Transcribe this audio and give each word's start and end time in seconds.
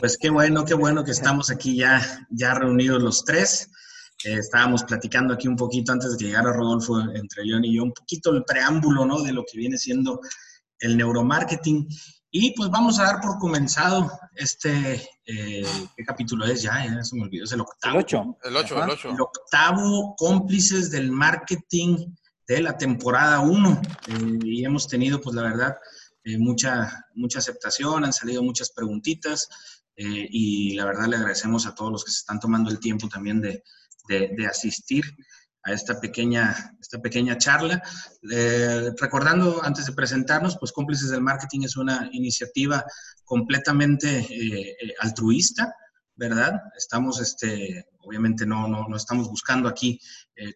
Pues 0.00 0.18
qué 0.18 0.30
bueno, 0.30 0.64
qué 0.64 0.74
bueno 0.74 1.04
que 1.04 1.12
estamos 1.12 1.50
aquí 1.50 1.76
ya, 1.76 2.26
ya 2.30 2.54
reunidos 2.54 3.02
los 3.02 3.24
tres. 3.24 3.70
Eh, 4.24 4.34
estábamos 4.34 4.84
platicando 4.84 5.34
aquí 5.34 5.48
un 5.48 5.56
poquito 5.56 5.92
antes 5.92 6.12
de 6.12 6.18
que 6.18 6.24
llegara 6.26 6.52
Rodolfo 6.52 7.00
entre 7.14 7.44
León 7.44 7.64
y 7.64 7.76
yo, 7.76 7.84
un 7.84 7.92
poquito 7.92 8.30
el 8.30 8.44
preámbulo, 8.44 9.04
¿no? 9.04 9.22
De 9.22 9.32
lo 9.32 9.44
que 9.44 9.58
viene 9.58 9.78
siendo 9.78 10.20
el 10.78 10.96
neuromarketing. 10.96 11.86
Y 12.30 12.54
pues 12.56 12.70
vamos 12.70 12.98
a 12.98 13.04
dar 13.04 13.20
por 13.20 13.38
comenzado 13.38 14.10
este, 14.34 15.06
eh, 15.26 15.66
¿qué 15.96 16.04
capítulo 16.04 16.46
es 16.46 16.62
ya? 16.62 16.84
Ya 16.84 17.04
se 17.04 17.14
me 17.14 17.24
olvidó, 17.24 17.44
es 17.44 17.52
el 17.52 17.60
octavo. 17.60 17.98
El 17.98 18.04
8. 18.04 18.38
El 18.44 18.56
8, 18.56 18.84
el 18.84 18.90
8. 18.90 19.10
El 19.10 19.20
octavo 19.20 20.14
cómplices 20.16 20.90
del 20.90 21.12
marketing 21.12 22.14
de 22.46 22.62
la 22.62 22.76
temporada 22.76 23.40
1. 23.40 23.82
y 24.44 24.64
hemos 24.64 24.88
tenido, 24.88 25.20
pues 25.20 25.36
la 25.36 25.42
verdad, 25.42 25.76
eh, 26.24 26.38
mucha, 26.38 27.04
mucha 27.14 27.40
aceptación, 27.40 28.04
han 28.04 28.12
salido 28.12 28.44
muchas 28.44 28.70
preguntitas 28.70 29.48
eh, 29.96 30.28
y 30.30 30.74
la 30.74 30.84
verdad 30.84 31.06
le 31.08 31.16
agradecemos 31.16 31.66
a 31.66 31.74
todos 31.74 31.90
los 31.90 32.04
que 32.04 32.12
se 32.12 32.18
están 32.18 32.38
tomando 32.38 32.70
el 32.70 32.78
tiempo 32.78 33.08
también 33.08 33.40
de, 33.40 33.64
de, 34.08 34.46
asistir 34.46 35.04
a 35.64 35.72
esta 35.72 36.00
pequeña, 36.00 36.76
esta 36.80 37.00
pequeña 37.00 37.38
charla. 37.38 37.82
Eh, 38.30 38.92
recordando, 39.00 39.64
antes 39.64 39.86
de 39.86 39.92
presentarnos, 39.94 40.58
pues 40.58 40.70
Cómplices 40.70 41.10
del 41.10 41.22
Marketing 41.22 41.62
es 41.62 41.76
una 41.76 42.08
iniciativa 42.12 42.84
completamente 43.24 44.76
altruista, 45.00 45.74
¿verdad? 46.14 46.52
Estamos, 46.76 47.20
este, 47.20 47.86
obviamente 47.98 48.46
no, 48.46 48.68
no, 48.68 48.86
no 48.86 48.96
estamos 48.96 49.28
buscando 49.28 49.68
aquí 49.68 49.98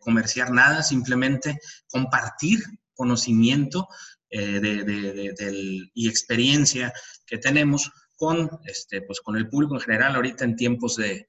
comerciar 0.00 0.52
nada, 0.52 0.82
simplemente 0.82 1.58
compartir 1.88 2.62
conocimiento 2.94 3.88
eh, 4.30 4.60
de, 4.60 5.90
y 5.94 6.08
experiencia 6.08 6.92
que 7.26 7.38
tenemos 7.38 7.90
con, 8.16 8.50
este, 8.64 9.02
pues, 9.02 9.20
con 9.20 9.36
el 9.36 9.48
público 9.48 9.74
en 9.74 9.80
general 9.80 10.16
ahorita 10.16 10.44
en 10.44 10.56
tiempos 10.56 10.96
de, 10.96 11.26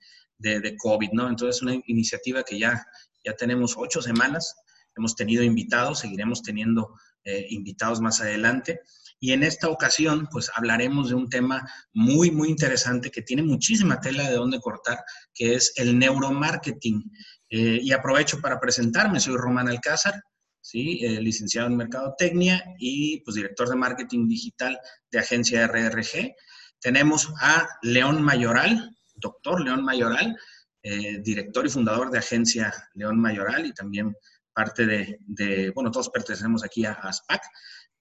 COVID, 0.77 1.09
¿no? 1.13 1.27
Entonces, 1.27 1.61
una 1.61 1.75
iniciativa 1.87 2.43
que 2.43 2.59
ya, 2.59 2.85
ya 3.23 3.33
tenemos 3.33 3.75
ocho 3.75 4.01
semanas, 4.01 4.55
hemos 4.95 5.15
tenido 5.15 5.43
invitados, 5.43 5.99
seguiremos 5.99 6.43
teniendo 6.43 6.95
eh, 7.23 7.45
invitados 7.49 7.99
más 8.01 8.21
adelante. 8.21 8.81
Y 9.19 9.33
en 9.33 9.43
esta 9.43 9.67
ocasión, 9.69 10.27
pues 10.31 10.49
hablaremos 10.53 11.09
de 11.09 11.15
un 11.15 11.27
tema 11.27 11.67
muy, 11.91 12.29
muy 12.29 12.49
interesante 12.49 13.09
que 13.09 13.23
tiene 13.23 13.41
muchísima 13.41 13.99
tela 13.99 14.29
de 14.29 14.35
dónde 14.35 14.59
cortar, 14.59 14.99
que 15.33 15.55
es 15.55 15.73
el 15.75 15.97
neuromarketing. 15.97 17.11
Eh, 17.49 17.79
y 17.81 17.91
aprovecho 17.91 18.39
para 18.39 18.59
presentarme, 18.59 19.19
soy 19.19 19.35
Román 19.37 19.67
Alcázar, 19.67 20.21
¿sí? 20.67 20.99
Eh, 21.05 21.21
licenciado 21.21 21.67
en 21.67 21.77
Mercadotecnia 21.77 22.61
y 22.77 23.21
pues 23.21 23.35
director 23.35 23.69
de 23.69 23.77
marketing 23.77 24.27
digital 24.27 24.77
de 25.09 25.19
agencia 25.19 25.65
RRG. 25.65 26.35
Tenemos 26.81 27.31
a 27.39 27.69
León 27.83 28.21
Mayoral, 28.21 28.93
doctor 29.15 29.61
León 29.61 29.85
Mayoral, 29.85 30.35
eh, 30.83 31.19
director 31.19 31.65
y 31.65 31.69
fundador 31.69 32.11
de 32.11 32.19
agencia 32.19 32.73
León 32.95 33.17
Mayoral 33.17 33.65
y 33.65 33.73
también 33.73 34.13
parte 34.53 34.85
de, 34.85 35.71
bueno, 35.73 35.89
todos 35.89 36.09
pertenecemos 36.09 36.65
aquí 36.65 36.83
a, 36.83 36.91
ASPAC, 36.91 37.43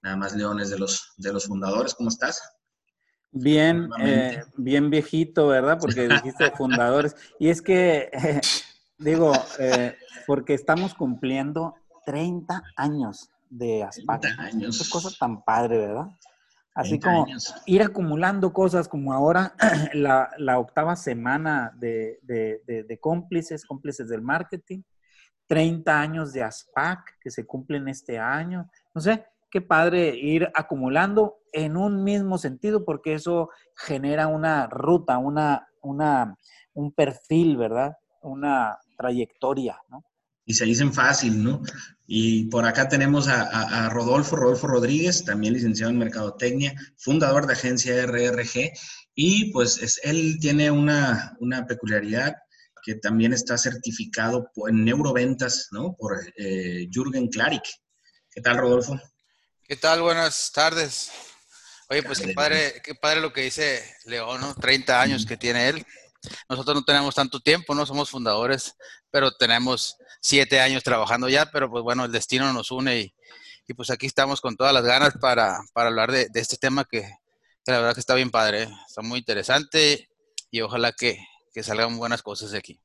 nada 0.02 0.16
más 0.16 0.34
León 0.34 0.58
es 0.58 0.70
de 0.70 0.78
los, 0.78 1.12
de 1.18 1.32
los 1.32 1.44
fundadores. 1.44 1.94
¿Cómo 1.94 2.08
estás? 2.08 2.42
Bien, 3.30 3.90
eh, 4.00 4.42
bien 4.56 4.90
viejito, 4.90 5.46
¿verdad? 5.46 5.78
Porque 5.78 6.08
dijiste 6.08 6.50
fundadores. 6.56 7.14
Y 7.38 7.48
es 7.48 7.62
que, 7.62 8.10
digo, 8.98 9.32
porque 10.26 10.54
estamos 10.54 10.94
cumpliendo 10.94 11.74
30 12.06 12.62
años 12.76 13.30
de 13.50 13.82
ASPAC. 13.84 14.22
30 14.22 14.42
años. 14.42 14.80
Es 14.80 14.88
cosa 14.88 15.10
tan 15.18 15.42
padre, 15.42 15.78
¿verdad? 15.78 16.06
Así 16.74 17.00
como 17.00 17.26
ir 17.64 17.82
acumulando 17.82 18.52
cosas 18.52 18.86
como 18.86 19.12
ahora 19.12 19.54
la, 19.94 20.58
octava 20.58 20.94
semana 20.94 21.72
de, 21.74 22.98
cómplices, 23.00 23.64
cómplices 23.64 24.08
del 24.08 24.20
marketing, 24.22 24.82
30 25.46 26.00
años 26.00 26.32
de 26.32 26.42
ASPAC 26.42 27.18
que 27.20 27.30
se 27.30 27.46
cumplen 27.46 27.88
este 27.88 28.18
año. 28.18 28.70
No 28.94 29.00
sé, 29.00 29.24
qué 29.50 29.62
padre 29.62 30.14
ir 30.14 30.50
acumulando 30.54 31.38
en 31.52 31.78
un 31.78 32.04
mismo 32.04 32.36
sentido 32.36 32.84
porque 32.84 33.14
eso 33.14 33.48
genera 33.74 34.26
una 34.26 34.66
ruta, 34.66 35.16
una, 35.16 35.66
una, 35.80 36.36
un 36.74 36.92
perfil, 36.92 37.56
¿verdad? 37.56 37.96
Una 38.20 38.78
trayectoria, 38.98 39.80
¿no? 39.88 40.04
Y 40.46 40.54
se 40.54 40.64
dicen 40.64 40.94
fácil, 40.94 41.42
¿no? 41.42 41.60
Y 42.06 42.44
por 42.44 42.64
acá 42.64 42.88
tenemos 42.88 43.26
a, 43.26 43.88
Rodolfo, 43.90 44.36
Rodolfo 44.36 44.68
Rodríguez, 44.68 45.24
también 45.24 45.54
licenciado 45.54 45.90
en 45.90 45.98
Mercadotecnia, 45.98 46.72
fundador 46.96 47.46
de 47.46 47.54
agencia 47.54 48.06
RRG, 48.06 48.70
y 49.14 49.50
pues 49.52 49.78
es, 49.82 50.00
él 50.04 50.38
tiene 50.40 50.70
una, 50.70 51.36
una, 51.40 51.66
peculiaridad 51.66 52.36
que 52.84 52.94
también 52.94 53.32
está 53.32 53.58
certificado 53.58 54.48
en 54.68 54.84
neuroventas, 54.84 55.68
¿no? 55.72 55.96
Por 55.98 56.16
eh, 56.36 56.86
Jürgen 56.92 57.26
Klarik. 57.26 57.64
¿Qué 58.30 58.40
tal, 58.40 58.58
Rodolfo? 58.58 59.00
¿Qué 59.64 59.74
tal? 59.74 60.02
Buenas 60.02 60.52
tardes. 60.52 61.10
Oye, 61.88 62.04
pues 62.04 62.20
qué 62.20 62.34
padre, 62.34 62.80
qué 62.84 62.94
padre 62.94 63.20
lo 63.20 63.32
que 63.32 63.42
dice 63.42 63.82
León, 64.04 64.40
¿no? 64.40 64.54
30 64.54 65.00
años 65.00 65.26
que 65.26 65.36
tiene 65.36 65.68
él. 65.70 65.86
Nosotros 66.48 66.76
no 66.76 66.84
tenemos 66.84 67.14
tanto 67.14 67.40
tiempo, 67.40 67.74
no 67.74 67.86
somos 67.86 68.10
fundadores, 68.10 68.74
pero 69.10 69.32
tenemos 69.32 69.96
siete 70.20 70.60
años 70.60 70.82
trabajando 70.82 71.28
ya, 71.28 71.50
pero 71.50 71.70
pues 71.70 71.82
bueno, 71.82 72.04
el 72.04 72.12
destino 72.12 72.52
nos 72.52 72.70
une 72.70 73.00
y, 73.00 73.14
pues 73.74 73.90
aquí 73.90 74.06
estamos 74.06 74.40
con 74.40 74.56
todas 74.56 74.72
las 74.72 74.84
ganas 74.84 75.14
para, 75.20 75.58
hablar 75.74 76.12
de, 76.12 76.28
este 76.34 76.56
tema 76.56 76.84
que, 76.84 77.00
la 77.66 77.78
verdad 77.78 77.94
que 77.94 78.00
está 78.00 78.14
bien 78.14 78.30
padre, 78.30 78.64
¿eh? 78.64 78.68
está 78.86 79.02
muy 79.02 79.18
interesante 79.18 80.08
y 80.50 80.60
ojalá 80.60 80.92
que, 80.92 81.18
salgan 81.62 81.96
buenas 81.96 82.22
cosas 82.22 82.50
de 82.50 82.58
aquí. 82.58 82.78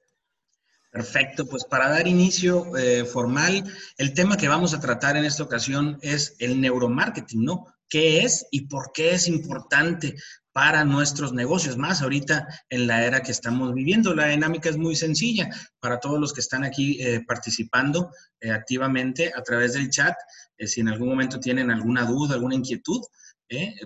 Perfecto, 0.91 1.45
pues 1.45 1.65
para 1.65 1.89
dar 1.89 2.07
inicio 2.07 2.75
eh, 2.77 3.05
formal, 3.05 3.63
el 3.97 4.13
tema 4.13 4.37
que 4.37 4.47
vamos 4.47 4.73
a 4.73 4.79
tratar 4.79 5.17
en 5.17 5.25
esta 5.25 5.43
ocasión 5.43 5.99
es 6.01 6.35
el 6.39 6.59
neuromarketing, 6.59 7.43
¿no? 7.43 7.65
¿Qué 7.89 8.23
es 8.23 8.47
y 8.51 8.67
por 8.67 8.93
qué 8.93 9.11
es 9.11 9.27
importante 9.27 10.15
para 10.53 10.83
nuestros 10.83 11.33
negocios, 11.33 11.77
más 11.77 12.01
ahorita 12.01 12.47
en 12.69 12.87
la 12.87 13.05
era 13.05 13.21
que 13.23 13.31
estamos 13.31 13.73
viviendo. 13.73 14.13
La 14.13 14.27
dinámica 14.27 14.69
es 14.69 14.77
muy 14.77 14.95
sencilla 14.95 15.49
para 15.79 15.99
todos 15.99 16.19
los 16.19 16.33
que 16.33 16.41
están 16.41 16.63
aquí 16.63 17.01
eh, 17.01 17.23
participando 17.25 18.11
eh, 18.39 18.51
activamente 18.51 19.31
a 19.35 19.41
través 19.43 19.73
del 19.73 19.89
chat. 19.89 20.13
Eh, 20.57 20.67
si 20.67 20.81
en 20.81 20.89
algún 20.89 21.09
momento 21.09 21.39
tienen 21.39 21.71
alguna 21.71 22.05
duda, 22.05 22.35
alguna 22.35 22.55
inquietud, 22.55 23.01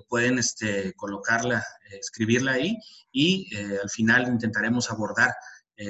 pueden 0.08 0.38
este, 0.38 0.94
colocarla, 0.94 1.66
escribirla 1.90 2.52
ahí 2.52 2.78
y 3.12 3.50
al 3.82 3.90
final 3.90 4.28
intentaremos 4.28 4.92
abordar 4.92 5.34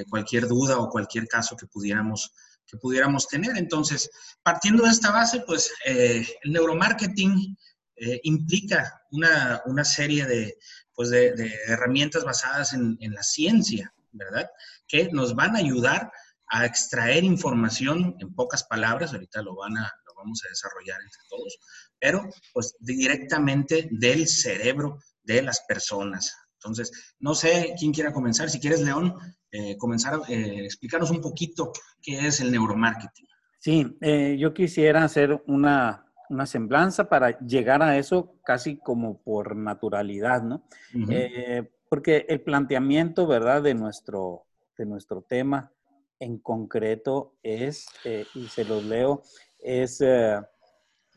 cualquier 0.10 0.48
duda 0.48 0.78
o 0.78 0.90
cualquier 0.90 1.28
caso 1.28 1.58
que 1.58 1.68
pudiéramos 1.68 2.32
que 2.66 2.78
pudiéramos 2.78 3.28
tener. 3.28 3.58
Entonces, 3.58 4.10
partiendo 4.42 4.86
de 4.86 4.92
esta 4.92 5.12
base, 5.12 5.44
pues 5.46 5.70
el 5.84 6.26
neuromarketing 6.46 7.58
eh, 7.98 8.20
implica 8.24 9.02
una, 9.12 9.62
una, 9.66 9.86
serie 9.86 10.26
de, 10.26 10.58
pues 10.94 11.10
de, 11.10 11.34
herramientas 11.68 12.26
basadas 12.26 12.74
en, 12.74 12.98
en, 13.00 13.14
la 13.14 13.24
ciencia, 13.24 13.94
¿verdad? 14.12 14.50
Que 14.86 15.10
nos 15.12 15.34
van 15.34 15.56
a 15.56 15.60
ayudar 15.60 16.12
a 16.50 16.66
extraer 16.66 17.24
información 17.24 18.16
en 18.20 18.36
pocas 18.36 18.66
palabras, 18.66 19.14
ahorita 19.14 19.42
lo, 19.42 19.56
van 19.56 19.78
a, 19.78 19.92
lo 20.06 20.14
vamos 20.16 20.42
a 20.46 20.50
desarrollar 20.50 21.00
entre 21.02 21.22
todos, 21.30 21.58
pero 22.00 22.30
pues 22.54 22.76
directamente 22.80 23.88
del 23.92 24.28
cerebro 24.28 25.00
de 25.24 25.42
las 25.42 25.62
personas. 25.62 26.36
Entonces, 26.56 27.16
no 27.20 27.34
sé 27.34 27.76
quién 27.80 27.94
quiera 27.94 28.12
comenzar. 28.12 28.50
Si 28.50 28.60
quieres, 28.60 28.82
León, 28.82 29.16
eh, 29.52 29.78
comenzar 29.78 30.20
eh, 30.28 30.66
explicarnos 30.66 31.12
un 31.12 31.22
poquito 31.22 31.72
qué 32.02 32.28
es 32.28 32.42
el 32.42 32.52
neuromarketing. 32.52 33.28
Sí, 33.60 33.98
yo 34.38 34.54
quisiera 34.54 35.04
hacer 35.04 35.42
una 35.48 36.05
una 36.30 36.46
semblanza 36.46 37.10
para 37.10 37.38
llegar 37.40 37.82
a 37.82 37.98
eso 37.98 38.36
casi 38.44 38.78
como 38.78 39.22
por 39.22 39.56
naturalidad, 39.56 40.44
¿no? 40.44 40.64
Eh, 41.10 41.70
porque 41.90 42.26
el 42.28 42.42
planteamiento, 42.42 43.28
¿verdad?, 43.28 43.62
de 43.62 43.74
nuestro, 43.74 44.46
de 44.78 44.86
nuestro 44.86 45.22
tema 45.22 45.72
en 46.20 46.40
concreto 46.40 47.36
es, 47.44 47.88
eh, 48.04 48.26
y 48.34 48.48
se 48.48 48.66
los 48.66 48.84
leo, 48.84 49.22
es 49.60 50.02
eh, 50.02 50.40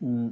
mm, 0.00 0.30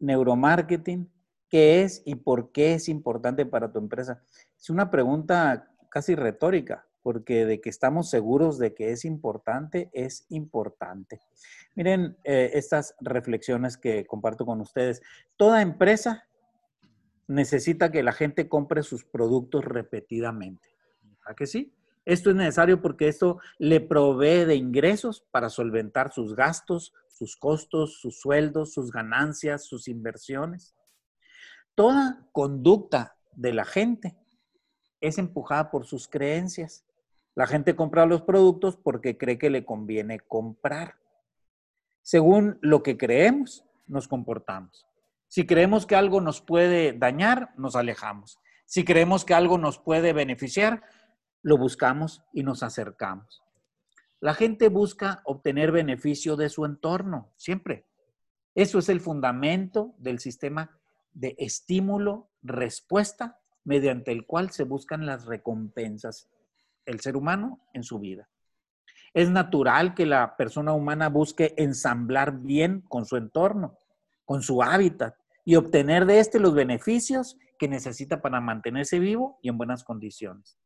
neuromarketing, 0.00 1.10
¿qué 1.48 1.82
es 1.82 2.02
y 2.04 2.14
por 2.14 2.52
qué 2.52 2.74
es 2.74 2.88
importante 2.88 3.46
para 3.46 3.70
tu 3.70 3.78
empresa? 3.78 4.22
Es 4.58 4.70
una 4.70 4.90
pregunta 4.90 5.70
casi 5.90 6.14
retórica, 6.14 6.87
porque 7.08 7.46
de 7.46 7.58
que 7.62 7.70
estamos 7.70 8.10
seguros 8.10 8.58
de 8.58 8.74
que 8.74 8.90
es 8.90 9.06
importante, 9.06 9.88
es 9.94 10.26
importante. 10.28 11.22
Miren 11.74 12.18
eh, 12.22 12.50
estas 12.52 12.94
reflexiones 13.00 13.78
que 13.78 14.04
comparto 14.04 14.44
con 14.44 14.60
ustedes. 14.60 15.00
Toda 15.38 15.62
empresa 15.62 16.28
necesita 17.26 17.90
que 17.90 18.02
la 18.02 18.12
gente 18.12 18.46
compre 18.46 18.82
sus 18.82 19.06
productos 19.06 19.64
repetidamente. 19.64 20.68
¿A 21.24 21.34
que 21.34 21.46
sí? 21.46 21.74
Esto 22.04 22.28
es 22.28 22.36
necesario 22.36 22.82
porque 22.82 23.08
esto 23.08 23.38
le 23.56 23.80
provee 23.80 24.44
de 24.44 24.56
ingresos 24.56 25.26
para 25.30 25.48
solventar 25.48 26.12
sus 26.12 26.36
gastos, 26.36 26.92
sus 27.08 27.38
costos, 27.38 28.02
sus 28.02 28.20
sueldos, 28.20 28.74
sus 28.74 28.92
ganancias, 28.92 29.64
sus 29.64 29.88
inversiones. 29.88 30.76
Toda 31.74 32.28
conducta 32.32 33.16
de 33.32 33.54
la 33.54 33.64
gente 33.64 34.18
es 35.00 35.16
empujada 35.16 35.70
por 35.70 35.86
sus 35.86 36.06
creencias. 36.06 36.84
La 37.38 37.46
gente 37.46 37.76
compra 37.76 38.04
los 38.04 38.22
productos 38.22 38.76
porque 38.76 39.16
cree 39.16 39.38
que 39.38 39.48
le 39.48 39.64
conviene 39.64 40.18
comprar. 40.18 40.96
Según 42.02 42.58
lo 42.62 42.82
que 42.82 42.98
creemos, 42.98 43.64
nos 43.86 44.08
comportamos. 44.08 44.88
Si 45.28 45.46
creemos 45.46 45.86
que 45.86 45.94
algo 45.94 46.20
nos 46.20 46.40
puede 46.40 46.94
dañar, 46.94 47.54
nos 47.56 47.76
alejamos. 47.76 48.40
Si 48.64 48.84
creemos 48.84 49.24
que 49.24 49.34
algo 49.34 49.56
nos 49.56 49.78
puede 49.78 50.12
beneficiar, 50.12 50.82
lo 51.42 51.56
buscamos 51.56 52.24
y 52.32 52.42
nos 52.42 52.64
acercamos. 52.64 53.44
La 54.18 54.34
gente 54.34 54.68
busca 54.68 55.22
obtener 55.24 55.70
beneficio 55.70 56.34
de 56.34 56.48
su 56.48 56.64
entorno, 56.64 57.30
siempre. 57.36 57.86
Eso 58.56 58.80
es 58.80 58.88
el 58.88 59.00
fundamento 59.00 59.94
del 59.98 60.18
sistema 60.18 60.76
de 61.12 61.36
estímulo-respuesta 61.38 63.38
mediante 63.62 64.10
el 64.10 64.26
cual 64.26 64.50
se 64.50 64.64
buscan 64.64 65.06
las 65.06 65.26
recompensas 65.26 66.28
el 66.88 67.00
ser 67.00 67.16
humano 67.16 67.60
en 67.74 67.84
su 67.84 67.98
vida. 67.98 68.28
Es 69.14 69.30
natural 69.30 69.94
que 69.94 70.06
la 70.06 70.36
persona 70.36 70.72
humana 70.72 71.08
busque 71.08 71.54
ensamblar 71.56 72.40
bien 72.40 72.80
con 72.82 73.06
su 73.06 73.16
entorno, 73.16 73.78
con 74.24 74.42
su 74.42 74.62
hábitat 74.62 75.14
y 75.44 75.56
obtener 75.56 76.06
de 76.06 76.18
éste 76.18 76.40
los 76.40 76.54
beneficios 76.54 77.38
que 77.58 77.68
necesita 77.68 78.20
para 78.20 78.40
mantenerse 78.40 78.98
vivo 78.98 79.38
y 79.42 79.48
en 79.48 79.58
buenas 79.58 79.84
condiciones. 79.84 80.58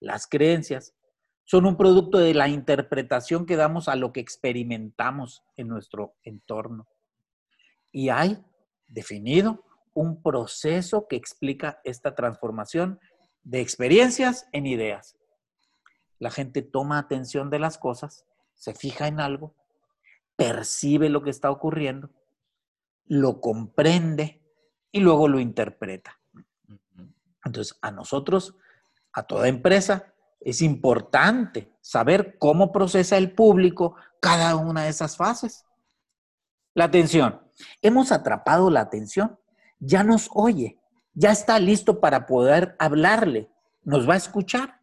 Las 0.00 0.26
creencias 0.26 0.94
son 1.44 1.64
un 1.66 1.76
producto 1.76 2.18
de 2.18 2.34
la 2.34 2.48
interpretación 2.48 3.46
que 3.46 3.56
damos 3.56 3.88
a 3.88 3.96
lo 3.96 4.12
que 4.12 4.20
experimentamos 4.20 5.42
en 5.56 5.68
nuestro 5.68 6.14
entorno. 6.22 6.86
Y 7.90 8.10
hay 8.10 8.38
definido 8.86 9.64
un 9.94 10.22
proceso 10.22 11.06
que 11.08 11.16
explica 11.16 11.80
esta 11.84 12.14
transformación 12.14 13.00
de 13.48 13.62
experiencias 13.62 14.46
en 14.52 14.66
ideas. 14.66 15.16
La 16.18 16.30
gente 16.30 16.60
toma 16.60 16.98
atención 16.98 17.48
de 17.48 17.58
las 17.58 17.78
cosas, 17.78 18.26
se 18.54 18.74
fija 18.74 19.08
en 19.08 19.20
algo, 19.20 19.54
percibe 20.36 21.08
lo 21.08 21.22
que 21.22 21.30
está 21.30 21.50
ocurriendo, 21.50 22.10
lo 23.06 23.40
comprende 23.40 24.42
y 24.92 25.00
luego 25.00 25.28
lo 25.28 25.40
interpreta. 25.40 26.20
Entonces, 27.42 27.78
a 27.80 27.90
nosotros, 27.90 28.54
a 29.14 29.22
toda 29.22 29.48
empresa, 29.48 30.12
es 30.40 30.60
importante 30.60 31.72
saber 31.80 32.36
cómo 32.38 32.70
procesa 32.70 33.16
el 33.16 33.32
público 33.32 33.96
cada 34.20 34.56
una 34.56 34.82
de 34.82 34.90
esas 34.90 35.16
fases. 35.16 35.64
La 36.74 36.84
atención. 36.84 37.40
Hemos 37.80 38.12
atrapado 38.12 38.68
la 38.68 38.82
atención 38.82 39.38
ya 39.80 40.04
nos 40.04 40.28
oye, 40.34 40.77
ya 41.18 41.32
está 41.32 41.58
listo 41.58 41.98
para 41.98 42.26
poder 42.26 42.76
hablarle, 42.78 43.50
nos 43.82 44.08
va 44.08 44.14
a 44.14 44.18
escuchar. 44.18 44.80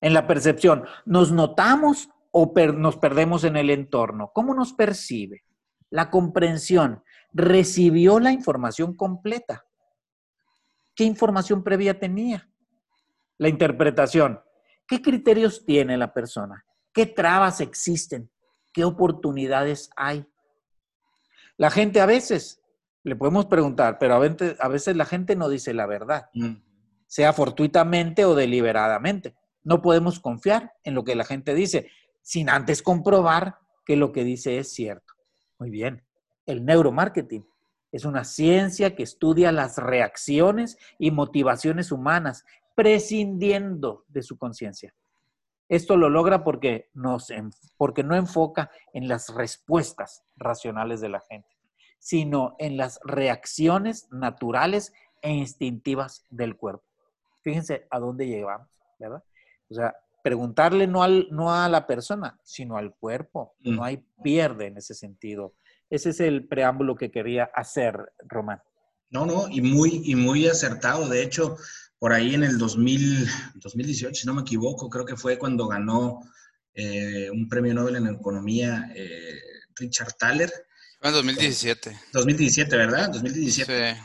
En 0.00 0.14
la 0.14 0.28
percepción, 0.28 0.84
¿nos 1.04 1.32
notamos 1.32 2.10
o 2.30 2.52
nos 2.76 2.96
perdemos 2.96 3.42
en 3.42 3.56
el 3.56 3.70
entorno? 3.70 4.30
¿Cómo 4.32 4.54
nos 4.54 4.72
percibe? 4.72 5.42
La 5.90 6.10
comprensión, 6.10 7.02
recibió 7.32 8.20
la 8.20 8.30
información 8.30 8.94
completa. 8.94 9.64
¿Qué 10.94 11.02
información 11.04 11.64
previa 11.64 11.98
tenía? 11.98 12.48
La 13.38 13.48
interpretación, 13.48 14.40
¿qué 14.86 15.02
criterios 15.02 15.64
tiene 15.64 15.96
la 15.96 16.14
persona? 16.14 16.64
¿Qué 16.92 17.06
trabas 17.06 17.60
existen? 17.60 18.30
¿Qué 18.72 18.84
oportunidades 18.84 19.90
hay? 19.96 20.24
La 21.56 21.70
gente 21.70 22.00
a 22.00 22.06
veces 22.06 22.61
le 23.04 23.16
podemos 23.16 23.46
preguntar, 23.46 23.98
pero 23.98 24.14
a 24.14 24.68
veces, 24.68 24.96
la 24.96 25.04
gente 25.04 25.34
no 25.34 25.48
dice 25.48 25.74
la 25.74 25.86
verdad, 25.86 26.30
mm. 26.34 26.54
sea 27.06 27.32
fortuitamente 27.32 28.24
o 28.24 28.34
deliberadamente. 28.34 29.34
No 29.64 29.82
podemos 29.82 30.20
confiar 30.20 30.74
en 30.84 30.94
lo 30.94 31.04
que 31.04 31.14
la 31.16 31.24
gente 31.24 31.54
dice 31.54 31.88
sin 32.20 32.48
antes 32.48 32.82
comprobar 32.82 33.56
que 33.84 33.96
lo 33.96 34.12
que 34.12 34.24
dice 34.24 34.58
es 34.58 34.72
cierto. 34.72 35.14
Muy 35.58 35.70
bien. 35.70 36.04
El 36.46 36.64
neuromarketing 36.64 37.46
es 37.90 38.04
una 38.04 38.24
ciencia 38.24 38.94
que 38.94 39.02
estudia 39.02 39.52
las 39.52 39.78
reacciones 39.78 40.78
y 40.98 41.10
motivaciones 41.10 41.92
humanas, 41.92 42.44
prescindiendo 42.74 44.04
de 44.08 44.22
su 44.22 44.38
conciencia. 44.38 44.94
Esto 45.68 45.96
lo 45.96 46.08
logra 46.08 46.44
porque, 46.44 46.90
porque 47.76 48.02
no 48.02 48.16
enfoca 48.16 48.70
en 48.92 49.08
las 49.08 49.34
respuestas 49.34 50.24
racionales 50.36 51.00
de 51.00 51.08
la 51.08 51.20
gente 51.20 51.52
sino 52.02 52.56
en 52.58 52.76
las 52.76 52.98
reacciones 53.04 54.08
naturales 54.10 54.92
e 55.22 55.30
instintivas 55.30 56.26
del 56.30 56.56
cuerpo. 56.56 56.82
Fíjense 57.42 57.86
a 57.90 58.00
dónde 58.00 58.26
llegamos, 58.26 58.66
¿verdad? 58.98 59.22
O 59.70 59.74
sea, 59.74 59.94
preguntarle 60.20 60.88
no, 60.88 61.04
al, 61.04 61.28
no 61.30 61.54
a 61.54 61.68
la 61.68 61.86
persona, 61.86 62.40
sino 62.42 62.76
al 62.76 62.92
cuerpo. 62.96 63.54
No 63.60 63.84
hay 63.84 64.04
pierde 64.20 64.66
en 64.66 64.78
ese 64.78 64.94
sentido. 64.94 65.54
Ese 65.88 66.10
es 66.10 66.18
el 66.18 66.48
preámbulo 66.48 66.96
que 66.96 67.12
quería 67.12 67.44
hacer, 67.54 68.12
Román. 68.26 68.60
No, 69.10 69.24
no, 69.24 69.48
y 69.48 69.60
muy, 69.60 70.02
y 70.04 70.16
muy 70.16 70.48
acertado. 70.48 71.08
De 71.08 71.22
hecho, 71.22 71.56
por 72.00 72.12
ahí 72.12 72.34
en 72.34 72.42
el 72.42 72.58
2000, 72.58 73.28
2018, 73.54 74.12
si 74.12 74.26
no 74.26 74.34
me 74.34 74.42
equivoco, 74.42 74.90
creo 74.90 75.04
que 75.04 75.16
fue 75.16 75.38
cuando 75.38 75.68
ganó 75.68 76.18
eh, 76.74 77.30
un 77.30 77.48
premio 77.48 77.74
Nobel 77.74 77.94
en 77.94 78.08
Economía 78.08 78.90
eh, 78.92 79.38
Richard 79.76 80.14
Thaler, 80.14 80.50
en 81.02 81.12
2017. 81.12 82.00
2017, 82.12 82.76
¿verdad? 82.76 83.10
2017. 83.10 83.96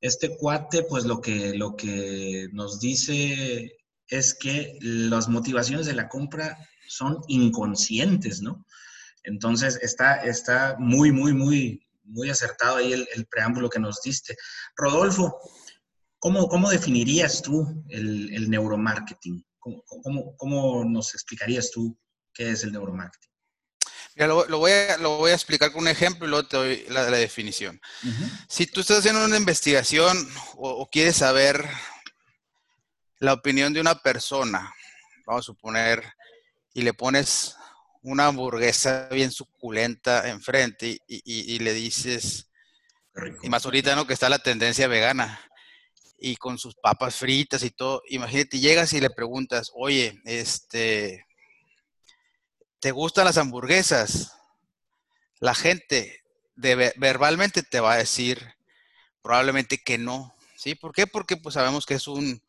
Este 0.00 0.36
cuate, 0.36 0.84
pues 0.84 1.04
lo 1.04 1.20
que, 1.20 1.54
lo 1.54 1.76
que 1.76 2.48
nos 2.52 2.78
dice 2.78 3.76
es 4.08 4.34
que 4.34 4.78
las 4.80 5.28
motivaciones 5.28 5.86
de 5.86 5.94
la 5.94 6.08
compra 6.08 6.56
son 6.86 7.18
inconscientes, 7.28 8.40
¿no? 8.42 8.64
Entonces 9.24 9.78
está, 9.82 10.16
está 10.24 10.76
muy, 10.78 11.10
muy, 11.10 11.32
muy, 11.32 11.86
muy 12.04 12.30
acertado 12.30 12.76
ahí 12.76 12.92
el, 12.92 13.26
preámbulo 13.26 13.70
que 13.70 13.80
nos 13.80 14.02
diste. 14.02 14.36
Rodolfo, 14.76 15.40
¿cómo, 16.18 16.46
cómo 16.48 16.70
definirías 16.70 17.42
tú 17.42 17.84
el, 17.88 18.48
neuromarketing? 18.50 19.44
¿Cómo, 19.58 20.36
cómo 20.36 20.84
nos 20.84 21.14
explicarías 21.14 21.70
tú 21.70 21.98
qué 22.34 22.50
es 22.50 22.62
el 22.62 22.72
neuromarketing? 22.72 23.33
Lo, 24.16 24.58
voy 24.58 24.72
a, 24.72 24.96
lo, 24.98 25.18
voy 25.18 25.30
a, 25.32 25.34
explicar 25.34 25.72
con 25.72 25.82
un 25.82 25.88
ejemplo 25.88 26.26
y 26.26 26.30
luego 26.30 26.46
te 26.46 26.56
doy 26.56 26.86
la, 26.88 27.04
definición. 27.06 27.80
Si 28.48 28.66
tú 28.66 28.80
estás 28.80 28.98
haciendo 28.98 29.24
una 29.24 29.36
investigación 29.36 30.16
o, 30.56 30.88
quieres 30.90 31.16
saber 31.16 31.68
la 33.18 33.32
opinión 33.32 33.72
de 33.72 33.80
una 33.80 33.96
persona, 33.96 34.72
vamos 35.26 35.44
a 35.44 35.46
suponer, 35.46 36.04
y 36.72 36.82
le 36.82 36.94
pones 36.94 37.56
una 38.02 38.26
hamburguesa 38.26 39.08
bien 39.10 39.30
suculenta 39.30 40.28
enfrente 40.28 40.98
y, 41.06 41.58
le 41.58 41.72
dices, 41.72 42.50
y 43.42 43.48
más 43.48 43.64
ahorita, 43.64 43.96
¿no? 43.96 44.06
Que 44.06 44.14
está 44.14 44.28
la 44.28 44.38
tendencia 44.38 44.86
vegana 44.88 45.40
y 46.18 46.36
con 46.36 46.58
sus 46.58 46.74
papas 46.76 47.16
fritas 47.16 47.62
y 47.62 47.70
todo. 47.70 48.02
Imagínate, 48.08 48.58
llegas 48.58 48.92
y 48.92 49.00
le 49.00 49.10
preguntas, 49.10 49.70
oye, 49.74 50.20
este, 50.24 51.26
¿te 52.84 52.92
gustan 52.92 53.24
las 53.24 53.38
hamburguesas? 53.38 54.36
La 55.40 55.54
gente 55.54 56.22
verbalmente 56.54 57.62
te 57.62 57.80
va 57.80 57.94
a 57.94 57.96
decir 57.96 58.56
probablemente 59.22 59.82
que 59.82 59.96
no. 59.96 60.34
¿Sí? 60.54 60.74
¿Por 60.74 60.92
qué? 60.92 61.06
Porque 61.06 61.38
pues 61.38 61.54
sabemos 61.54 61.86
que 61.86 61.94
es 61.94 62.06
un, 62.06 62.42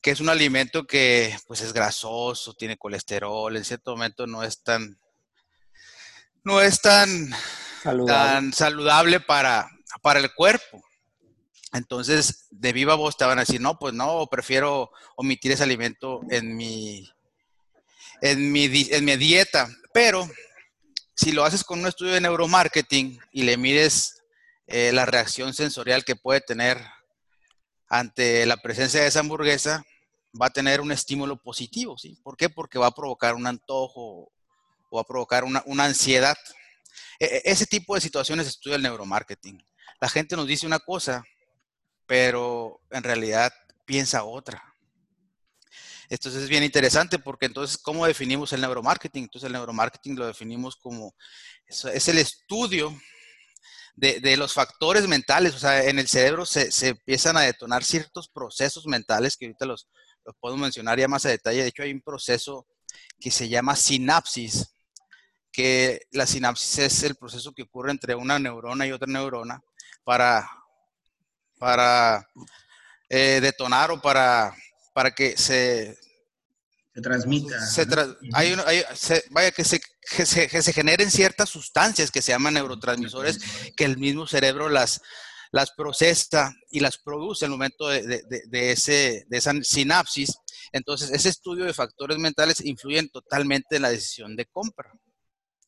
que 0.00 0.12
es 0.12 0.20
un 0.20 0.30
alimento 0.30 0.86
que 0.86 1.36
pues 1.46 1.60
es 1.60 1.74
grasoso, 1.74 2.54
tiene 2.54 2.78
colesterol, 2.78 3.54
en 3.54 3.66
cierto 3.66 3.90
momento 3.90 4.26
no 4.26 4.42
es 4.42 4.62
tan, 4.62 4.98
no 6.42 6.62
es 6.62 6.80
tan 6.80 7.34
saludable, 7.82 8.32
tan 8.32 8.52
saludable 8.54 9.20
para, 9.20 9.68
para 10.00 10.20
el 10.20 10.32
cuerpo. 10.32 10.82
Entonces, 11.74 12.46
de 12.48 12.72
viva 12.72 12.94
voz 12.94 13.18
te 13.18 13.26
van 13.26 13.40
a 13.40 13.42
decir, 13.42 13.60
no, 13.60 13.78
pues 13.78 13.92
no, 13.92 14.26
prefiero 14.30 14.90
omitir 15.16 15.52
ese 15.52 15.64
alimento 15.64 16.22
en 16.30 16.56
mi, 16.56 17.06
en 18.20 18.52
mi, 18.52 18.64
en 18.90 19.04
mi 19.04 19.16
dieta. 19.16 19.68
Pero 19.92 20.28
si 21.14 21.32
lo 21.32 21.44
haces 21.44 21.64
con 21.64 21.80
un 21.80 21.86
estudio 21.86 22.12
de 22.12 22.20
neuromarketing 22.20 23.18
y 23.32 23.42
le 23.42 23.56
mides 23.56 24.22
eh, 24.66 24.92
la 24.92 25.06
reacción 25.06 25.54
sensorial 25.54 26.04
que 26.04 26.16
puede 26.16 26.40
tener 26.40 26.78
ante 27.88 28.44
la 28.46 28.56
presencia 28.56 29.00
de 29.00 29.06
esa 29.06 29.20
hamburguesa, 29.20 29.84
va 30.40 30.46
a 30.46 30.50
tener 30.50 30.80
un 30.80 30.92
estímulo 30.92 31.36
positivo, 31.36 31.96
¿sí? 31.96 32.18
¿Por 32.22 32.36
qué? 32.36 32.50
Porque 32.50 32.78
va 32.78 32.88
a 32.88 32.94
provocar 32.94 33.34
un 33.34 33.46
antojo 33.46 34.30
o 34.90 34.96
va 34.96 35.02
a 35.02 35.06
provocar 35.06 35.44
una, 35.44 35.62
una 35.66 35.84
ansiedad. 35.84 36.36
E, 37.18 37.26
e, 37.26 37.42
ese 37.44 37.66
tipo 37.66 37.94
de 37.94 38.00
situaciones 38.00 38.46
estudia 38.46 38.76
el 38.76 38.82
neuromarketing. 38.82 39.64
La 40.00 40.08
gente 40.08 40.36
nos 40.36 40.46
dice 40.46 40.66
una 40.66 40.80
cosa, 40.80 41.24
pero 42.06 42.80
en 42.90 43.02
realidad 43.02 43.52
piensa 43.84 44.24
otra. 44.24 44.62
Entonces 46.08 46.44
es 46.44 46.48
bien 46.48 46.62
interesante 46.62 47.18
porque 47.18 47.46
entonces, 47.46 47.78
¿cómo 47.78 48.06
definimos 48.06 48.52
el 48.52 48.60
neuromarketing? 48.60 49.24
Entonces 49.24 49.46
el 49.46 49.52
neuromarketing 49.52 50.16
lo 50.16 50.26
definimos 50.26 50.76
como, 50.76 51.14
es 51.66 52.08
el 52.08 52.18
estudio 52.18 52.96
de, 53.96 54.36
los 54.36 54.52
factores 54.52 55.08
mentales, 55.08 55.54
o 55.54 55.58
sea, 55.58 55.82
en 55.84 55.98
el 55.98 56.06
cerebro 56.06 56.44
se, 56.44 56.70
empiezan 56.86 57.36
a 57.36 57.42
detonar 57.42 57.82
ciertos 57.82 58.28
procesos 58.28 58.86
mentales 58.86 59.36
que 59.36 59.46
ahorita 59.46 59.64
los, 59.64 59.88
los 60.24 60.36
puedo 60.38 60.56
mencionar 60.56 60.98
ya 60.98 61.08
más 61.08 61.24
a 61.24 61.30
detalle. 61.30 61.62
De 61.62 61.68
hecho, 61.68 61.82
hay 61.82 61.92
un 61.92 62.02
proceso 62.02 62.66
que 63.18 63.30
se 63.30 63.48
llama 63.48 63.74
sinapsis, 63.74 64.74
que 65.50 66.02
la 66.12 66.26
sinapsis 66.26 66.78
es 66.78 67.02
el 67.04 67.16
proceso 67.16 67.52
que 67.52 67.62
ocurre 67.62 67.90
entre 67.90 68.14
una 68.14 68.38
neurona 68.38 68.86
y 68.86 68.92
otra 68.92 69.10
neurona 69.10 69.60
para, 70.04 70.46
para 71.58 72.28
eh, 73.08 73.40
detonar 73.40 73.90
o 73.90 74.00
para, 74.00 74.54
para 74.96 75.10
que 75.10 75.36
se... 75.36 75.94
Se 76.94 77.02
transmita. 77.02 78.16
vaya, 79.30 79.50
que 79.50 79.62
se, 79.62 79.82
que 80.16 80.24
se, 80.62 80.72
generen 80.72 81.10
ciertas 81.10 81.50
sustancias 81.50 82.10
que 82.10 82.22
se 82.22 82.32
llaman 82.32 82.54
neurotransmisores, 82.54 83.38
que 83.76 83.84
el 83.84 83.98
mismo 83.98 84.26
cerebro 84.26 84.70
las, 84.70 85.02
las 85.52 85.72
procesa 85.72 86.54
y 86.70 86.80
las 86.80 86.96
produce 86.96 87.44
en 87.44 87.50
el 87.52 87.58
momento 87.58 87.88
de, 87.88 88.22
de, 88.46 88.72
ese, 88.72 89.26
de 89.28 89.36
esa 89.36 89.52
sinapsis. 89.62 90.32
Entonces, 90.72 91.10
ese 91.10 91.28
estudio 91.28 91.66
de 91.66 91.74
factores 91.74 92.16
mentales 92.16 92.64
influye 92.64 93.06
totalmente 93.10 93.76
en 93.76 93.82
la 93.82 93.90
decisión 93.90 94.34
de 94.34 94.46
compra. 94.46 94.90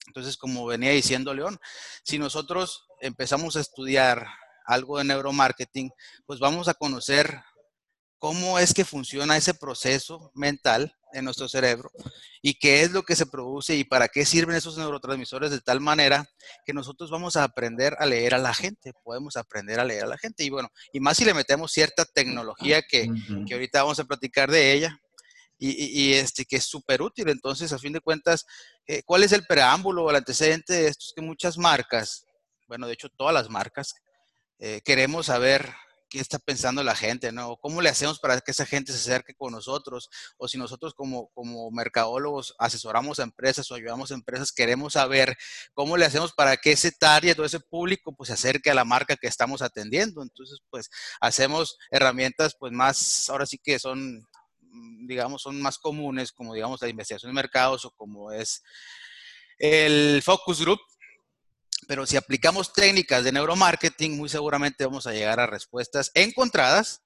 Entonces, 0.07 0.39
como 0.39 0.65
venía 0.65 0.93
diciendo 0.93 1.35
León, 1.35 1.59
si 2.03 2.19
nosotros 2.19 2.87
empezamos 3.03 3.57
a 3.57 3.61
estudiar 3.61 4.27
algo 4.65 4.97
de 4.97 5.05
neuromarketing, 5.05 5.91
pues 6.25 6.41
vamos 6.41 6.69
a 6.69 6.73
conocer 6.73 7.43
cómo 8.19 8.59
es 8.59 8.75
que 8.75 8.85
funciona 8.85 9.37
ese 9.37 9.55
proceso 9.55 10.31
mental 10.35 10.95
en 11.13 11.25
nuestro 11.25 11.49
cerebro 11.49 11.91
y 12.43 12.55
qué 12.55 12.83
es 12.83 12.93
lo 12.93 13.03
que 13.03 13.17
se 13.17 13.27
produce 13.27 13.75
y 13.77 13.85
para 13.85 14.09
qué 14.09 14.27
sirven 14.27 14.57
esos 14.57 14.77
neurotransmisores 14.77 15.51
de 15.51 15.61
tal 15.61 15.81
manera 15.81 16.29
que 16.67 16.75
nosotros 16.75 17.11
vamos 17.11 17.37
a 17.37 17.45
aprender 17.45 17.97
a 17.99 18.07
leer 18.07 18.35
a 18.35 18.39
la 18.39 18.53
gente, 18.53 18.93
podemos 19.05 19.37
aprender 19.37 19.81
a 19.81 19.85
leer 19.85 20.05
a 20.05 20.09
la 20.09 20.19
gente 20.19 20.45
y 20.45 20.51
bueno, 20.51 20.69
y 20.93 21.01
más 21.01 21.17
si 21.17 21.25
le 21.25 21.35
metemos 21.35 21.73
cierta 21.73 22.05
tecnología 22.05 22.83
que, 22.83 23.09
que 23.47 23.55
ahorita 23.55 23.83
vamos 23.83 24.01
a 24.01 24.05
platicar 24.05 24.51
de 24.51 24.73
ella 24.73 25.01
y, 25.61 26.13
este, 26.15 26.45
que 26.45 26.57
es 26.57 26.65
súper 26.65 27.03
útil. 27.03 27.29
Entonces, 27.29 27.73
a 27.73 27.79
fin 27.79 27.93
de 27.93 28.01
cuentas, 28.01 28.47
eh, 28.87 29.03
¿cuál 29.05 29.25
es 29.25 29.33
el 29.33 29.45
preámbulo 29.45 30.05
o 30.05 30.11
el 30.11 30.17
antecedente 30.17 30.73
de 30.73 30.87
esto? 30.89 31.05
Es 31.07 31.13
que 31.15 31.23
muchas 31.23 31.59
marcas, 31.59 32.25
bueno, 32.69 32.87
de 32.87 32.93
hecho 32.93 33.09
todas 33.09 33.35
las 33.35 33.51
marcas, 33.51 33.95
eh, 34.61 34.81
queremos 34.85 35.27
saber 35.27 35.73
qué 36.09 36.21
está 36.21 36.39
pensando 36.39 36.83
la 36.83 36.95
gente, 36.95 37.33
¿no? 37.33 37.57
¿Cómo 37.57 37.83
le 37.83 37.89
hacemos 37.89 38.19
para 38.19 38.41
que 38.41 38.51
esa 38.51 38.67
gente 38.67 38.93
se 38.93 38.99
acerque 38.99 39.35
con 39.35 39.53
nosotros? 39.53 40.09
O 40.37 40.49
si 40.49 40.59
nosotros 40.59 40.95
como, 40.95 41.29
como 41.29 41.71
mercadólogos 41.71 42.55
asesoramos 42.59 43.21
a 43.21 43.25
empresas 43.25 43.71
o 43.71 43.75
ayudamos 43.75 44.11
a 44.11 44.15
empresas, 44.15 44.53
queremos 44.53 44.95
saber 44.95 45.37
cómo 45.75 45.97
le 45.97 46.07
hacemos 46.07 46.33
para 46.33 46.57
que 46.57 46.73
ese 46.73 46.93
target 46.93 47.39
o 47.39 47.45
ese 47.45 47.61
público 47.61 48.15
pues 48.17 48.29
se 48.29 48.35
acerque 48.35 48.71
a 48.71 48.75
la 48.75 48.85
marca 48.85 49.17
que 49.17 49.29
estamos 49.29 49.63
atendiendo. 49.63 50.23
Entonces, 50.23 50.61
pues 50.71 50.91
hacemos 51.21 51.79
herramientas 51.91 52.57
pues 52.59 52.73
más, 52.73 53.29
ahora 53.29 53.47
sí 53.47 53.59
que 53.59 53.79
son, 53.79 54.27
digamos, 55.07 55.43
son 55.43 55.61
más 55.61 55.79
comunes, 55.79 56.33
como 56.33 56.55
digamos 56.55 56.81
la 56.81 56.89
investigación 56.89 57.31
de 57.31 57.35
mercados 57.35 57.85
o 57.85 57.91
como 57.93 58.33
es 58.33 58.63
el 59.59 60.23
focus 60.23 60.61
group, 60.61 60.79
pero 61.89 62.05
si 62.05 62.19
aplicamos 62.19 62.75
técnicas 62.75 63.25
de 63.25 63.33
neuromarketing, 63.33 64.15
muy 64.15 64.29
seguramente 64.29 64.85
vamos 64.85 65.07
a 65.07 65.13
llegar 65.13 65.41
a 65.41 65.47
respuestas 65.47 66.11
encontradas, 66.13 67.01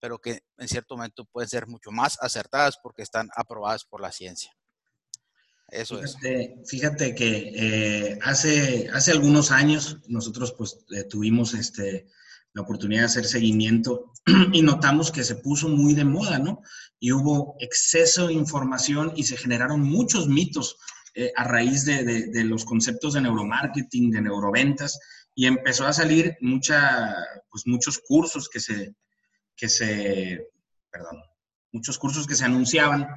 pero 0.00 0.18
que 0.18 0.40
en 0.56 0.68
cierto 0.68 0.96
momento 0.96 1.26
pueden 1.26 1.50
ser 1.50 1.66
mucho 1.66 1.90
más 1.90 2.16
acertadas 2.22 2.78
porque 2.82 3.02
están 3.02 3.28
aprobadas 3.36 3.84
por 3.84 4.00
la 4.00 4.10
ciencia. 4.10 4.50
Eso 5.68 6.02
es. 6.02 6.16
Fíjate 6.66 7.14
que 7.14 7.52
eh, 7.56 8.18
hace, 8.22 8.88
hace 8.90 9.10
algunos 9.12 9.50
años 9.50 9.98
nosotros 10.08 10.54
pues 10.56 10.78
eh, 10.92 11.04
tuvimos 11.04 11.52
este, 11.52 12.06
la 12.54 12.62
oportunidad 12.62 13.02
de 13.02 13.06
hacer 13.06 13.26
seguimiento 13.26 14.12
y 14.54 14.62
notamos 14.62 15.12
que 15.12 15.24
se 15.24 15.34
puso 15.34 15.68
muy 15.68 15.92
de 15.92 16.06
moda, 16.06 16.38
¿no? 16.38 16.62
Y 16.98 17.12
hubo 17.12 17.56
exceso 17.60 18.28
de 18.28 18.32
información 18.32 19.12
y 19.14 19.24
se 19.24 19.36
generaron 19.36 19.82
muchos 19.82 20.26
mitos 20.26 20.78
eh, 21.18 21.32
a 21.34 21.44
raíz 21.44 21.86
de, 21.86 22.44
los 22.44 22.66
conceptos 22.66 23.14
de 23.14 23.22
neuromarketing, 23.22 24.10
de 24.10 24.20
neuroventas, 24.20 24.98
y 25.34 25.46
empezó 25.46 25.86
a 25.86 25.94
salir 25.94 26.36
mucha, 26.42 27.14
pues 27.48 27.66
muchos 27.66 27.98
cursos 28.06 28.50
que 28.50 28.60
se, 28.60 28.94
que 29.56 29.70
se, 29.70 30.46
perdón, 30.90 31.22
muchos 31.72 31.96
cursos 31.96 32.26
que 32.26 32.34
se 32.34 32.44
anunciaban 32.44 33.08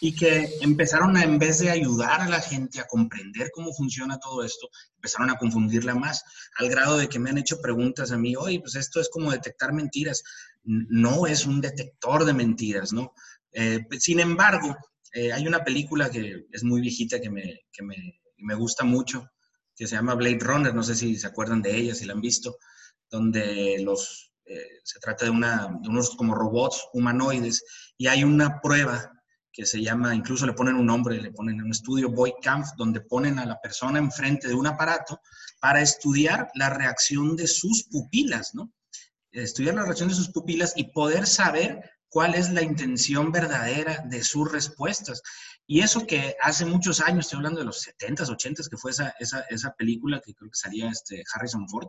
y 0.00 0.14
que 0.14 0.48
empezaron 0.60 1.16
a, 1.16 1.24
en 1.24 1.40
vez 1.40 1.58
de 1.58 1.70
ayudar 1.70 2.20
a 2.20 2.28
la 2.28 2.40
gente 2.40 2.78
a 2.78 2.86
comprender 2.86 3.50
cómo 3.52 3.72
funciona 3.72 4.20
todo 4.20 4.44
esto, 4.44 4.68
empezaron 4.94 5.30
a 5.30 5.36
confundirla 5.36 5.96
más, 5.96 6.22
al 6.58 6.68
grado 6.68 6.98
de 6.98 7.08
que 7.08 7.18
me 7.18 7.30
han 7.30 7.38
hecho 7.38 7.60
preguntas 7.60 8.12
a 8.12 8.16
mí, 8.16 8.36
oye, 8.36 8.60
pues 8.60 8.76
esto 8.76 9.00
es 9.00 9.08
como 9.08 9.32
detectar 9.32 9.72
mentiras. 9.72 10.22
No 10.62 11.26
es 11.26 11.46
un 11.46 11.60
detector 11.60 12.24
de 12.24 12.32
mentiras, 12.32 12.92
¿no? 12.92 13.12
Eh, 13.50 13.80
sin 13.98 14.20
embargo, 14.20 14.76
eh, 15.14 15.32
hay 15.32 15.46
una 15.46 15.62
película 15.62 16.10
que 16.10 16.46
es 16.50 16.64
muy 16.64 16.80
viejita 16.80 17.20
que 17.20 17.30
me, 17.30 17.60
que 17.72 17.84
me, 17.84 18.20
me, 18.38 18.54
gusta 18.56 18.82
mucho, 18.82 19.30
que 19.76 19.86
se 19.86 19.94
llama 19.94 20.16
Blade 20.16 20.40
Runner, 20.40 20.74
no 20.74 20.82
sé 20.82 20.96
si 20.96 21.16
se 21.16 21.28
acuerdan 21.28 21.62
de 21.62 21.76
ella, 21.76 21.94
si 21.94 22.04
la 22.04 22.14
han 22.14 22.20
visto, 22.20 22.56
donde 23.08 23.78
los, 23.78 24.32
eh, 24.44 24.80
se 24.82 24.98
trata 24.98 25.24
de, 25.24 25.30
unos 25.30 26.16
como 26.16 26.34
robots 26.34 26.88
humanoides 26.92 27.64
y 27.96 28.08
hay 28.08 28.24
una 28.24 28.60
prueba 28.60 29.12
que 29.52 29.64
se 29.64 29.80
llama, 29.80 30.16
incluso 30.16 30.46
le 30.46 30.52
ponen 30.52 30.74
un 30.74 30.86
nombre, 30.86 31.22
le 31.22 31.30
ponen 31.30 31.60
en 31.60 31.66
un 31.66 31.70
estudio 31.70 32.10
Boy 32.10 32.34
Camp, 32.42 32.66
donde 32.76 33.00
ponen 33.00 33.38
a 33.38 33.46
la 33.46 33.60
persona 33.60 34.00
enfrente 34.00 34.48
de 34.48 34.54
un 34.54 34.66
aparato 34.66 35.20
para 35.60 35.80
estudiar 35.80 36.48
la 36.54 36.70
reacción 36.70 37.36
de 37.36 37.46
sus 37.46 37.84
pupilas, 37.84 38.52
¿no? 38.52 38.72
Estudiar 39.30 39.76
la 39.76 39.84
reacción 39.84 40.08
de 40.08 40.16
sus 40.16 40.30
pupilas 40.30 40.72
y 40.74 40.90
poder 40.90 41.24
saber 41.28 41.93
cuál 42.14 42.36
es 42.36 42.50
la 42.50 42.62
intención 42.62 43.32
verdadera 43.32 44.04
de 44.06 44.22
sus 44.22 44.50
respuestas. 44.50 45.20
Y 45.66 45.80
eso 45.80 46.06
que 46.06 46.36
hace 46.40 46.64
muchos 46.64 47.00
años, 47.00 47.24
estoy 47.24 47.38
hablando 47.38 47.58
de 47.58 47.66
los 47.66 47.84
70s, 47.84 48.28
80s, 48.28 48.70
que 48.70 48.76
fue 48.76 48.92
esa, 48.92 49.12
esa, 49.18 49.40
esa 49.50 49.74
película 49.74 50.22
que 50.24 50.32
creo 50.32 50.48
que 50.48 50.56
salía 50.56 50.90
este 50.90 51.24
Harrison 51.34 51.68
Ford, 51.68 51.88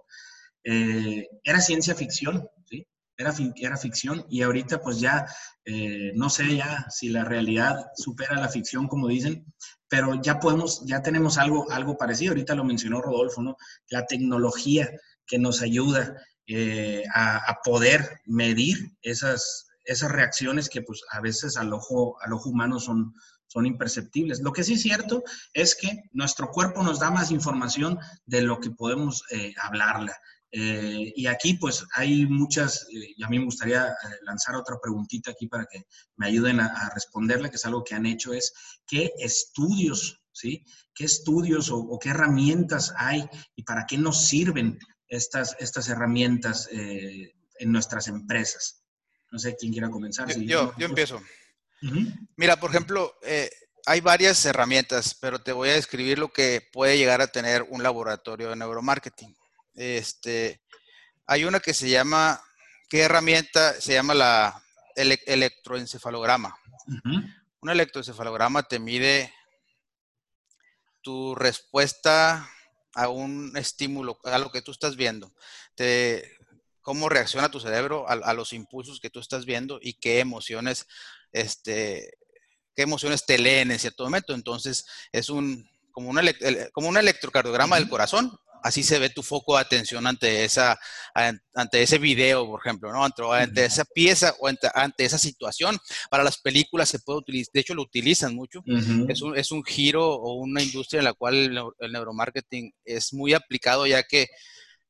eh, 0.64 1.28
era 1.44 1.62
ciencia 1.62 1.94
ficción, 1.94 2.50
¿sí? 2.68 2.88
Era, 3.16 3.36
era 3.56 3.78
ficción 3.78 4.26
y 4.28 4.42
ahorita 4.42 4.82
pues 4.82 5.00
ya, 5.00 5.28
eh, 5.64 6.12
no 6.16 6.32
sé 6.32 6.56
ya 6.56 6.88
si 6.90 7.10
la 7.10 7.24
realidad 7.24 7.86
supera 7.96 8.40
la 8.40 8.50
ficción, 8.50 8.88
como 8.88 9.08
dicen, 9.08 9.46
pero 9.88 10.20
ya 10.24 10.40
podemos, 10.40 10.84
ya 10.88 11.04
tenemos 11.04 11.38
algo, 11.38 11.70
algo 11.70 12.00
parecido. 12.00 12.32
Ahorita 12.32 12.56
lo 12.56 12.64
mencionó 12.64 13.00
Rodolfo, 13.00 13.44
¿no? 13.44 13.58
La 13.90 14.08
tecnología 14.08 14.90
que 15.28 15.38
nos 15.38 15.62
ayuda 15.62 16.16
eh, 16.48 17.04
a, 17.14 17.38
a, 17.48 17.60
poder 17.64 18.22
medir 18.26 18.78
esas, 19.04 19.68
esas 19.86 20.12
reacciones 20.12 20.70
que 20.70 20.82
pues 20.82 21.02
a 21.12 21.22
veces 21.22 21.58
al 21.58 21.72
ojo, 21.74 22.18
al 22.22 22.34
ojo 22.34 22.50
humano 22.50 22.80
son, 22.80 23.14
son 23.48 23.66
imperceptibles. 23.66 24.42
Lo 24.42 24.52
que 24.52 24.64
sí 24.64 24.74
es 24.74 24.82
cierto 24.82 25.24
es 25.54 25.76
que 25.76 26.04
nuestro 26.12 26.50
cuerpo 26.50 26.84
nos 26.84 27.00
da 27.00 27.12
más 27.12 27.32
información 27.32 28.00
de 28.26 28.42
lo 28.42 28.60
que 28.60 28.72
podemos 28.72 29.24
eh, 29.32 29.54
hablarla. 29.62 30.18
Eh, 30.52 31.12
y 31.16 31.28
aquí 31.28 31.56
pues 31.56 31.86
hay 31.94 32.26
muchas, 32.26 32.84
eh, 32.84 33.14
y 33.18 33.24
a 33.24 33.28
mí 33.28 33.40
me 33.40 33.46
gustaría 33.46 33.94
lanzar 34.22 34.56
otra 34.56 34.78
preguntita 34.82 35.32
aquí 35.32 35.48
para 35.48 35.66
que 35.66 35.84
me 36.16 36.28
ayuden 36.28 36.60
a, 36.60 36.90
responderle, 36.94 37.50
que 37.50 37.58
es 37.58 37.66
algo 37.66 37.84
que 37.84 37.96
han 37.96 38.06
hecho, 38.06 38.34
es 38.34 38.54
qué 38.88 39.12
estudios, 39.20 40.22
¿sí? 40.32 40.64
¿Qué 40.94 41.06
estudios 41.06 41.70
o, 41.72 42.00
qué 42.00 42.10
herramientas 42.10 42.94
hay 42.98 43.28
y 43.56 43.64
para 43.64 43.86
qué 43.86 43.98
nos 43.98 44.28
sirven 44.28 44.80
estas, 45.10 45.58
estas 45.60 45.90
herramientas 45.90 46.70
en 46.72 47.72
nuestras 47.72 48.08
empresas? 48.08 48.85
No 49.36 49.40
sé 49.40 49.54
quién 49.58 49.74
quiera 49.74 49.90
comenzar. 49.90 50.34
yo, 50.34 50.74
yo, 50.78 50.86
empiezo. 50.86 51.22
Mira, 52.38 52.58
por 52.58 52.70
ejemplo, 52.70 53.18
eh, 53.22 53.50
hay 53.86 54.00
varias 54.00 54.46
herramientas, 54.46 55.14
pero 55.20 55.40
te 55.40 55.52
voy 55.52 55.68
a 55.68 55.74
describir 55.74 56.18
lo 56.18 56.32
que 56.32 56.66
puede 56.72 56.98
llegar 56.98 57.20
a 57.20 57.28
tener 57.28 57.64
un 57.64 57.84
laboratorio 57.84 58.50
de 58.50 58.56
neuromarketing. 58.56 59.36
Este, 59.74 60.62
hay 61.28 61.44
una 61.44 61.60
que 61.60 61.74
se 61.74 61.90
llama, 61.90 62.42
¿qué 62.88 63.02
herramienta? 63.02 63.74
Se 63.74 63.92
llama 63.92 64.14
la 64.14 64.64
electroencefalograma. 64.96 66.58
Un 67.60 67.70
electroencefalograma 67.70 68.64
te 68.64 68.80
mide 68.80 69.34
tu 71.02 71.36
respuesta 71.36 72.50
a 72.94 73.10
un 73.10 73.52
estímulo, 73.58 74.18
a 74.24 74.38
lo 74.38 74.50
que 74.50 74.62
tú 74.62 74.72
estás 74.72 74.96
viendo. 74.96 75.34
Te, 75.76 76.35
cómo 76.86 77.10
reacciona 77.10 77.50
tu 77.50 77.60
cerebro 77.60 78.06
a, 78.08 78.34
los 78.36 78.54
impulsos 78.54 79.00
que 79.00 79.10
tú 79.10 79.20
estás 79.20 79.44
viendo 79.44 79.80
y 79.82 79.94
qué 79.94 80.20
emociones, 80.20 80.86
este, 81.32 82.14
qué 82.76 82.84
emociones 82.84 83.26
te 83.26 83.40
leen 83.40 83.72
en 83.72 83.80
cierto 83.80 84.04
momento. 84.04 84.36
Entonces, 84.36 84.86
es 85.12 85.32
un, 85.32 85.68
como, 85.90 86.12
un 86.12 86.20
como 86.74 86.90
un 86.90 86.98
electrocardiograma 86.98 87.78
del 87.78 87.90
corazón. 87.90 88.32
Así 88.62 88.84
se 88.84 89.00
ve 89.00 89.10
tu 89.10 89.24
foco 89.24 89.56
de 89.56 89.62
atención 89.62 90.06
ante, 90.06 90.44
esa, 90.44 90.80
ante 91.56 91.82
ese 91.82 91.98
video, 91.98 92.46
por 92.46 92.62
ejemplo, 92.62 92.94
¿no? 92.94 93.04
ante, 93.34 93.66
esa 93.66 93.86
pieza 93.86 94.36
o 94.40 94.48
ante, 94.48 95.06
esa 95.06 95.18
situación. 95.18 95.80
Para 96.12 96.24
las 96.24 96.38
películas 96.38 96.90
se 96.90 97.00
puede 97.00 97.18
utilizar, 97.18 97.52
de 97.52 97.62
hecho 97.62 97.74
lo 97.74 97.82
utilizan 97.82 98.36
mucho. 98.36 98.64
es, 99.10 99.24
un, 99.24 99.36
es 99.36 99.52
un 99.52 99.64
giro 99.64 100.08
o 100.08 100.36
una 100.36 100.62
industria 100.62 101.00
en 101.00 101.06
la 101.06 101.14
cual 101.14 101.74
el 101.80 101.92
neuromarketing 101.92 102.72
es 102.84 103.12
muy 103.12 103.34
aplicado 103.34 103.88
ya 103.88 104.04
que 104.04 104.28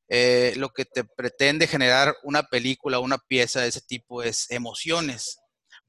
eh, 0.08 0.54
lo 0.58 0.70
que 0.70 0.86
te 0.86 1.04
pretende 1.04 1.68
generar 1.68 2.16
una 2.24 2.44
película, 2.44 3.00
una 3.00 3.18
pieza 3.18 3.62
de 3.62 3.70
ese 3.70 3.82
tipo 3.82 4.22
es 4.24 4.50
emociones. 4.52 5.40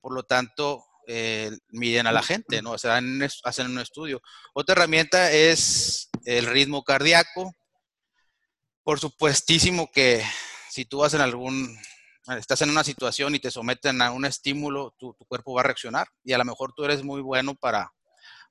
Por 0.00 0.14
lo 0.14 0.23
tanto, 0.23 0.85
eh, 1.06 1.50
miden 1.68 2.06
a 2.06 2.12
la 2.12 2.23
gente, 2.23 2.62
¿no? 2.62 2.73
O 2.73 2.75
hacen 2.75 3.66
un 3.70 3.78
estudio. 3.78 4.20
Otra 4.54 4.75
herramienta 4.75 5.30
es 5.32 6.08
el 6.25 6.46
ritmo 6.46 6.82
cardíaco. 6.82 7.52
Por 8.82 9.00
supuestísimo 9.00 9.90
que 9.92 10.25
si 10.70 10.85
tú 10.85 10.99
vas 10.99 11.14
en 11.14 11.20
algún, 11.20 11.76
estás 12.38 12.62
en 12.62 12.70
una 12.70 12.85
situación 12.85 13.35
y 13.35 13.40
te 13.40 13.50
someten 13.50 14.00
a 14.00 14.12
un 14.12 14.25
estímulo, 14.25 14.94
tu, 14.99 15.14
tu 15.14 15.25
cuerpo 15.26 15.54
va 15.54 15.62
a 15.62 15.64
reaccionar 15.64 16.06
y 16.25 16.32
a 16.32 16.38
lo 16.38 16.44
mejor 16.44 16.73
tú 16.75 16.85
eres 16.85 17.02
muy 17.02 17.20
bueno 17.20 17.54
para 17.54 17.92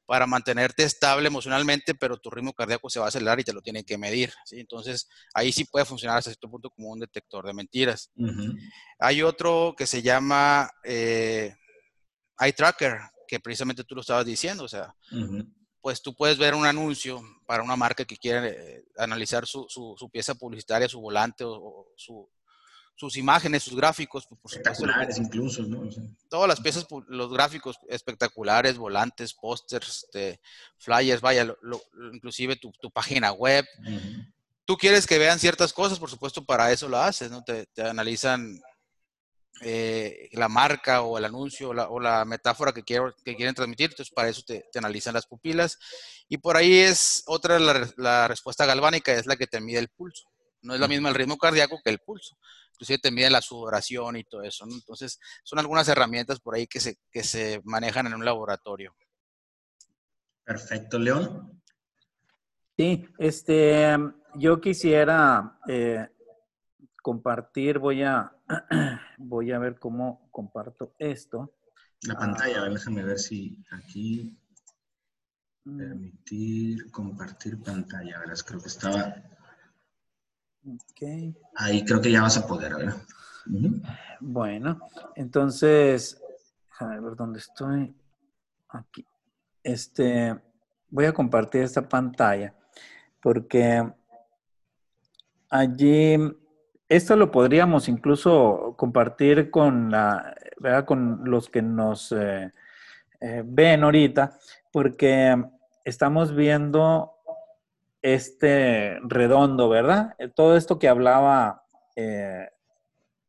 para 0.06 0.28
mantenerte 0.28 0.84
estable 0.84 1.28
emocionalmente, 1.28 1.96
pero 1.96 2.18
tu 2.18 2.30
ritmo 2.30 2.54
cardíaco 2.54 2.90
se 2.90 3.00
va 3.00 3.06
a 3.06 3.10
acelerar 3.10 3.40
y 3.40 3.44
te 3.44 3.54
lo 3.54 3.62
tienen 3.62 3.84
que 3.84 3.98
medir. 3.98 4.32
¿sí? 4.46 4.60
Entonces, 4.60 5.10
ahí 5.34 5.52
sí 5.52 5.66
puede 5.66 5.86
funcionar 5.86 6.18
hasta 6.18 6.32
cierto 6.32 6.50
punto 6.50 6.70
como 6.70 6.90
un 6.90 7.00
detector 7.00 7.46
de 7.46 7.54
mentiras. 7.54 8.12
Hay 9.00 9.22
otro 9.24 9.74
que 9.78 9.88
se 9.88 10.02
llama 10.02 10.70
eh, 10.84 11.56
Eye 12.40 12.54
Tracker, 12.54 13.00
que 13.28 13.40
precisamente 13.40 13.84
tú 13.84 13.96
lo 13.96 14.02
estabas 14.02 14.26
diciendo, 14.26 14.64
o 14.64 14.68
sea, 14.68 14.96
pues 15.82 16.02
tú 16.02 16.16
puedes 16.16 16.38
ver 16.38 16.54
un 16.54 16.66
anuncio 16.66 17.22
para 17.46 17.64
una 17.64 17.76
marca 17.76 18.06
que 18.06 18.18
quiere 18.18 18.50
eh, 18.50 18.86
analizar 18.98 19.46
su, 19.46 19.66
su, 19.70 20.10
pieza 20.12 20.36
publicitaria, 20.36 20.88
su 20.88 21.00
volante 21.00 21.44
o 21.44 21.92
su, 21.96 22.30
sus 22.96 23.18
imágenes, 23.18 23.64
sus 23.64 23.76
gráficos. 23.76 24.28
Pues, 24.42 24.56
espectaculares 24.56 25.18
incluso, 25.18 25.64
¿no? 25.64 25.88
Todas 26.30 26.48
las 26.48 26.62
piezas, 26.62 26.88
los 27.08 27.32
gráficos 27.32 27.78
espectaculares, 27.90 28.78
volantes, 28.78 29.34
pósters, 29.34 30.06
este, 30.06 30.40
flyers, 30.78 31.22
vaya, 31.22 31.54
inclusive 32.14 32.56
tu, 32.56 32.72
página 32.92 33.32
web. 33.32 33.66
Tú 34.66 34.78
quieres 34.78 35.06
que 35.06 35.20
vean 35.20 35.40
ciertas 35.40 35.74
cosas, 35.74 36.00
por 36.00 36.10
supuesto, 36.10 36.44
para 36.44 36.72
eso 36.72 36.88
lo 36.88 36.98
haces, 36.98 37.30
¿no? 37.30 37.44
Te, 37.44 37.68
analizan 37.82 38.60
eh, 39.62 40.30
la 40.34 40.50
marca 40.50 41.02
o 41.02 41.18
el 41.18 41.26
anuncio 41.26 41.70
o 41.70 42.00
la, 42.00 42.26
metáfora 42.26 42.74
que, 42.74 42.84
quiero, 42.84 43.14
que 43.24 43.36
quieren 43.36 43.54
transmitir, 43.54 43.92
entonces 43.92 44.14
para 44.14 44.30
eso 44.30 44.42
te, 44.46 44.66
analizan 44.76 45.14
las 45.14 45.28
pupilas. 45.28 45.78
Y 46.30 46.38
por 46.38 46.58
ahí 46.58 46.80
es 46.80 47.24
otra, 47.28 47.60
la, 47.60 47.88
la 47.98 48.28
respuesta 48.28 48.66
galvánica, 48.66 49.14
es 49.14 49.26
la 49.26 49.36
que 49.36 49.48
te 49.48 49.60
mide 49.60 49.80
el 49.80 49.90
pulso. 49.90 50.30
No 50.62 50.74
es 50.74 50.80
la 50.80 50.88
misma 50.88 51.10
el 51.10 51.16
ritmo 51.16 51.38
cardíaco 51.38 51.80
que 51.84 51.92
el 51.92 52.00
pulso 52.00 52.36
inclusive 52.76 53.00
te 53.00 53.12
mide 53.12 53.30
la 53.30 53.42
sudoración 53.42 54.18
y 54.18 54.24
todo 54.24 54.44
eso. 54.44 54.66
Entonces, 54.70 55.20
son 55.44 55.60
algunas 55.60 55.88
herramientas 55.88 56.40
por 56.40 56.56
ahí 56.56 56.68
que 56.68 56.80
se, 56.80 56.98
que 57.12 57.24
se 57.24 57.62
manejan 57.64 58.08
en 58.08 58.16
un 58.16 58.26
laboratorio. 58.26 58.96
Perfecto, 60.44 61.00
León. 61.00 61.62
Sí, 62.78 63.08
este, 63.18 63.96
yo 64.36 64.60
quisiera 64.60 65.60
eh, 65.68 66.08
compartir, 67.02 67.80
voy 67.80 68.04
a, 68.04 68.36
voy 69.18 69.52
a 69.54 69.60
ver 69.60 69.80
cómo 69.80 70.30
comparto 70.32 70.94
esto. 71.00 71.56
La 72.02 72.16
pantalla, 72.16 72.64
ah. 72.64 72.70
déjame 72.70 73.04
ver 73.04 73.18
si 73.18 73.64
aquí 73.72 74.38
mm. 75.64 75.78
permitir 75.78 76.92
compartir 76.92 77.64
pantalla. 77.64 78.20
Verás, 78.20 78.44
creo 78.44 78.62
que 78.62 78.68
estaba 78.68 79.16
Ahí 81.56 81.84
creo 81.86 82.02
que 82.02 82.12
ya 82.12 82.22
vas 82.22 82.38
a 82.38 82.48
poder, 82.48 82.76
ver. 82.76 82.94
Bueno, 84.20 84.80
entonces, 85.16 86.22
a 86.80 86.88
ver 86.88 87.16
dónde 87.16 87.40
estoy. 87.40 87.96
Aquí. 88.70 89.06
Este, 89.64 90.36
voy 90.90 91.06
a 91.06 91.14
compartir 91.14 91.62
esta 91.62 91.88
pantalla 91.88 92.54
porque 93.26 93.84
allí, 95.50 96.16
esto 96.88 97.16
lo 97.16 97.32
podríamos 97.32 97.90
incluso 97.90 98.76
compartir 98.78 99.50
con, 99.50 99.90
la, 99.90 100.36
con 100.86 101.22
los 101.24 101.50
que 101.50 101.64
nos 101.64 102.12
eh, 102.12 102.52
eh, 103.20 103.42
ven 103.44 103.84
ahorita, 103.84 104.38
porque 104.72 105.44
estamos 105.84 106.36
viendo 106.36 107.15
este 108.06 109.00
redondo, 109.02 109.68
¿verdad? 109.68 110.14
Eh, 110.20 110.30
todo 110.30 110.56
esto 110.58 110.78
que 110.78 110.88
hablaba 110.88 111.64
eh, 111.96 112.48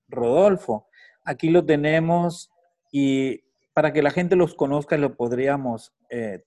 Rodolfo, 0.07 0.89
aquí 1.25 1.49
lo 1.49 1.65
tenemos 1.65 2.53
y 2.93 3.41
para 3.73 3.95
que 3.95 4.03
la 4.03 4.11
gente 4.11 4.37
los 4.37 4.55
conozca 4.55 4.99
lo 4.99 5.17
podríamos 5.17 5.95
eh, 6.11 6.45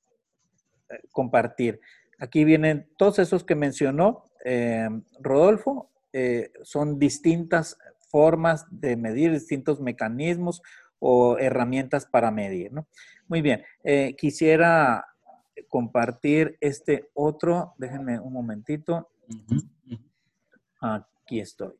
compartir. 1.11 1.81
Aquí 2.19 2.43
vienen 2.43 2.87
todos 2.97 3.17
esos 3.17 3.43
que 3.43 3.55
mencionó 3.55 4.25
Rodolfo, 5.19 5.89
son 6.63 6.97
distintas 6.99 7.77
formas 8.09 8.65
de 8.69 8.95
medir, 8.95 9.31
distintos 9.31 9.79
mecanismos 9.79 10.61
o 10.99 11.37
herramientas 11.37 12.05
para 12.05 12.29
medir. 12.31 12.71
¿no? 12.73 12.87
Muy 13.27 13.41
bien, 13.41 13.63
quisiera 14.17 15.05
compartir 15.67 16.57
este 16.61 17.09
otro. 17.13 17.73
Déjenme 17.77 18.19
un 18.19 18.33
momentito. 18.33 19.09
Aquí 20.81 21.39
estoy. 21.39 21.73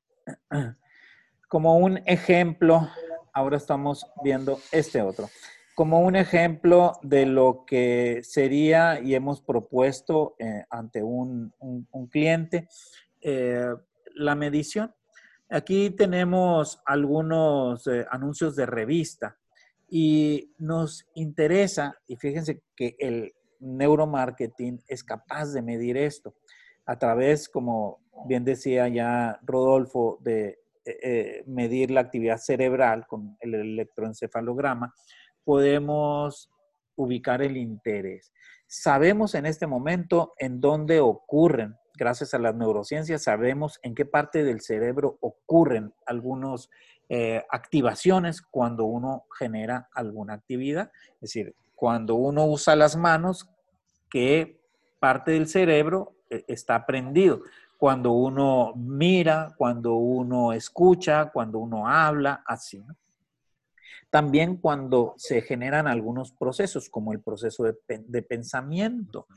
Como 1.47 1.77
un 1.77 1.99
ejemplo, 2.05 2.87
ahora 3.33 3.57
estamos 3.57 4.05
viendo 4.23 4.59
este 4.71 5.01
otro. 5.01 5.29
Como 5.75 6.01
un 6.01 6.15
ejemplo 6.15 6.99
de 7.01 7.25
lo 7.25 7.63
que 7.65 8.19
sería 8.23 8.99
y 8.99 9.15
hemos 9.15 9.41
propuesto 9.41 10.35
eh, 10.37 10.65
ante 10.69 11.01
un, 11.01 11.53
cliente, 12.11 12.67
eh, 13.21 13.73
la 14.13 14.35
medición. 14.35 14.93
Aquí 15.49 15.89
tenemos 15.89 16.81
algunos 16.85 17.87
eh, 17.87 18.05
anuncios 18.11 18.55
de 18.55 18.65
revista 18.65 19.37
y 19.89 20.53
nos 20.59 21.07
interesa, 21.15 21.97
y 22.05 22.15
fíjense 22.17 22.61
que 22.75 22.95
el, 22.99 23.33
neuromarketing 23.59 24.81
es 24.87 25.03
capaz 25.03 25.53
de 25.53 25.61
medir 25.61 25.97
esto 25.97 26.33
a 26.85 26.97
través, 26.97 27.49
como 27.49 27.99
bien 28.25 28.43
decía 28.43 28.87
ya 28.87 29.39
Rodolfo, 29.43 30.17
de 30.21 30.59
eh, 30.85 30.97
eh, 31.03 31.43
medir 31.45 31.91
la 31.91 32.01
actividad 32.01 32.37
cerebral 32.37 33.05
con 33.05 33.37
el 33.41 33.53
electroencefalograma, 33.53 34.93
podemos 35.43 36.49
ubicar 36.95 37.41
el 37.41 37.57
interés. 37.57 38.33
Sabemos 38.67 39.35
en 39.35 39.45
este 39.45 39.67
momento 39.67 40.33
en 40.37 40.61
dónde 40.61 40.99
ocurren, 40.99 41.75
gracias 41.95 42.33
a 42.33 42.39
las 42.39 42.55
neurociencias, 42.55 43.23
sabemos 43.23 43.79
en 43.83 43.93
qué 43.93 44.05
parte 44.05 44.43
del 44.43 44.61
cerebro 44.61 45.17
ocurren 45.21 45.93
algunas 46.05 46.69
eh, 47.09 47.43
activaciones 47.49 48.41
cuando 48.41 48.85
uno 48.85 49.25
genera 49.37 49.89
alguna 49.93 50.33
actividad. 50.33 50.91
Es 51.15 51.33
decir, 51.33 51.55
cuando 51.79 52.15
uno 52.15 52.45
usa 52.45 52.75
las 52.75 52.97
manos, 52.97 53.47
qué 54.09 54.59
parte 54.99 55.31
del 55.31 55.47
cerebro 55.47 56.17
eh, 56.29 56.43
está 56.49 56.85
prendido. 56.85 57.41
Cuando 57.77 58.11
uno 58.11 58.73
mira, 58.75 59.55
cuando 59.57 59.95
uno 59.95 60.51
escucha, 60.51 61.31
cuando 61.31 61.59
uno 61.59 61.87
habla, 61.87 62.43
así. 62.45 62.83
También 64.09 64.57
cuando 64.57 65.13
se 65.15 65.41
generan 65.41 65.87
algunos 65.87 66.33
procesos, 66.33 66.89
como 66.89 67.13
el 67.13 67.21
proceso 67.21 67.63
de, 67.63 68.21
pensamiento, 68.23 69.27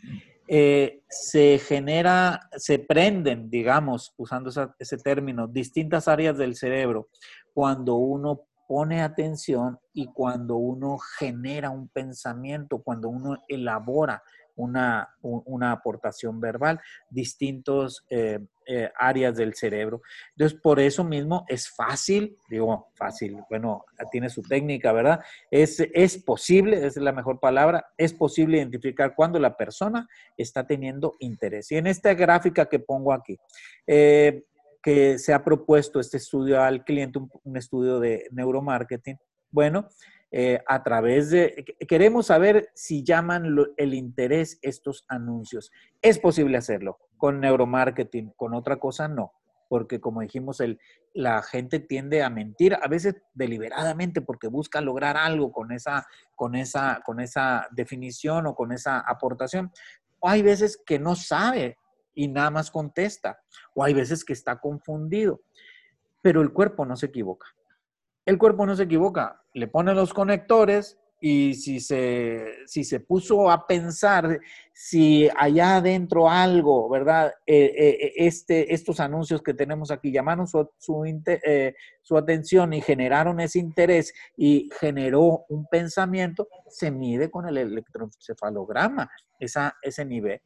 eh, 0.49 1.05
se 1.09 1.61
genera, 1.61 2.49
se 2.57 2.81
prenden, 2.81 3.51
digamos, 3.51 4.15
usando 4.17 4.51
ese 4.81 4.99
término, 4.99 5.47
distintas 5.47 6.09
áreas 6.09 6.37
del 6.37 6.57
cerebro 6.57 7.09
cuando 7.55 7.95
uno 7.95 8.47
pone 8.67 9.03
atención 9.03 9.79
y 9.93 10.07
cuando 10.07 10.57
uno 10.57 10.99
genera 10.99 11.71
un 11.71 11.89
pensamiento, 11.89 12.83
cuando 12.83 13.09
uno 13.09 13.39
elabora 13.49 14.23
una, 14.57 15.73
aportación 15.73 16.41
verbal, 16.41 16.81
distintos 17.11 18.05
eh, 18.11 18.39
eh, 18.67 18.91
áreas 18.97 19.37
del 19.37 19.55
cerebro. 19.55 20.03
Entonces, 20.37 20.59
por 20.61 20.79
eso 20.81 21.05
mismo 21.05 21.45
es 21.49 21.69
fácil, 21.69 22.37
digo, 22.49 22.89
fácil, 22.95 23.39
bueno, 23.49 23.85
tiene 24.11 24.29
su 24.29 24.43
técnica, 24.43 24.93
¿verdad? 24.93 25.21
Es, 25.51 25.81
es 25.93 26.19
posible, 26.19 26.77
esa 26.77 26.87
es 26.87 26.97
la 26.99 27.13
mejor 27.13 27.41
palabra, 27.41 27.87
es 27.97 28.13
posible 28.13 28.59
identificar 28.59 29.15
cuando 29.15 29.39
la 29.39 29.57
persona 29.57 30.09
está 30.37 30.67
teniendo 30.67 31.15
interés. 31.19 31.71
Y 31.73 31.77
en 31.77 31.87
esta 31.87 32.15
gráfica 32.15 32.67
que 32.67 32.79
pongo 32.79 33.13
aquí, 33.13 33.39
eh, 33.87 34.45
que 34.83 35.19
se 35.19 35.33
ha 35.33 35.45
propuesto 35.45 36.01
este 36.01 36.17
estudio 36.17 36.61
al 36.61 36.85
cliente, 36.85 37.21
un, 37.45 37.57
estudio 37.57 38.01
de 38.01 38.27
neuromarketing. 38.33 39.17
Bueno, 39.51 39.89
eh, 40.31 40.61
a 40.67 40.83
través 40.83 41.31
de, 41.31 41.65
queremos 41.87 42.27
saber 42.27 42.71
si 42.75 43.05
llaman 43.05 43.55
el 43.77 43.95
interés 43.95 44.59
estos 44.63 45.05
anuncios. 45.09 45.71
Es 46.01 46.19
posible 46.19 46.57
hacerlo 46.57 46.99
con 47.17 47.39
neuromarketing, 47.41 48.33
con 48.35 48.55
otra 48.55 48.77
cosa 48.77 49.07
no, 49.07 49.33
porque 49.69 50.01
como 50.01 50.23
dijimos, 50.23 50.61
el, 50.61 50.81
la 51.15 51.43
gente 51.43 51.79
tiende 51.79 52.23
a 52.23 52.31
mentir, 52.31 52.75
a 52.75 52.89
veces 52.89 53.17
deliberadamente 53.35 54.21
porque 54.21 54.49
busca 54.49 54.81
lograr 54.81 55.17
algo 55.17 55.53
con 55.53 55.71
esa, 55.71 56.07
con 56.35 56.55
esa, 56.55 57.01
con 57.05 57.21
esa 57.21 57.69
definición 57.71 58.47
o 58.47 58.55
con 58.55 58.73
esa 58.73 59.01
aportación. 59.01 59.71
hay 60.23 60.43
veces 60.43 60.81
que 60.85 60.99
no 60.99 61.15
sabe 61.15 61.79
y 62.15 62.29
nada 62.29 62.51
más 62.51 62.71
contesta. 62.71 63.41
O 63.75 63.85
hay 63.85 63.95
veces 63.95 64.25
que 64.25 64.33
está 64.33 64.59
confundido. 64.61 65.41
Pero 66.21 66.41
el 66.41 66.53
cuerpo 66.53 66.85
no 66.87 66.97
se 66.97 67.07
equivoca. 67.07 67.47
El 68.25 68.39
cuerpo 68.39 68.67
no 68.67 68.77
se 68.77 68.85
equivoca. 68.85 69.43
Le 69.55 69.67
pone 69.67 69.95
los 69.95 70.15
conectores, 70.15 70.99
y 71.25 71.55
si 71.55 71.79
se, 71.79 72.45
si 72.67 72.83
se 72.83 72.99
puso 72.99 73.49
a 73.49 73.65
pensar 73.65 74.41
si 74.73 75.29
allá 75.37 75.77
adentro 75.77 76.29
algo, 76.29 76.89
¿verdad? 76.89 77.33
Eh, 77.47 77.73
eh, 77.79 78.13
este, 78.17 78.75
estos 78.75 78.99
anuncios 78.99 79.41
que 79.41 79.55
tenemos 79.55 79.93
aquí 79.93 80.11
llamaron 80.11 80.49
su, 80.49 80.69
eh, 81.27 81.75
su, 82.03 82.17
atención 82.17 82.73
y 82.73 82.81
generaron 82.81 83.39
ese 83.39 83.61
interés 83.61 84.13
y 84.37 84.69
generó 84.81 85.45
un 85.49 85.65
pensamiento, 85.69 86.49
se 86.69 86.91
mide 86.91 87.31
con 87.31 87.47
el 87.47 87.57
electroencefalograma, 87.57 89.09
esa, 89.39 89.77
ese 89.81 90.05
nivel. 90.05 90.41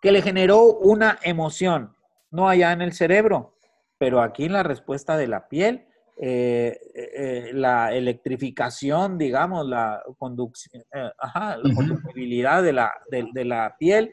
Que 0.00 0.12
le 0.12 0.22
generó 0.22 0.64
una 0.64 1.18
emoción, 1.22 1.94
no 2.30 2.48
allá 2.48 2.72
en 2.72 2.82
el 2.82 2.92
cerebro, 2.92 3.56
pero 3.98 4.22
aquí 4.22 4.44
en 4.44 4.52
la 4.52 4.62
respuesta 4.62 5.16
de 5.16 5.26
la 5.26 5.48
piel 5.48 5.86
eh, 6.22 6.78
eh, 6.94 7.50
la 7.54 7.94
electrificación, 7.94 9.16
digamos, 9.16 9.66
la, 9.66 10.02
conducción, 10.18 10.82
eh, 10.92 11.10
la 11.18 11.74
conductibilidad 11.74 12.62
de 12.62 12.74
la, 12.74 12.92
de, 13.10 13.44
la 13.46 13.74
piel 13.78 14.12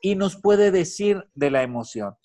y 0.00 0.16
nos 0.16 0.34
puede 0.34 0.72
decir 0.72 1.24
de 1.36 1.52
la 1.52 1.62
emoción. 1.62 2.16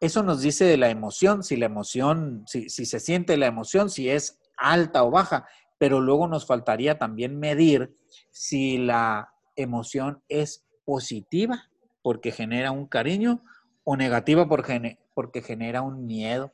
Eso 0.00 0.24
nos 0.24 0.40
dice 0.40 0.64
de 0.64 0.78
la 0.78 0.90
emoción, 0.90 1.44
si 1.44 1.56
la 1.56 1.66
emoción, 1.66 2.42
si, 2.48 2.68
si 2.70 2.86
se 2.86 2.98
siente 2.98 3.36
la 3.36 3.46
emoción, 3.46 3.88
si 3.88 4.10
es 4.10 4.40
alta 4.56 5.04
o 5.04 5.12
baja, 5.12 5.46
pero 5.78 6.00
luego 6.00 6.26
nos 6.26 6.44
faltaría 6.44 6.98
también 6.98 7.38
medir 7.38 7.94
si 8.32 8.78
la 8.78 9.32
emoción 9.54 10.24
es 10.28 10.65
positiva 10.86 11.68
porque 12.00 12.32
genera 12.32 12.70
un 12.70 12.86
cariño 12.86 13.42
o 13.84 13.96
negativa 13.96 14.48
porque, 14.48 15.42
genera 15.42 15.82
un 15.82 16.06
miedo. 16.06 16.52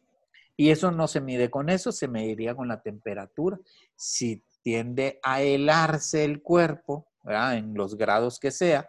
Y 0.57 0.71
eso 0.71 0.91
no 0.91 1.07
se 1.07 1.21
mide 1.21 1.51
con 1.51 1.69
eso, 1.69 1.93
se 1.93 2.09
mediría 2.09 2.55
con 2.55 2.69
la 2.69 2.83
temperatura. 2.83 3.59
Si 3.95 4.43
tiende 4.63 5.21
a 5.23 5.41
helarse 5.43 6.25
el 6.25 6.43
cuerpo, 6.43 7.07
en 7.25 7.75
los 7.75 7.97
grados 7.97 8.41
que 8.41 8.51
sea, 8.51 8.89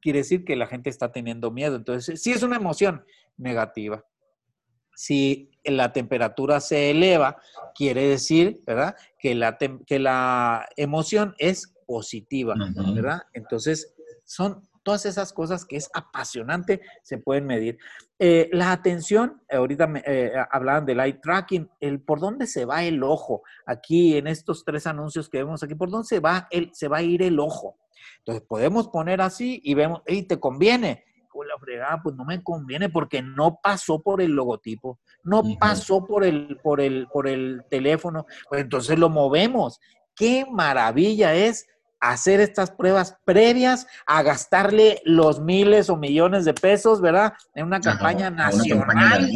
quiere 0.00 0.18
decir 0.20 0.44
que 0.44 0.56
la 0.56 0.66
gente 0.66 0.90
está 0.90 1.10
teniendo 1.10 1.50
miedo. 1.50 1.76
Entonces, 1.76 2.22
si 2.22 2.32
es 2.32 2.42
una 2.42 2.56
emoción 2.56 3.04
negativa. 3.36 4.04
Si 4.94 5.50
la 5.64 5.92
temperatura 5.92 6.60
se 6.60 6.90
eleva, 6.90 7.36
quiere 7.74 8.08
decir, 8.08 8.60
¿verdad? 8.66 8.96
Que 9.18 9.34
la, 9.34 9.58
que 9.86 9.98
la 9.98 10.68
emoción 10.76 11.34
es 11.38 11.74
positiva, 11.86 12.54
¿verdad? 12.94 13.22
Entonces, 13.32 13.94
son 14.26 14.68
Todas 14.86 15.04
esas 15.04 15.32
cosas 15.32 15.64
que 15.64 15.74
es 15.74 15.90
apasionante 15.94 16.80
se 17.02 17.18
pueden 17.18 17.44
medir. 17.44 17.76
Eh, 18.20 18.48
la 18.52 18.70
atención, 18.70 19.42
ahorita 19.50 19.88
me, 19.88 20.00
eh, 20.06 20.30
hablaban 20.52 20.86
del 20.86 21.00
eye 21.00 21.18
tracking, 21.20 21.68
el 21.80 22.00
por 22.00 22.20
dónde 22.20 22.46
se 22.46 22.64
va 22.66 22.84
el 22.84 23.02
ojo. 23.02 23.42
Aquí 23.66 24.16
en 24.16 24.28
estos 24.28 24.64
tres 24.64 24.86
anuncios 24.86 25.28
que 25.28 25.38
vemos 25.38 25.60
aquí, 25.64 25.74
¿por 25.74 25.90
dónde 25.90 26.06
se 26.06 26.20
va, 26.20 26.46
el, 26.52 26.70
se 26.72 26.86
va 26.86 26.98
a 26.98 27.02
ir 27.02 27.24
el 27.24 27.40
ojo? 27.40 27.80
Entonces 28.18 28.44
podemos 28.48 28.86
poner 28.86 29.20
así 29.20 29.60
y 29.64 29.74
vemos, 29.74 30.02
¿y 30.06 30.22
te 30.22 30.38
conviene? 30.38 31.02
Con 31.30 31.48
la 31.48 31.58
fregada, 31.58 32.00
pues 32.00 32.14
no 32.14 32.24
me 32.24 32.40
conviene 32.44 32.88
porque 32.88 33.22
no 33.22 33.58
pasó 33.60 34.00
por 34.00 34.22
el 34.22 34.30
logotipo, 34.30 35.00
no 35.24 35.42
pasó 35.58 36.04
por 36.04 36.24
el, 36.24 36.60
por 36.62 36.80
el, 36.80 37.08
por 37.12 37.26
el 37.26 37.64
teléfono, 37.68 38.24
pues 38.48 38.60
entonces 38.60 38.96
lo 39.00 39.08
movemos. 39.08 39.80
Qué 40.14 40.46
maravilla 40.48 41.34
es 41.34 41.66
hacer 42.10 42.40
estas 42.40 42.70
pruebas 42.70 43.16
previas 43.24 43.86
a 44.06 44.22
gastarle 44.22 45.00
los 45.04 45.40
miles 45.40 45.90
o 45.90 45.96
millones 45.96 46.44
de 46.44 46.54
pesos, 46.54 47.00
¿verdad? 47.00 47.32
En 47.54 47.66
una 47.66 47.80
campaña 47.80 48.30
nacional 48.30 49.28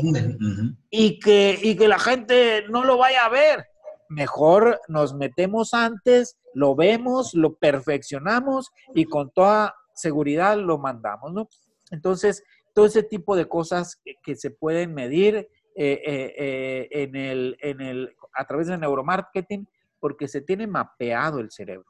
y, 0.90 1.18
que, 1.18 1.59
y 1.61 1.76
que 1.76 1.88
la 1.88 1.98
gente 1.98 2.64
no 2.68 2.85
lo 2.85 2.98
vaya 2.98 3.24
a 3.24 3.28
ver. 3.28 3.66
Mejor 4.09 4.80
nos 4.88 5.14
metemos 5.14 5.74
antes, 5.74 6.37
lo 6.54 6.74
vemos, 6.74 7.35
lo 7.35 7.54
perfeccionamos 7.54 8.70
y 8.94 9.04
con 9.04 9.30
toda 9.30 9.74
seguridad 9.94 10.56
lo 10.56 10.78
mandamos, 10.78 11.33
¿no? 11.33 11.48
Entonces, 11.90 12.42
todo 12.74 12.87
ese 12.87 13.02
tipo 13.02 13.37
de 13.37 13.48
cosas 13.48 14.00
que, 14.22 14.37
se 14.37 14.50
pueden 14.50 14.94
medir 14.94 15.37
eh, 15.37 15.48
eh, 15.76 16.35
eh, 16.38 16.88
en 16.90 17.16
el, 17.16 17.56
en 17.61 17.80
el, 17.80 18.16
a 18.33 18.44
través 18.46 18.68
del 18.68 18.80
neuromarketing 18.80 19.68
porque 19.98 20.28
se 20.28 20.40
tiene 20.40 20.66
mapeado 20.66 21.40
el 21.40 21.50
cerebro 21.50 21.87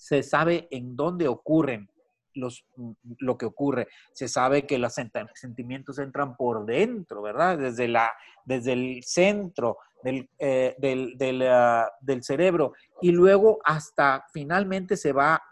se 0.00 0.22
sabe 0.22 0.66
en 0.70 0.96
dónde 0.96 1.28
ocurren 1.28 1.90
los, 2.32 2.64
mm, 2.76 2.92
lo 3.18 3.36
que 3.36 3.44
ocurre. 3.44 3.88
Se 4.12 4.28
sabe 4.28 4.66
que 4.66 4.78
los 4.78 4.94
sentimientos 4.94 5.98
entran 5.98 6.36
por 6.38 6.64
dentro, 6.64 7.20
¿verdad? 7.20 7.58
Desde, 7.58 7.86
la, 7.86 8.10
desde 8.46 8.72
el 8.72 9.02
centro 9.04 9.76
del, 10.02 10.30
eh, 10.38 10.74
del, 10.78 11.42
ah, 11.42 11.86
del, 12.00 12.22
cerebro 12.22 12.72
y 13.02 13.10
luego 13.10 13.58
hasta 13.62 14.24
finalmente 14.32 14.96
se 14.96 15.12
va 15.12 15.42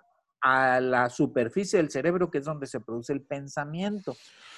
a 0.40 0.80
la 0.80 1.10
superficie 1.10 1.76
del 1.78 1.90
cerebro, 1.90 2.30
que 2.30 2.38
es 2.38 2.44
donde 2.46 2.66
se 2.66 2.80
produce 2.80 3.12
el 3.12 3.20
pensamiento. 3.20 4.16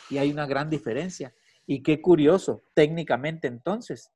Y 0.09 0.19
hay 0.19 0.31
una 0.31 0.47
gran 0.47 0.71
diferencia. 0.71 1.35
Y 1.67 1.83
qué 1.83 2.01
curioso, 2.01 2.63
técnicamente 2.75 3.49
entonces, 3.49 4.13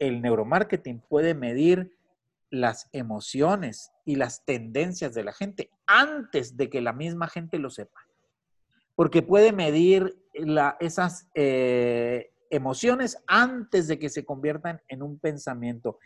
el 0.00 0.20
neuromarketing 0.20 1.02
puede 1.08 1.34
medir 1.34 1.96
las 2.50 2.88
emociones 2.92 3.92
y 4.08 4.16
las 4.16 4.42
tendencias 4.46 5.12
de 5.12 5.22
la 5.22 5.34
gente 5.34 5.70
antes 5.86 6.56
de 6.56 6.70
que 6.70 6.80
la 6.80 6.94
misma 6.94 7.28
gente 7.28 7.58
lo 7.58 7.68
sepa. 7.68 8.00
Porque 8.94 9.20
puede 9.20 9.52
medir 9.52 10.16
esas 10.80 11.28
eh, 11.34 12.32
emociones 12.48 13.18
antes 13.26 13.86
de 13.86 13.98
que 13.98 14.08
se 14.08 14.24
conviertan 14.24 14.80
en 14.88 15.02
un 15.02 15.18
pensamiento. 15.18 15.98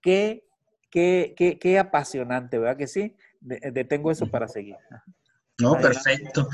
Qué, 0.00 0.46
qué, 0.90 1.34
qué, 1.36 1.58
qué 1.58 1.78
apasionante, 1.78 2.58
¿verdad 2.58 2.78
que 2.78 2.86
sí? 2.86 3.14
detengo 3.42 4.10
eso 4.10 4.26
para 4.30 4.48
seguir. 4.48 4.76
No, 5.58 5.78
perfecto, 5.78 6.48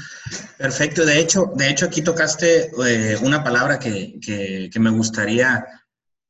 perfecto. 0.59 1.07
De 1.07 1.21
hecho, 1.21 1.53
de 1.55 1.71
hecho 1.71 1.87
aquí 1.87 2.03
tocaste 2.03 2.73
eh, 2.85 3.17
una 3.23 3.45
palabra 3.45 3.79
que, 3.79 4.71
me 4.81 4.91
gustaría 4.91 5.65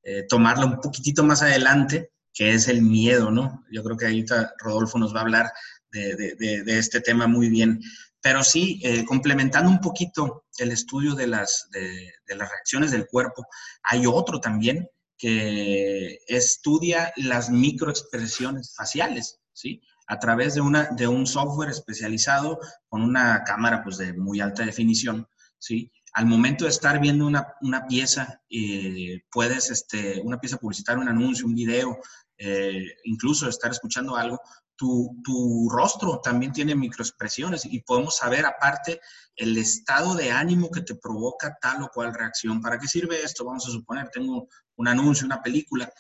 eh, 0.03 0.27
tomarla 0.29 0.67
un 0.67 0.81
poquitito 0.83 1.25
más 1.25 1.41
adelante, 1.41 2.11
que 2.37 2.53
es 2.53 2.68
el 2.68 2.83
miedo, 2.83 3.31
¿no? 3.31 3.64
Yo 3.72 3.83
creo 3.83 3.96
que 3.96 4.05
ahorita 4.05 4.55
Rodolfo 4.59 4.99
nos 4.99 5.14
va 5.14 5.20
a 5.20 5.22
hablar 5.22 5.53
de, 5.90 6.62
este 6.66 7.01
tema 7.01 7.27
muy 7.27 7.49
bien. 7.49 7.81
Pero 8.20 8.44
sí, 8.44 8.79
eh, 8.85 9.07
complementando 9.07 9.70
un 9.70 9.81
poquito 9.81 10.44
el 10.59 10.70
estudio 10.70 11.14
de 11.14 11.29
las, 11.29 11.70
de, 11.70 12.12
las 12.37 12.51
reacciones 12.51 12.90
del 12.90 13.07
cuerpo, 13.07 13.46
hay 13.83 14.05
otro 14.07 14.38
también 14.38 14.87
que 15.16 16.18
estudia 16.29 17.11
las 17.16 17.49
microexpresiones 17.49 18.75
faciales, 18.77 19.40
¿sí? 19.55 19.81
A 20.07 20.18
través 20.18 20.55
de, 20.55 20.61
una, 20.61 20.90
de 20.90 21.09
un 21.09 21.27
software 21.27 21.70
especializado 21.70 22.61
con 22.88 23.01
una 23.01 23.44
cámara 23.44 23.83
pues, 23.83 23.96
de 23.96 24.12
muy 24.12 24.40
alta 24.40 24.66
definición, 24.66 25.27
¿sí? 25.59 25.90
al 26.16 26.25
momento 26.25 26.64
de 26.64 26.70
estar 26.70 26.99
viendo 26.99 27.27
una, 27.27 27.87
pieza, 27.87 28.40
eh, 28.49 29.20
puedes, 29.31 29.70
este, 29.70 30.18
una 30.25 30.40
pieza 30.40 30.57
publicitaria, 30.57 31.03
un 31.03 31.11
anuncio, 31.11 31.44
un 31.44 31.55
video, 31.55 31.99
eh, 32.38 32.96
incluso 33.05 33.49
estar 33.49 33.70
escuchando 33.70 34.16
algo, 34.16 34.40
tu, 34.77 35.20
tu, 35.25 35.68
rostro 35.70 36.20
también 36.20 36.53
tiene 36.53 36.75
microexpresiones 36.75 37.64
y 37.64 37.81
podemos 37.81 38.16
saber 38.16 38.44
aparte 38.44 39.01
el 39.35 39.57
estado 39.57 40.14
de 40.14 40.31
ánimo 40.31 40.70
que 40.70 40.83
te 40.83 40.94
provoca 40.94 41.57
tal 41.61 41.83
o 41.83 41.88
cual 41.88 42.12
reacción. 42.12 42.61
¿Para 42.61 42.79
qué 42.79 42.87
sirve 42.87 43.22
esto? 43.22 43.44
Vamos 43.44 43.66
a 43.66 43.70
suponer, 43.70 44.11
tengo 44.11 44.49
un 44.77 44.88
anuncio, 44.88 45.25
una 45.25 45.42
película 45.42 45.90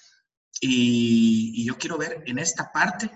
y, 0.60 1.64
yo 1.64 1.76
quiero 1.78 1.96
ver 1.96 2.22
en 2.26 2.38
esta 2.38 2.70
parte 2.70 3.10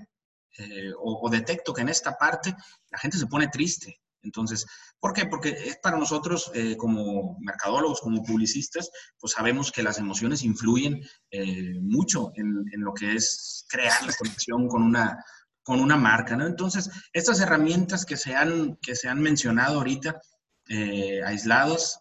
eh, 0.58 0.92
o 0.98 1.28
detecto 1.30 1.72
que 1.72 1.82
en 1.82 1.90
esta 1.90 2.16
parte 2.16 2.54
la 2.90 2.98
gente 2.98 3.18
se 3.18 3.26
pone 3.26 3.48
triste 3.48 4.00
entonces, 4.22 4.66
¿por 4.98 5.12
qué? 5.12 5.26
Porque 5.26 5.50
es 5.50 5.78
para 5.78 5.98
nosotros 5.98 6.50
eh, 6.54 6.76
como 6.76 7.36
mercadólogos, 7.40 8.00
como 8.00 8.22
publicistas, 8.22 8.90
pues 9.18 9.32
sabemos 9.32 9.72
que 9.72 9.82
las 9.82 9.98
emociones 9.98 10.42
influyen 10.42 11.00
eh, 11.30 11.78
mucho 11.80 12.32
en, 12.34 12.64
lo 12.72 12.92
que 12.92 13.14
es 13.14 13.66
crear 13.68 14.04
la 14.04 14.12
conexión 14.12 14.68
con 14.68 14.82
una, 14.82 15.24
con 15.62 15.80
una 15.80 15.96
marca, 15.96 16.36
¿no? 16.36 16.46
Entonces, 16.46 16.90
estas 17.12 17.40
herramientas 17.40 18.04
que 18.04 18.16
se 18.16 18.34
han, 18.34 18.76
que 18.76 18.94
se 18.94 19.08
han 19.08 19.20
mencionado 19.20 19.78
ahorita, 19.78 20.20
eh, 20.68 21.20
aislados, 21.24 21.98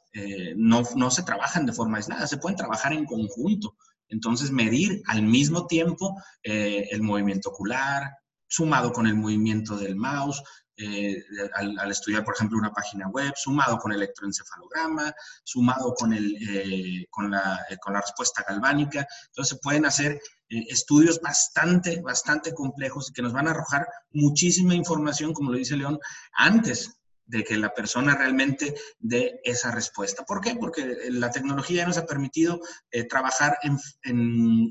no, 0.56 0.84
no 0.96 1.10
se 1.10 1.24
trabajan 1.24 1.66
de 1.66 1.74
forma 1.74 1.98
aislada, 1.98 2.28
se 2.28 2.38
pueden 2.38 2.58
trabajar 2.58 2.94
en 2.94 3.06
conjunto. 3.06 3.76
Entonces, 4.10 4.52
medir 4.52 5.02
al 5.08 5.24
mismo 5.24 5.66
tiempo 5.66 6.22
el 6.44 7.02
movimiento 7.02 7.50
ocular, 7.50 8.12
sumado 8.48 8.92
con 8.92 9.08
el 9.08 9.16
movimiento 9.16 9.78
del 9.78 9.96
mouse, 9.96 10.44
eh, 10.82 11.26
al, 11.56 11.92
estudiar, 11.92 12.24
por 12.24 12.36
ejemplo, 12.36 12.58
una 12.58 12.72
página 12.72 13.10
web, 13.10 13.34
sumado 13.36 13.78
con 13.80 13.92
electroencefalograma, 13.92 15.14
sumado 15.44 15.94
con, 15.94 16.14
el, 16.14 16.38
eh, 16.50 17.06
con, 17.10 17.32
la, 17.32 17.66
eh, 17.70 17.76
con, 17.82 17.94
la, 17.94 18.00
respuesta 18.00 18.46
galvánica. 18.48 19.06
Entonces, 19.28 19.58
se 19.58 19.62
pueden 19.62 19.86
hacer 19.86 20.22
estudios 20.48 21.20
bastante, 21.20 22.02
bastante 22.02 22.54
complejos 22.54 23.12
que 23.14 23.22
nos 23.22 23.34
van 23.34 23.48
a 23.48 23.52
arrojar 23.52 23.88
muchísima 24.12 24.74
información, 24.74 25.34
como 25.34 25.52
lo 25.52 25.58
dice 25.58 25.76
León, 25.76 26.00
antes 26.32 26.96
de 27.26 27.44
que 27.44 27.58
la 27.58 27.74
persona 27.74 28.16
realmente 28.16 28.74
dé 29.00 29.42
esa 29.44 29.72
respuesta. 29.72 30.24
¿Por 30.24 30.42
qué? 30.42 30.56
Porque 30.56 30.98
la 31.12 31.30
tecnología 31.30 31.86
nos 31.86 31.98
ha 31.98 32.06
permitido 32.08 32.60
trabajar 33.08 33.60
en, 33.62 33.78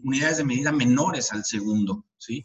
unidades 0.02 0.38
de 0.38 0.44
medida 0.44 0.72
menores 0.72 1.32
al 1.32 1.44
segundo. 1.44 2.06
¿sí? 2.16 2.44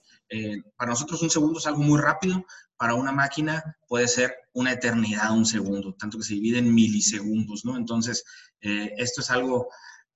Para 0.78 0.91
nosotros 0.91 1.23
un 1.23 1.32
segundo 1.32 1.58
es 1.58 1.65
algo 1.65 1.82
muy 1.82 1.99
rápido, 1.99 2.45
para 2.83 2.95
una 2.95 3.13
máquina 3.13 3.77
puede 3.87 4.09
ser 4.09 4.35
una 4.51 4.73
eternidad 4.73 5.31
un 5.31 5.45
segundo, 5.45 5.95
tanto 5.97 6.17
que 6.17 6.25
se 6.25 6.33
divide 6.33 6.57
en 6.57 6.75
milisegundos, 6.75 7.63
¿no? 7.63 7.77
Entonces, 7.77 8.25
eh, 8.59 8.93
esto 8.97 9.21
es 9.21 9.31
algo, 9.31 9.69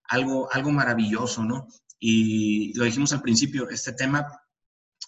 algo, 0.09 0.51
algo 0.51 0.71
maravilloso, 0.73 1.45
¿no? 1.45 1.65
Y 1.97 2.77
lo 2.77 2.83
dijimos 2.83 3.13
al 3.13 3.21
principio, 3.21 3.69
este 3.69 3.93
tema 3.93 4.27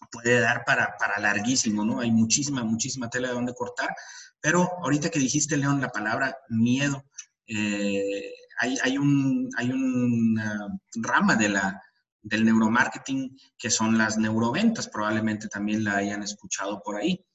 puede 0.10 0.40
dar 0.40 0.64
para, 0.64 0.96
para 0.98 1.20
larguísimo, 1.20 1.84
¿no? 1.84 2.00
Hay 2.00 2.12
muchísima, 2.12 2.64
muchísima 2.64 3.10
tela 3.10 3.28
de 3.28 3.34
donde 3.34 3.54
cortar, 3.54 3.94
pero 4.40 4.66
ahorita 4.82 5.10
que 5.10 5.20
dijiste, 5.20 5.58
León, 5.58 5.82
la 5.82 5.90
palabra 5.90 6.38
miedo, 6.48 7.04
eh, 7.46 8.36
hay, 8.62 8.78
hay, 8.84 8.98
un, 8.98 9.50
hay 9.58 9.70
una 9.70 10.80
rama 10.96 11.36
de 11.36 11.50
la, 11.50 11.84
del 12.22 12.46
neuromarketing 12.46 13.38
que 13.58 13.70
son 13.70 13.98
las 13.98 14.18
neuroventas, 14.18 14.88
probablemente 14.88 15.50
también 15.50 15.84
la 15.84 15.98
hayan 15.98 16.24
escuchado 16.24 16.82
por 16.82 16.96
ahí. 16.96 17.26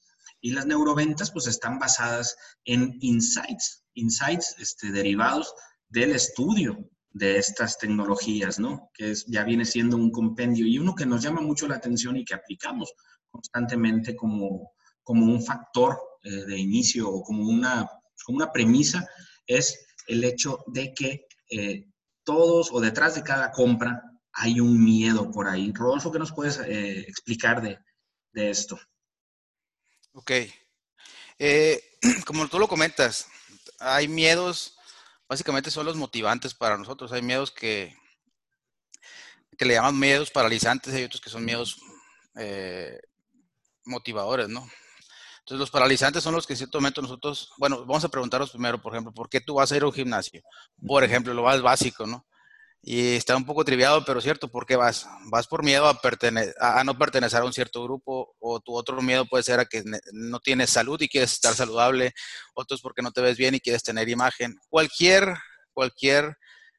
Y 0.45 0.51
las 0.51 0.67
neuroventas 0.67 1.31
pues 1.31 1.47
están 1.47 1.79
basadas 1.79 2.37
en 2.65 2.99
insights, 2.99 3.83
insights 3.95 4.55
este, 4.59 4.91
derivados 4.91 5.51
del 5.89 6.11
estudio 6.11 6.87
de 7.09 7.39
estas 7.39 7.79
tecnologías, 7.79 8.59
¿no? 8.59 8.91
Que 8.93 9.09
es, 9.09 9.25
ya 9.25 9.43
viene 9.43 9.65
siendo 9.65 9.97
un 9.97 10.11
compendio 10.11 10.67
y 10.67 10.77
uno 10.77 10.93
que 10.93 11.07
nos 11.07 11.23
llama 11.23 11.41
mucho 11.41 11.67
la 11.67 11.77
atención 11.77 12.15
y 12.15 12.23
que 12.23 12.35
aplicamos 12.35 12.93
constantemente 13.31 14.15
como, 14.15 14.73
como 15.01 15.25
un 15.25 15.41
factor 15.41 15.97
eh, 16.21 16.45
de 16.45 16.59
inicio 16.59 17.09
o 17.09 17.23
como 17.23 17.49
una, 17.49 17.89
como 18.23 18.35
una 18.35 18.51
premisa 18.51 19.03
es 19.47 19.75
el 20.05 20.23
hecho 20.23 20.59
de 20.67 20.93
que 20.93 21.25
eh, 21.49 21.87
todos 22.23 22.71
o 22.71 22.79
detrás 22.79 23.15
de 23.15 23.23
cada 23.23 23.51
compra 23.51 23.99
hay 24.31 24.59
un 24.59 24.83
miedo 24.83 25.31
por 25.31 25.47
ahí. 25.47 25.71
Rodolfo, 25.73 26.11
¿qué 26.11 26.19
nos 26.19 26.33
puedes 26.33 26.59
eh, 26.59 26.99
explicar 26.99 27.63
de, 27.63 27.79
de, 28.31 28.51
esto? 28.51 28.77
Ok. 30.15 30.31
como 32.25 32.47
tú 32.47 32.57
lo 32.57 32.67
comentas, 32.67 33.27
hay 33.79 34.07
miedos 34.07 34.75
básicamente 35.27 35.71
son 35.71 35.85
los 35.85 35.95
motivantes 35.95 36.53
para 36.53 36.77
nosotros. 36.77 37.11
Hay 37.11 37.21
miedos 37.21 37.51
que, 37.51 37.95
que 39.57 39.65
le 39.65 39.75
llaman 39.75 39.99
miedos 39.99 40.31
paralizantes, 40.31 40.93
hay 40.93 41.03
otros 41.03 41.21
que 41.21 41.29
son 41.29 41.45
miedos 41.45 41.77
eh, 42.35 42.99
motivadores, 43.85 44.49
¿no? 44.49 44.67
Entonces, 45.39 45.59
los 45.59 45.69
paralizantes 45.69 46.23
son 46.23 46.33
los 46.33 46.47
que 46.47 46.53
en 46.53 46.57
cierto 46.57 46.79
momento 46.79 47.03
nosotros, 47.03 47.51
bueno, 47.57 47.85
vamos 47.85 48.03
a 48.03 48.09
preguntarnos 48.09 48.49
primero, 48.49 48.81
por 48.81 48.93
ejemplo, 48.93 49.13
¿por 49.13 49.29
qué 49.29 49.41
tú 49.41 49.55
vas 49.55 49.71
a 49.71 49.77
ir 49.77 49.83
a 49.83 49.85
un 49.85 49.93
gimnasio? 49.93 50.41
Por 50.87 51.03
ejemplo, 51.03 51.35
lo 51.35 51.43
más 51.43 51.61
básico, 51.61 52.07
¿no? 52.07 52.25
Y 52.87 53.15
está 53.15 53.35
un 53.35 53.47
poco 53.47 53.65
triviado, 53.65 54.05
pero 54.05 54.21
cierto, 54.21 54.47
¿por 54.47 54.67
qué 54.67 54.75
vas? 54.75 55.07
Vas 55.31 55.47
por 55.47 55.63
miedo 55.63 55.87
a, 55.87 55.99
a, 56.59 56.83
no 56.83 56.95
pertenecer 56.95 57.41
a 57.41 57.43
un 57.43 57.51
cierto 57.51 57.83
grupo, 57.83 58.35
o 58.39 58.59
tu 58.59 58.75
otro 58.75 59.01
miedo 59.01 59.25
puede 59.25 59.43
ser 59.43 59.59
a 59.59 59.65
que 59.65 59.83
no 60.13 60.39
tienes 60.39 60.69
salud 60.69 61.01
y 61.01 61.09
quieres 61.09 61.33
estar 61.33 61.55
saludable, 61.55 62.13
otros 62.53 62.81
porque 62.81 63.01
no 63.01 63.11
te 63.11 63.21
ves 63.21 63.37
bien 63.37 63.55
y 63.55 63.59
quieres 63.59 63.81
tener 63.81 64.07
imagen. 64.07 64.55
Cualquier, 64.69 65.35
cualquier 65.73 66.37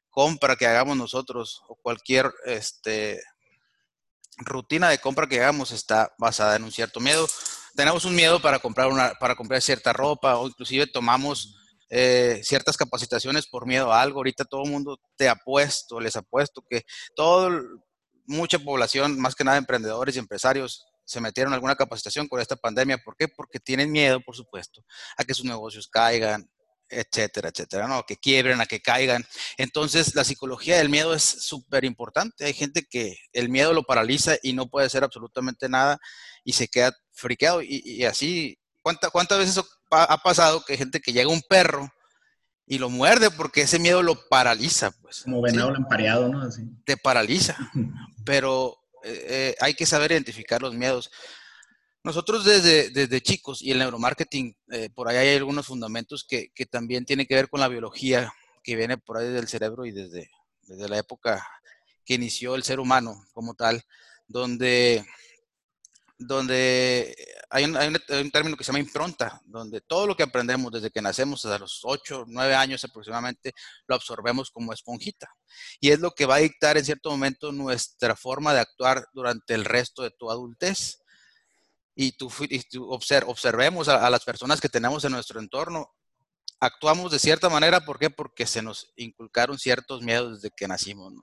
compra 0.09 0.55
que 0.55 0.65
hagamos 0.65 0.95
nosotros, 0.95 1.61
o 1.67 1.75
cualquier 1.75 2.31
este, 2.45 3.21
rutina 4.37 4.87
de 4.87 4.99
compra 4.99 5.27
que 5.27 5.41
hagamos 5.41 5.71
está 5.71 6.13
basada 6.17 6.55
en 6.55 6.63
un 6.63 6.71
cierto 6.71 7.01
miedo. 7.01 7.27
Tenemos 7.75 8.05
un 8.05 8.15
miedo 8.15 8.41
para 8.41 8.59
comprar, 8.59 8.87
una, 8.87 9.13
para 9.15 9.35
comprar 9.35 9.61
cierta 9.61 9.91
ropa, 9.91 10.37
o 10.37 10.47
inclusive 10.47 10.87
tomamos 10.87 11.53
eh, 11.89 12.41
ciertas 12.43 12.77
capacitaciones 12.77 13.47
por 13.47 13.65
miedo 13.65 13.91
a 13.91 14.01
algo. 14.01 14.19
Ahorita 14.19 14.45
todo 14.45 14.63
el 14.63 14.71
mundo 14.71 14.97
te 15.15 15.29
ha 15.29 15.35
puesto, 15.35 15.99
les 15.99 16.15
ha 16.15 16.21
puesto 16.21 16.63
que 16.69 16.83
todo, 17.15 17.49
mucha 18.25 18.59
población, 18.59 19.19
más 19.19 19.35
que 19.35 19.43
nada 19.43 19.57
emprendedores 19.57 20.15
y 20.15 20.19
empresarios, 20.19 20.85
se 21.05 21.21
metieron 21.21 21.53
en 21.53 21.55
alguna 21.55 21.75
capacitación 21.75 22.27
con 22.27 22.41
esta 22.41 22.57
pandemia. 22.57 22.97
¿Por 22.97 23.15
qué? 23.15 23.27
Porque 23.29 23.59
tienen 23.59 23.91
miedo, 23.91 24.19
por 24.19 24.35
supuesto, 24.35 24.83
a 25.17 25.23
que 25.23 25.33
sus 25.33 25.45
negocios 25.45 25.87
caigan, 25.87 26.49
etcétera, 26.89 27.49
etcétera, 27.49 27.87
¿no? 27.87 28.03
Que 28.03 28.17
quiebren, 28.17 28.61
a 28.61 28.65
que 28.65 28.81
caigan. 28.81 29.25
Entonces, 29.57 30.15
la 30.15 30.23
psicología 30.23 30.77
del 30.77 30.89
miedo 30.89 31.13
es 31.13 31.23
súper 31.23 31.85
importante. 31.85 32.45
Hay 32.45 32.53
gente 32.53 32.85
que 32.89 33.17
el 33.33 33.49
miedo 33.49 33.73
lo 33.73 33.83
paraliza 33.83 34.35
y 34.41 34.53
no 34.53 34.67
puede 34.67 34.87
hacer 34.87 35.03
absolutamente 35.03 35.69
nada 35.69 35.99
y 36.43 36.53
se 36.53 36.67
queda 36.67 36.93
friqueado. 37.11 37.61
Y, 37.61 38.03
así, 38.05 38.57
¿cuántas 39.11 39.39
veces 39.39 39.63
ha 39.91 40.17
pasado 40.17 40.63
que 40.63 40.73
hay 40.73 40.79
gente 40.79 40.99
que 40.99 41.13
llega 41.13 41.29
un 41.29 41.41
perro 41.41 41.91
y 42.67 42.77
lo 42.77 42.89
muerde 42.89 43.31
porque 43.31 43.61
ese 43.61 43.79
miedo 43.79 44.03
lo 44.03 44.27
paraliza, 44.27 44.91
pues. 45.01 45.23
Como 45.23 45.41
venado 45.41 45.71
lampareado, 45.71 46.27
¿no? 46.27 46.41
Así. 46.41 46.63
Te 46.83 46.97
paraliza. 46.97 47.55
Pero 48.25 48.77
eh, 49.03 49.25
eh, 49.29 49.55
hay 49.61 49.73
que 49.73 49.85
saber 49.85 50.11
identificar 50.11 50.61
los 50.61 50.73
miedos. 50.73 51.09
Nosotros 52.03 52.43
desde, 52.43 52.89
desde 52.89 53.21
chicos 53.21 53.61
y 53.61 53.71
el 53.71 53.79
neuromarketing, 53.79 54.55
eh, 54.71 54.89
por 54.93 55.07
ahí 55.07 55.15
hay 55.17 55.37
algunos 55.37 55.65
fundamentos 55.65 56.25
que, 56.27 56.49
que, 56.53 56.65
también 56.65 57.05
tienen 57.05 57.25
que 57.25 57.35
ver 57.35 57.49
con 57.49 57.61
la 57.61 57.67
biología 57.69 58.31
que 58.63 58.75
viene 58.75 58.97
por 58.97 59.17
ahí 59.17 59.29
del 59.29 59.47
cerebro 59.47 59.85
y 59.85 59.91
desde, 59.91 60.29
desde 60.61 60.89
la 60.89 60.97
época 60.97 61.45
que 62.05 62.15
inició 62.15 62.55
el 62.55 62.63
ser 62.63 62.79
humano 62.79 63.25
como 63.33 63.55
tal, 63.55 63.83
donde 64.27 65.05
donde 66.19 67.15
hay 67.49 67.65
un, 67.65 68.31
término 68.31 68.57
que 68.57 68.63
se 68.63 68.71
llama 68.71 68.79
impronta, 68.79 69.39
donde 69.45 69.81
todo 69.81 70.07
lo 70.07 70.15
que 70.15 70.23
aprendemos 70.23 70.71
desde 70.71 70.89
que 70.89 71.01
nacemos 71.01 71.45
hasta 71.45 71.59
los 71.59 71.81
8, 71.83 72.25
9 72.27 72.55
años 72.55 72.83
aproximadamente, 72.83 73.53
lo 73.87 73.95
absorbemos 73.95 74.49
como 74.49 74.73
esponjita. 74.73 75.29
Y 75.79 75.91
es 75.91 75.99
lo 75.99 76.11
que 76.11 76.25
va 76.25 76.35
a 76.35 76.39
dictar 76.39 76.77
en 76.77 76.85
cierto 76.85 77.11
momento 77.11 77.51
nuestra 77.51 78.15
forma 78.15 78.53
de 78.53 78.61
actuar 78.61 79.05
durante 79.13 79.53
el 79.53 79.63
resto 79.63 80.03
de 80.03 80.11
tu 80.11 80.31
adultez. 80.31 80.99
Y 81.95 82.11
tú, 82.11 82.31
observemos 83.25 83.87
a, 83.87 84.09
las 84.09 84.23
personas 84.23 84.61
que 84.61 84.69
tenemos 84.69 85.03
en 85.05 85.11
nuestro 85.11 85.39
entorno, 85.39 85.93
actuamos 86.59 87.11
de 87.11 87.19
cierta 87.19 87.49
manera, 87.49 87.85
¿por 87.85 87.97
qué? 87.97 88.09
Porque 88.09 88.45
se 88.45 88.61
nos 88.61 88.91
inculcaron 88.95 89.57
ciertos 89.57 90.01
miedos 90.01 90.41
desde 90.41 90.53
que 90.55 90.67
nacimos. 90.67 91.13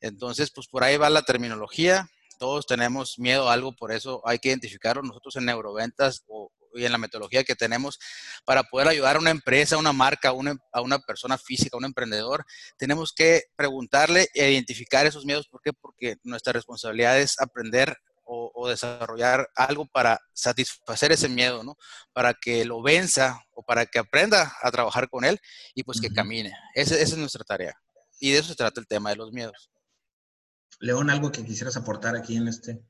Entonces, 0.00 0.50
pues 0.50 0.66
por 0.68 0.84
ahí 0.84 0.96
va 0.96 1.08
la 1.08 1.22
terminología 1.22 2.10
todos 2.38 2.66
tenemos 2.66 3.18
miedo 3.18 3.48
a 3.48 3.52
algo, 3.52 3.74
por 3.74 3.92
eso 3.92 4.22
hay 4.24 4.38
que 4.38 4.48
identificarlo 4.48 5.02
nosotros 5.02 5.36
en 5.36 5.46
neuroventas 5.46 6.24
o, 6.28 6.50
y 6.74 6.84
en 6.84 6.92
la 6.92 6.98
metodología 6.98 7.44
que 7.44 7.54
tenemos 7.54 7.98
para 8.44 8.64
poder 8.64 8.88
ayudar 8.88 9.16
a 9.16 9.18
una 9.18 9.30
empresa, 9.30 9.76
a 9.76 9.78
una 9.78 9.92
marca, 9.92 10.30
a 10.30 10.32
una, 10.32 10.56
a 10.72 10.80
una 10.80 10.98
persona 10.98 11.38
física, 11.38 11.76
a 11.76 11.78
un 11.78 11.84
emprendedor. 11.84 12.44
Tenemos 12.78 13.12
que 13.12 13.44
preguntarle 13.56 14.28
e 14.34 14.50
identificar 14.50 15.06
esos 15.06 15.24
miedos. 15.24 15.48
¿Por 15.48 15.60
qué? 15.62 15.72
Porque 15.72 16.16
nuestra 16.24 16.52
responsabilidad 16.52 17.18
es 17.20 17.38
aprender 17.40 17.96
o, 18.24 18.68
desarrollar 18.68 19.50
algo 19.54 19.84
para 19.86 20.18
satisfacer 20.32 21.12
ese 21.12 21.28
miedo, 21.28 21.62
¿no? 21.62 21.76
Para 22.14 22.32
que 22.32 22.64
lo 22.64 22.80
venza 22.80 23.38
o 23.54 23.62
para 23.62 23.84
que 23.84 23.98
aprenda 23.98 24.54
a 24.62 24.70
trabajar 24.70 25.10
con 25.10 25.24
él 25.24 25.38
y 25.74 25.82
pues 25.82 26.00
que 26.00 26.08
camine. 26.08 26.52
esa 26.74 26.98
es 26.98 27.14
nuestra 27.16 27.44
tarea. 27.44 27.74
Y 28.20 28.30
de 28.30 28.38
eso 28.38 28.48
se 28.48 28.54
trata 28.54 28.80
el 28.80 28.86
tema 28.86 29.10
de 29.10 29.16
los 29.16 29.32
miedos. 29.32 29.70
León, 30.82 31.10
algo 31.10 31.30
que 31.30 31.44
quisieras 31.44 31.76
aportar 31.76 32.16
aquí 32.16 32.36
en 32.36 32.48
este. 32.48 32.82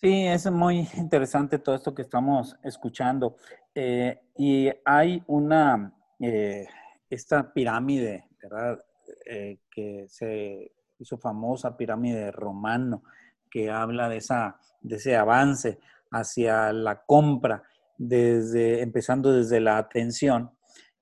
Sí, 0.00 0.26
es 0.26 0.50
muy 0.50 0.88
interesante 0.96 1.60
todo 1.60 1.76
esto 1.76 1.94
que 1.94 2.02
estamos 2.02 2.56
escuchando. 2.64 3.36
Eh, 3.72 4.20
y 4.36 4.68
hay 4.84 5.22
una, 5.28 5.94
eh, 6.18 6.66
esta 7.08 7.52
pirámide, 7.52 8.26
¿verdad? 8.42 8.84
Eh, 9.24 9.60
que 9.70 10.06
se 10.08 10.72
hizo 10.98 11.16
famosa, 11.16 11.76
pirámide 11.76 12.32
romano, 12.32 13.04
que 13.48 13.70
habla 13.70 14.08
de, 14.08 14.16
esa, 14.16 14.58
de 14.80 14.96
ese 14.96 15.14
avance 15.14 15.78
hacia 16.10 16.72
la 16.72 17.04
compra, 17.04 17.62
desde, 17.96 18.82
empezando 18.82 19.32
desde 19.32 19.60
la 19.60 19.78
atención. 19.78 20.50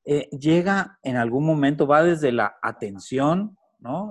llega 0.04 0.98
en 1.02 1.16
algún 1.16 1.46
momento, 1.46 1.86
va 1.86 2.02
desde 2.02 2.30
la 2.30 2.58
atención, 2.60 3.56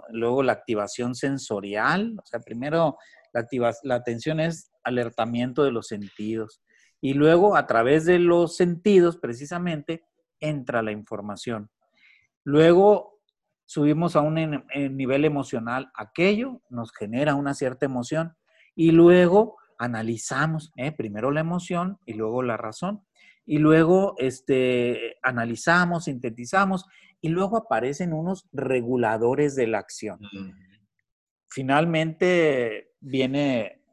Luego 0.10 0.44
la 0.44 0.54
activación 0.54 1.16
sensorial, 1.16 2.16
o 2.22 2.26
sea, 2.26 2.40
primero 2.40 2.98
la, 3.34 3.46
la 3.84 3.96
atención 3.96 4.40
es 4.40 4.72
alertamiento 4.84 5.64
de 5.64 5.72
los 5.72 5.88
sentidos 5.88 6.62
y 7.02 7.14
luego 7.14 7.56
a 7.56 7.68
través 7.68 8.06
de 8.06 8.20
los 8.20 8.56
sentidos 8.56 9.18
precisamente 9.18 10.04
entra 10.40 10.82
la 10.82 10.92
información. 10.92 11.70
Luego 12.44 13.20
subimos 13.66 14.16
a 14.16 14.22
un 14.22 14.36
nivel 14.36 15.26
emocional, 15.26 15.92
aquello 15.96 16.62
nos 16.70 16.92
genera 16.92 17.36
una 17.36 17.54
cierta 17.54 17.86
emoción 17.86 18.36
y 18.76 18.92
luego 18.92 19.58
analizamos, 19.78 20.72
¿eh? 20.78 20.92
primero 20.92 21.30
la 21.30 21.42
emoción 21.42 22.00
y 22.06 22.14
luego 22.14 22.42
la 22.42 22.58
razón. 22.58 23.05
Y 23.46 23.60
luego 23.60 24.16
este, 24.18 25.18
analizamos, 25.22 26.06
sintetizamos 26.06 26.86
y 27.22 27.30
luego 27.30 27.58
aparecen 27.58 28.14
unos 28.14 28.48
reguladores 28.52 29.56
de 29.56 29.68
la 29.68 29.80
acción. 29.80 30.20
Finalmente 31.50 32.92
viene 33.00 33.86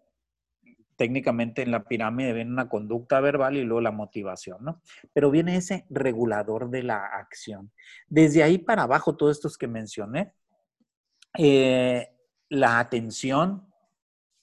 técnicamente 0.97 1.63
en 1.63 1.73
la 1.73 1.83
pirámide 1.83 2.33
viene 2.33 2.53
una 2.53 2.69
conducta 2.69 3.19
verbal 3.21 3.57
y 3.57 3.65
luego 3.65 3.81
la 3.81 3.91
motivación, 3.91 4.59
¿no? 4.61 4.81
Pero 5.13 5.33
viene 5.33 5.57
ese 5.57 5.85
regulador 5.91 6.71
de 6.71 6.85
la 6.85 7.05
acción. 7.07 7.73
Desde 8.07 8.45
ahí 8.45 8.59
para 8.59 8.85
abajo, 8.85 9.17
todos 9.17 9.37
estos 9.37 9.59
que 9.59 9.67
mencioné, 9.67 10.33
eh, 11.37 12.09
la 12.49 12.79
atención, 12.79 13.67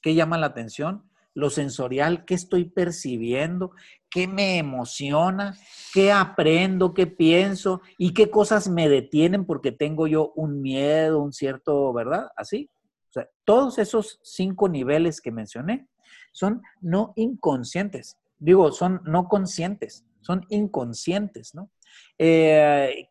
¿qué 0.02 0.16
llama 0.16 0.38
la 0.38 0.48
atención? 0.48 1.10
Lo 1.34 1.50
sensorial, 1.50 2.26
¿qué 2.26 2.34
estoy 2.34 2.66
percibiendo? 2.66 3.72
¿Qué 4.10 4.28
me 4.28 4.58
emociona? 4.58 5.58
¿Qué 5.94 6.12
aprendo? 6.12 6.94
¿Qué 6.94 7.08
pienso? 7.08 7.82
¿Y 7.98 8.14
qué 8.14 8.30
cosas 8.30 8.68
me 8.68 8.90
detienen 8.90 9.46
porque 9.46 9.72
tengo 9.72 10.08
yo 10.08 10.32
un 10.36 10.62
miedo, 10.62 11.22
un 11.22 11.32
cierto, 11.32 11.94
¿verdad? 11.94 12.30
Así. 12.36 12.70
O 13.10 13.12
sea, 13.12 13.30
todos 13.44 13.78
esos 13.78 14.20
cinco 14.24 14.70
niveles 14.70 15.22
que 15.22 15.32
mencioné 15.32 15.88
son 16.32 16.62
no 16.82 17.14
inconscientes. 17.16 18.18
Digo, 18.38 18.72
son 18.72 19.02
no 19.06 19.28
conscientes, 19.28 20.06
son 20.22 20.46
inconscientes, 20.50 21.54
¿no? 21.54 21.70
15% 22.18 23.06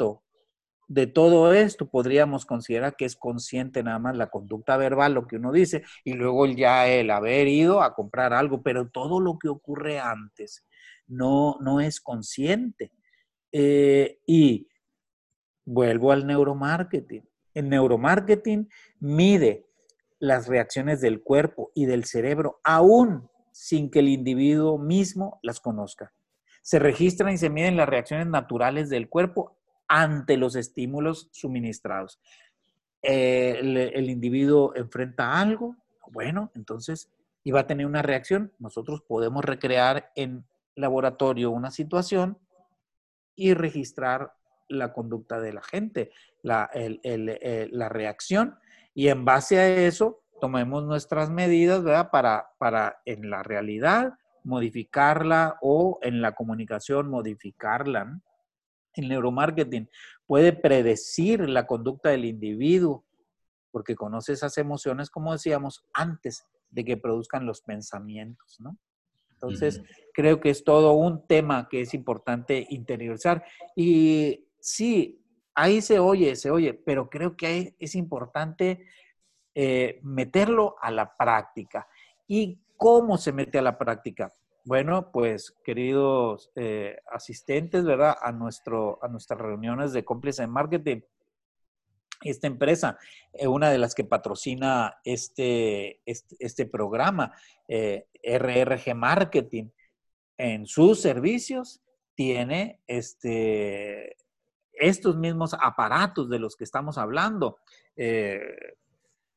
eh, 0.00 0.25
de 0.88 1.06
todo 1.06 1.52
esto 1.52 1.88
podríamos 1.88 2.46
considerar 2.46 2.96
que 2.96 3.04
es 3.04 3.16
consciente 3.16 3.82
nada 3.82 3.98
más 3.98 4.16
la 4.16 4.28
conducta 4.28 4.76
verbal, 4.76 5.14
lo 5.14 5.26
que 5.26 5.36
uno 5.36 5.52
dice, 5.52 5.82
y 6.04 6.12
luego 6.12 6.46
ya 6.46 6.86
el 6.88 7.10
haber 7.10 7.48
ido 7.48 7.82
a 7.82 7.94
comprar 7.94 8.32
algo, 8.32 8.62
pero 8.62 8.88
todo 8.88 9.20
lo 9.20 9.38
que 9.38 9.48
ocurre 9.48 9.98
antes 9.98 10.64
no, 11.06 11.56
no 11.60 11.80
es 11.80 12.00
consciente. 12.00 12.92
Eh, 13.52 14.20
y 14.26 14.68
vuelvo 15.64 16.12
al 16.12 16.26
neuromarketing. 16.26 17.28
El 17.54 17.68
neuromarketing 17.68 18.68
mide 19.00 19.66
las 20.18 20.46
reacciones 20.46 21.00
del 21.00 21.22
cuerpo 21.22 21.72
y 21.74 21.86
del 21.86 22.04
cerebro, 22.04 22.60
aún 22.64 23.28
sin 23.52 23.90
que 23.90 24.00
el 24.00 24.08
individuo 24.08 24.78
mismo 24.78 25.40
las 25.42 25.60
conozca. 25.60 26.12
Se 26.62 26.78
registran 26.78 27.32
y 27.32 27.38
se 27.38 27.48
miden 27.48 27.76
las 27.76 27.88
reacciones 27.88 28.26
naturales 28.26 28.90
del 28.90 29.08
cuerpo 29.08 29.55
ante 29.88 30.36
los 30.36 30.56
estímulos 30.56 31.28
suministrados. 31.32 32.20
el, 33.02 34.10
individuo 34.10 34.72
enfrenta 34.74 35.38
algo, 35.40 35.76
bueno, 36.10 36.50
entonces, 36.54 37.10
y 37.44 37.52
va 37.52 37.60
a 37.60 37.66
tener 37.66 37.86
una 37.86 38.02
reacción. 38.02 38.52
Nosotros 38.58 39.02
podemos 39.02 39.44
recrear 39.44 40.10
en 40.16 40.44
laboratorio 40.74 41.50
una 41.50 41.70
situación 41.70 42.38
y 43.36 43.54
registrar 43.54 44.32
la 44.68 44.92
conducta 44.92 45.40
de 45.40 45.52
la 45.52 45.62
gente, 45.62 46.10
la, 46.42 46.68
eh, 46.74 47.68
la 47.70 47.88
reacción, 47.88 48.58
y 48.94 49.08
en 49.08 49.24
base 49.24 49.58
a 49.58 49.68
eso 49.68 50.22
tomemos 50.40 50.84
nuestras 50.84 51.30
medidas. 51.30 51.82
Para, 52.10 52.50
para 52.58 53.00
en 53.04 53.30
la 53.30 53.42
realidad 53.42 54.14
modificarla 54.42 55.58
o 55.60 55.98
en 56.02 56.22
la 56.22 56.32
comunicación 56.32 57.10
modificarla 57.10 58.20
el 58.96 59.08
neuromarketing 59.08 59.88
puede 60.26 60.52
predecir 60.52 61.48
la 61.48 61.66
conducta 61.66 62.10
del 62.10 62.24
individuo 62.24 63.04
porque 63.70 63.94
conoce 63.94 64.32
esas 64.32 64.56
emociones, 64.58 65.10
como 65.10 65.32
decíamos, 65.32 65.84
antes 65.92 66.46
de 66.70 66.84
que 66.84 66.96
produzcan 66.96 67.46
los 67.46 67.60
pensamientos, 67.60 68.58
¿no? 68.60 68.78
Entonces, 69.32 69.82
creo 70.14 70.40
que 70.40 70.48
es 70.48 70.64
todo 70.64 70.92
un 70.92 71.26
tema 71.26 71.68
que 71.68 71.82
es 71.82 71.92
importante 71.92 72.66
interiorizar. 72.70 73.44
Y 73.74 74.46
sí, 74.58 75.22
ahí 75.54 75.82
se 75.82 75.98
oye, 75.98 76.34
se 76.36 76.50
oye, 76.50 76.72
pero 76.72 77.10
creo 77.10 77.36
que 77.36 77.76
es 77.78 77.94
importante 77.94 78.86
eh, 79.54 80.00
meterlo 80.02 80.76
a 80.80 80.90
la 80.90 81.14
práctica. 81.14 81.86
¿Y 82.26 82.58
cómo 82.76 83.18
se 83.18 83.32
mete 83.32 83.58
a 83.58 83.62
la 83.62 83.76
práctica? 83.76 84.32
Bueno, 84.66 85.12
pues 85.12 85.54
queridos 85.64 86.50
eh, 86.56 86.98
asistentes, 87.12 87.84
¿verdad? 87.84 88.16
A, 88.20 88.32
nuestro, 88.32 88.98
a 89.00 89.06
nuestras 89.06 89.40
reuniones 89.40 89.92
de 89.92 90.04
cómplices 90.04 90.38
de 90.38 90.48
marketing, 90.48 91.02
esta 92.22 92.48
empresa, 92.48 92.98
eh, 93.32 93.46
una 93.46 93.70
de 93.70 93.78
las 93.78 93.94
que 93.94 94.02
patrocina 94.02 94.96
este, 95.04 96.00
este, 96.04 96.34
este 96.40 96.66
programa, 96.66 97.32
eh, 97.68 98.08
RRG 98.24 98.92
Marketing, 98.96 99.68
en 100.36 100.66
sus 100.66 101.00
servicios 101.00 101.80
tiene 102.16 102.80
este, 102.88 104.16
estos 104.72 105.16
mismos 105.16 105.54
aparatos 105.54 106.28
de 106.28 106.40
los 106.40 106.56
que 106.56 106.64
estamos 106.64 106.98
hablando. 106.98 107.60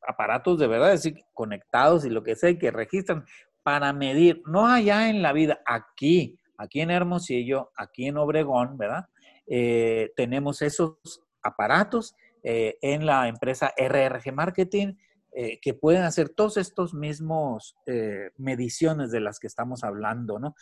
aparatos 0.08 0.58
de 0.58 0.66
verdad, 0.66 0.94
es 0.94 1.04
decir, 1.04 1.24
conectados 1.36 2.04
y 2.04 2.10
lo 2.10 2.24
que 2.24 2.36
sea, 2.36 2.58
que 2.58 2.72
registran 2.72 3.28
para 3.64 3.94
medir, 3.94 4.42
no 4.46 4.68
allá 4.68 5.10
en 5.10 5.22
la 5.22 5.34
vida, 5.34 5.62
aquí, 5.66 6.40
aquí 6.58 6.82
en 6.82 6.92
Hermosillo, 6.92 7.72
aquí 7.76 8.08
en 8.08 8.18
Obregón, 8.18 8.78
¿verdad? 8.78 9.06
Eh, 9.48 10.12
tenemos 10.16 10.62
esos 10.62 10.98
aparatos 11.42 12.16
eh, 12.44 12.78
en 12.82 13.06
la 13.06 13.28
empresa 13.28 13.74
RRG 13.76 14.32
Marketing 14.32 14.94
eh, 15.32 15.60
que 15.62 15.74
pueden 15.74 16.04
hacer 16.04 16.30
todos 16.30 16.58
estos 16.58 16.94
mismos 16.94 17.76
mediciones 18.38 19.12
de 19.12 19.20
las 19.20 19.40
que 19.40 19.48
estamos 19.48 19.84
hablando, 19.84 20.40
¿no? 20.40 20.56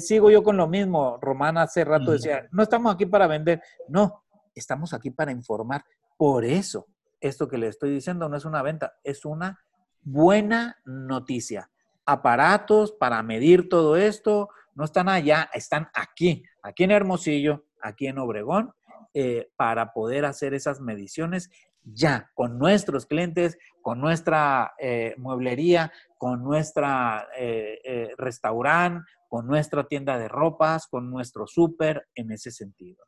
sigo 0.00 0.30
yo 0.30 0.42
con 0.42 0.56
lo 0.56 0.68
mismo, 0.68 1.18
Román 1.20 1.58
hace 1.58 1.84
rato 1.84 2.12
decía, 2.12 2.46
no 2.52 2.62
estamos 2.62 2.94
aquí 2.94 3.06
para 3.06 3.26
vender, 3.26 3.62
no, 3.88 4.24
estamos 4.54 4.92
aquí 4.92 5.10
para 5.10 5.32
informar. 5.32 5.84
Por 6.16 6.44
eso, 6.44 6.86
esto 7.20 7.48
que 7.48 7.58
le 7.58 7.68
estoy 7.68 7.90
diciendo 7.90 8.28
no 8.28 8.36
es 8.36 8.44
una 8.44 8.62
venta, 8.62 8.94
es 9.02 9.24
una 9.24 9.58
buena 10.02 10.76
noticia 10.84 11.70
aparatos 12.06 12.92
para 12.92 13.22
medir 13.22 13.68
todo 13.68 13.96
esto, 13.96 14.50
no 14.74 14.84
están 14.84 15.08
allá, 15.08 15.50
están 15.54 15.88
aquí, 15.94 16.42
aquí 16.62 16.84
en 16.84 16.90
Hermosillo, 16.90 17.64
aquí 17.80 18.06
en 18.06 18.18
Obregón, 18.18 18.72
eh, 19.16 19.48
para 19.56 19.92
poder 19.92 20.24
hacer 20.24 20.54
esas 20.54 20.80
mediciones 20.80 21.48
ya 21.84 22.30
con 22.34 22.58
nuestros 22.58 23.06
clientes, 23.06 23.58
con 23.80 24.00
nuestra 24.00 24.72
eh, 24.78 25.14
mueblería, 25.18 25.92
con 26.18 26.42
nuestra 26.42 27.28
eh, 27.38 28.10
restaurante, 28.16 29.08
con 29.28 29.46
nuestra 29.46 29.86
tienda 29.86 30.18
de 30.18 30.28
ropas, 30.28 30.88
con 30.88 31.10
nuestro 31.10 31.46
súper, 31.46 32.08
en 32.14 32.32
ese 32.32 32.50
sentido. 32.50 33.04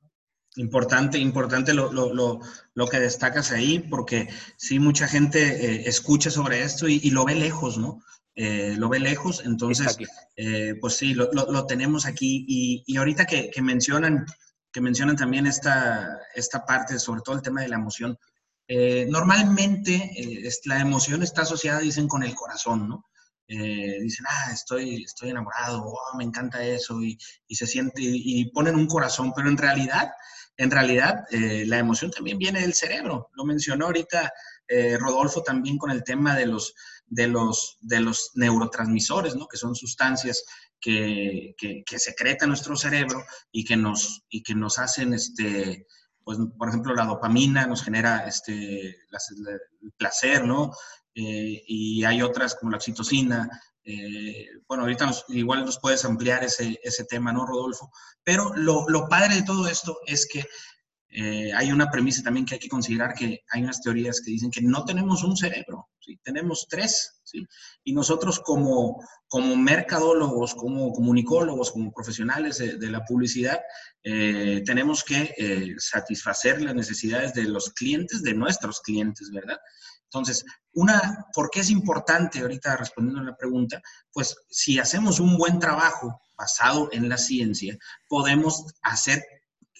Importante, 0.56 1.18
importante 1.18 1.74
lo, 1.74 1.92
lo, 1.92 2.86
que 2.88 3.00
destacas 3.00 3.50
ahí, 3.52 3.80
porque 3.80 4.28
sí, 4.56 4.78
mucha 4.78 5.08
gente 5.08 5.88
escucha 5.88 6.30
sobre 6.30 6.62
esto 6.62 6.88
y, 6.88 7.10
lo 7.10 7.24
ve 7.24 7.34
lejos, 7.34 7.78
¿no? 7.78 8.00
Eh, 8.38 8.74
lo 8.76 8.90
ve 8.90 8.98
lejos, 8.98 9.42
entonces, 9.46 9.96
eh, 10.36 10.74
pues 10.78 10.96
sí, 10.96 11.14
lo, 11.14 11.66
tenemos 11.66 12.04
aquí. 12.04 12.44
Y, 12.86 12.96
ahorita 12.96 13.24
que, 13.24 13.50
mencionan, 13.62 14.26
que 14.70 14.82
mencionan 14.82 15.16
también 15.16 15.46
esta, 15.46 16.20
esta 16.34 16.66
parte, 16.66 16.98
sobre 16.98 17.22
todo 17.22 17.36
el 17.36 17.42
tema 17.42 17.62
de 17.62 17.68
la 17.68 17.76
emoción, 17.76 18.18
eh, 18.68 19.06
normalmente 19.08 20.12
la 20.66 20.80
emoción 20.80 21.22
está 21.22 21.42
asociada, 21.42 21.80
dicen, 21.80 22.08
con 22.08 22.22
el 22.22 22.34
corazón, 22.34 22.88
¿no? 22.88 23.04
dicen, 23.48 24.26
ah, 24.28 24.50
estoy, 24.52 25.04
estoy 25.04 25.30
enamorado, 25.30 25.84
oh, 25.84 26.16
me 26.18 26.24
encanta 26.24 26.64
eso, 26.64 27.00
y, 27.00 27.16
se 27.48 27.66
siente, 27.66 28.02
y, 28.02 28.50
ponen 28.50 28.74
un 28.74 28.88
corazón, 28.88 29.32
pero 29.34 29.48
en 29.48 29.56
realidad, 29.56 30.10
en 30.58 30.70
realidad, 30.70 31.24
la 31.30 31.78
emoción 31.78 32.10
también 32.10 32.38
viene 32.38 32.60
del 32.60 32.74
cerebro. 32.74 33.30
Lo 33.34 33.44
mencionó 33.46 33.86
ahorita 33.86 34.30
Rodolfo 34.98 35.42
también 35.42 35.78
con 35.78 35.90
el 35.92 36.02
tema 36.02 36.34
de 36.34 36.46
los, 36.46 36.74
de 37.06 37.28
los, 37.28 37.78
de 37.80 38.00
los 38.00 38.32
neurotransmisores, 38.34 39.36
¿no? 39.36 39.46
que 39.46 39.56
son 39.56 39.74
sustancias 39.74 40.44
que, 40.80 41.54
que, 41.58 41.98
secreta 41.98 42.46
nuestro 42.46 42.76
cerebro 42.76 43.24
y 43.50 43.64
que 43.64 43.76
nos, 43.76 44.24
y 44.28 44.42
que 44.42 44.54
nos 44.54 44.78
hacen, 44.78 45.14
este, 45.14 45.86
pues, 46.22 46.38
por 46.58 46.68
ejemplo, 46.68 46.94
la 46.94 47.06
dopamina 47.06 47.66
nos 47.66 47.82
genera 47.82 48.26
este, 48.26 48.88
el 48.88 49.92
placer, 49.96 50.44
¿no? 50.44 50.72
Eh, 51.14 51.62
y 51.66 52.04
hay 52.04 52.22
otras 52.22 52.54
como 52.54 52.70
la 52.70 52.76
oxitocina. 52.76 53.48
Eh, 53.84 54.46
bueno, 54.68 54.82
ahorita 54.82 55.10
igual 55.28 55.64
nos 55.64 55.78
puedes 55.78 56.04
ampliar 56.04 56.44
ese, 56.44 56.78
ese 56.82 57.04
tema, 57.04 57.32
¿no, 57.32 57.46
Rodolfo? 57.46 57.90
Pero 58.22 58.52
lo, 58.54 58.88
lo 58.88 59.08
padre 59.08 59.36
de 59.36 59.42
todo 59.42 59.66
esto 59.66 59.96
es 60.06 60.28
que 60.30 60.44
eh, 61.08 61.52
hay 61.54 61.72
una 61.72 61.90
premisa 61.90 62.22
también 62.22 62.44
que 62.44 62.54
hay 62.54 62.60
que 62.60 62.68
considerar 62.68 63.14
que 63.14 63.44
hay 63.50 63.62
unas 63.62 63.80
teorías 63.80 64.20
que 64.20 64.32
dicen 64.32 64.50
que 64.50 64.60
no 64.60 64.84
tenemos 64.84 65.22
un 65.22 65.36
cerebro, 65.36 65.88
¿sí? 66.00 66.18
tenemos 66.22 66.66
tres. 66.68 67.20
¿sí? 67.22 67.46
Y 67.84 67.92
nosotros 67.92 68.40
como, 68.40 69.02
como 69.28 69.56
mercadólogos, 69.56 70.54
como 70.54 70.92
comunicólogos, 70.92 71.72
como 71.72 71.92
profesionales 71.92 72.58
de, 72.58 72.90
la 72.90 73.04
publicidad, 73.04 73.60
eh, 74.02 74.62
tenemos 74.66 75.04
que 75.04 75.34
eh, 75.36 75.74
satisfacer 75.78 76.60
las 76.60 76.74
necesidades 76.74 77.34
de 77.34 77.44
los 77.44 77.70
clientes, 77.70 78.22
de 78.22 78.34
nuestros 78.34 78.80
clientes, 78.80 79.30
¿verdad? 79.30 79.58
Entonces, 80.04 80.44
una, 80.72 81.26
¿por 81.34 81.50
qué 81.50 81.60
es 81.60 81.70
importante, 81.70 82.40
ahorita 82.40 82.76
respondiendo 82.76 83.20
a 83.20 83.24
la 83.24 83.36
pregunta? 83.36 83.82
Pues 84.12 84.36
si 84.48 84.78
hacemos 84.78 85.20
un 85.20 85.36
buen 85.36 85.58
trabajo 85.58 86.20
basado 86.36 86.88
en 86.92 87.08
la 87.08 87.18
ciencia, 87.18 87.76
podemos 88.08 88.66
hacer 88.82 89.24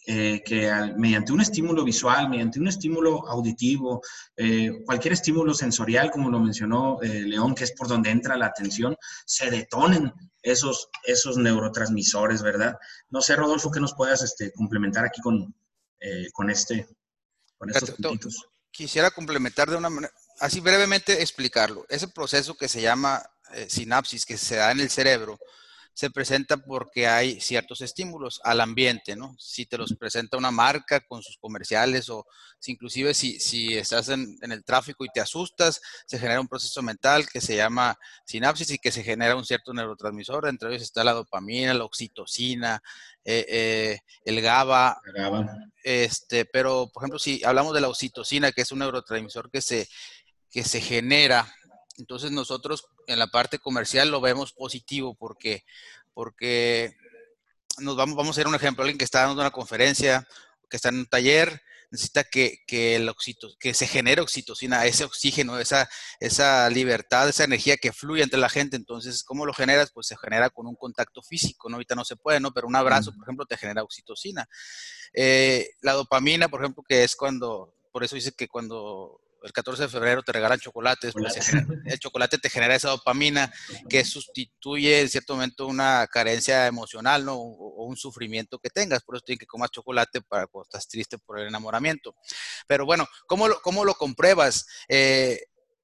eh, 0.08 0.40
que 0.44 0.70
mediante 0.96 1.32
un 1.32 1.40
estímulo 1.40 1.82
visual, 1.82 2.28
mediante 2.28 2.60
un 2.60 2.68
estímulo 2.68 3.26
auditivo, 3.28 4.00
eh, 4.36 4.70
cualquier 4.84 5.14
estímulo 5.14 5.52
sensorial, 5.52 6.12
como 6.12 6.30
lo 6.30 6.38
mencionó 6.38 7.02
eh, 7.02 7.22
León, 7.22 7.56
que 7.56 7.64
es 7.64 7.72
por 7.72 7.88
donde 7.88 8.10
entra 8.10 8.36
la 8.36 8.46
atención, 8.46 8.96
se 9.24 9.50
detonen 9.50 10.12
esos, 10.42 10.90
esos 11.02 11.38
neurotransmisores, 11.38 12.40
¿verdad? 12.40 12.76
No 13.10 13.20
sé, 13.20 13.34
Rodolfo, 13.34 13.72
que 13.72 13.80
nos 13.80 13.94
puedas 13.94 14.22
este, 14.22 14.52
complementar 14.52 15.04
aquí 15.04 15.20
con, 15.20 15.52
con, 16.32 16.50
este, 16.50 16.86
con 17.58 17.70
estos 17.70 17.90
puntitos. 17.90 18.46
Quisiera 18.70 19.10
complementar 19.10 19.68
de 19.68 19.76
una 19.76 19.90
manera, 19.90 20.14
así 20.38 20.60
brevemente 20.60 21.20
explicarlo. 21.20 21.84
Ese 21.88 22.06
proceso 22.06 22.56
que 22.56 22.68
se 22.68 22.80
llama 22.80 23.28
sinapsis, 23.66 24.24
que 24.24 24.38
se 24.38 24.54
da 24.54 24.70
en 24.70 24.78
el 24.78 24.90
cerebro, 24.90 25.36
se 25.96 26.10
presenta 26.10 26.58
porque 26.58 27.06
hay 27.06 27.40
ciertos 27.40 27.80
estímulos 27.80 28.38
al 28.44 28.60
ambiente, 28.60 29.16
¿no? 29.16 29.34
Si 29.38 29.64
te 29.64 29.78
los 29.78 29.94
presenta 29.94 30.36
una 30.36 30.50
marca 30.50 31.00
con 31.00 31.22
sus 31.22 31.38
comerciales 31.38 32.10
o 32.10 32.26
si 32.58 32.72
inclusive 32.72 33.14
si, 33.14 33.40
si 33.40 33.74
estás 33.78 34.10
en, 34.10 34.36
el 34.42 34.62
tráfico 34.62 35.06
y 35.06 35.08
te 35.08 35.22
asustas, 35.22 35.80
se 36.04 36.18
genera 36.18 36.42
un 36.42 36.48
proceso 36.48 36.82
mental 36.82 37.26
que 37.26 37.40
se 37.40 37.56
llama 37.56 37.98
sinapsis 38.26 38.72
y 38.72 38.78
que 38.78 38.92
se 38.92 39.02
genera 39.02 39.36
un 39.36 39.46
cierto 39.46 39.72
neurotransmisor, 39.72 40.46
entre 40.48 40.68
ellos 40.68 40.82
está 40.82 41.02
la 41.02 41.14
dopamina, 41.14 41.72
la 41.72 41.84
oxitocina, 41.84 42.82
eh, 43.24 43.46
eh, 43.48 44.00
el 44.26 44.42
GABA. 44.42 45.00
Este, 45.82 46.44
pero, 46.44 46.90
por 46.92 47.04
ejemplo, 47.04 47.18
si 47.18 47.42
hablamos 47.42 47.72
de 47.72 47.80
la 47.80 47.88
oxitocina, 47.88 48.52
que 48.52 48.60
es 48.60 48.70
un 48.70 48.80
neurotransmisor 48.80 49.50
que 49.50 49.62
se, 49.62 49.88
que 50.50 50.62
se 50.62 50.82
genera 50.82 51.50
entonces 51.98 52.30
nosotros 52.30 52.86
en 53.06 53.18
la 53.18 53.28
parte 53.28 53.58
comercial 53.58 54.10
lo 54.10 54.20
vemos 54.20 54.52
positivo 54.52 55.14
porque, 55.14 55.64
porque 56.14 56.96
nos 57.78 57.96
vamos, 57.96 58.16
vamos 58.16 58.36
a 58.36 58.40
hacer 58.40 58.48
un 58.48 58.54
ejemplo, 58.54 58.82
alguien 58.82 58.98
que 58.98 59.04
está 59.04 59.26
dando 59.26 59.40
una 59.40 59.50
conferencia, 59.50 60.26
que 60.68 60.76
está 60.76 60.88
en 60.88 60.98
un 60.98 61.06
taller, 61.06 61.62
necesita 61.90 62.24
que, 62.24 62.64
que, 62.66 62.96
el 62.96 63.12
que 63.58 63.74
se 63.74 63.86
genere 63.86 64.20
oxitocina, 64.20 64.84
ese 64.86 65.04
oxígeno, 65.04 65.58
esa, 65.58 65.88
esa 66.20 66.68
libertad, 66.70 67.28
esa 67.28 67.44
energía 67.44 67.76
que 67.76 67.92
fluye 67.92 68.22
entre 68.22 68.40
la 68.40 68.48
gente. 68.48 68.76
Entonces, 68.76 69.22
¿cómo 69.22 69.46
lo 69.46 69.54
generas? 69.54 69.92
Pues 69.92 70.06
se 70.06 70.16
genera 70.16 70.50
con 70.50 70.66
un 70.66 70.74
contacto 70.74 71.22
físico, 71.22 71.68
¿no? 71.68 71.76
Ahorita 71.76 71.94
no 71.94 72.04
se 72.04 72.16
puede, 72.16 72.40
¿no? 72.40 72.52
Pero 72.52 72.66
un 72.66 72.76
abrazo, 72.76 73.12
por 73.12 73.22
ejemplo, 73.24 73.46
te 73.46 73.56
genera 73.56 73.82
oxitocina. 73.82 74.48
Eh, 75.12 75.70
la 75.80 75.92
dopamina, 75.92 76.48
por 76.48 76.60
ejemplo, 76.60 76.82
que 76.86 77.04
es 77.04 77.16
cuando, 77.16 77.74
por 77.92 78.04
eso 78.04 78.16
dice 78.16 78.32
que 78.32 78.48
cuando 78.48 79.20
el 79.42 79.52
14 79.52 79.82
de 79.82 79.88
febrero 79.88 80.22
te 80.22 80.32
regalan 80.32 80.58
chocolates, 80.58 81.12
pues, 81.12 81.36
el 81.84 81.98
chocolate 81.98 82.38
te 82.38 82.50
genera 82.50 82.74
esa 82.74 82.90
dopamina 82.90 83.52
que 83.88 84.04
sustituye 84.04 85.00
en 85.00 85.08
cierto 85.08 85.34
momento 85.34 85.66
una 85.66 86.06
carencia 86.06 86.66
emocional, 86.66 87.24
¿no? 87.24 87.34
O, 87.36 87.86
un 87.86 87.96
sufrimiento 87.96 88.58
que 88.58 88.70
tengas, 88.70 89.02
por 89.02 89.16
eso 89.16 89.24
tienes 89.24 89.40
que 89.40 89.46
comer 89.46 89.70
chocolate 89.70 90.20
para 90.22 90.46
cuando 90.48 90.64
estás 90.64 90.88
triste 90.88 91.18
por 91.18 91.38
el 91.38 91.46
enamoramiento. 91.46 92.16
Pero 92.66 92.84
bueno, 92.84 93.06
¿cómo 93.26 93.46
lo, 93.46 93.60
cómo 93.60 93.84
lo 93.84 93.94
compruebas? 93.94 94.66
Eh, 94.88 95.40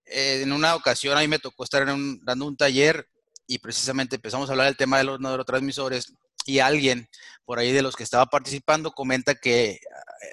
eh, 0.06 0.42
en 0.42 0.52
una 0.52 0.74
ocasión 0.74 1.16
a 1.16 1.20
mí 1.20 1.28
me 1.28 1.38
tocó 1.38 1.62
estar 1.62 1.86
dando 1.86 2.46
un 2.46 2.56
taller 2.56 3.08
y 3.46 3.58
precisamente 3.58 4.16
empezamos 4.16 4.48
a 4.48 4.52
hablar 4.52 4.66
del 4.66 4.76
tema 4.76 4.98
de 4.98 5.04
los 5.04 5.20
neurotransmisores 5.20 6.14
y 6.44 6.58
alguien 6.58 7.08
por 7.44 7.58
ahí 7.58 7.72
de 7.72 7.82
los 7.82 7.94
que 7.94 8.02
estaba 8.02 8.26
participando 8.26 8.92
comenta 8.92 9.34
que 9.34 9.70
eh, 9.70 9.80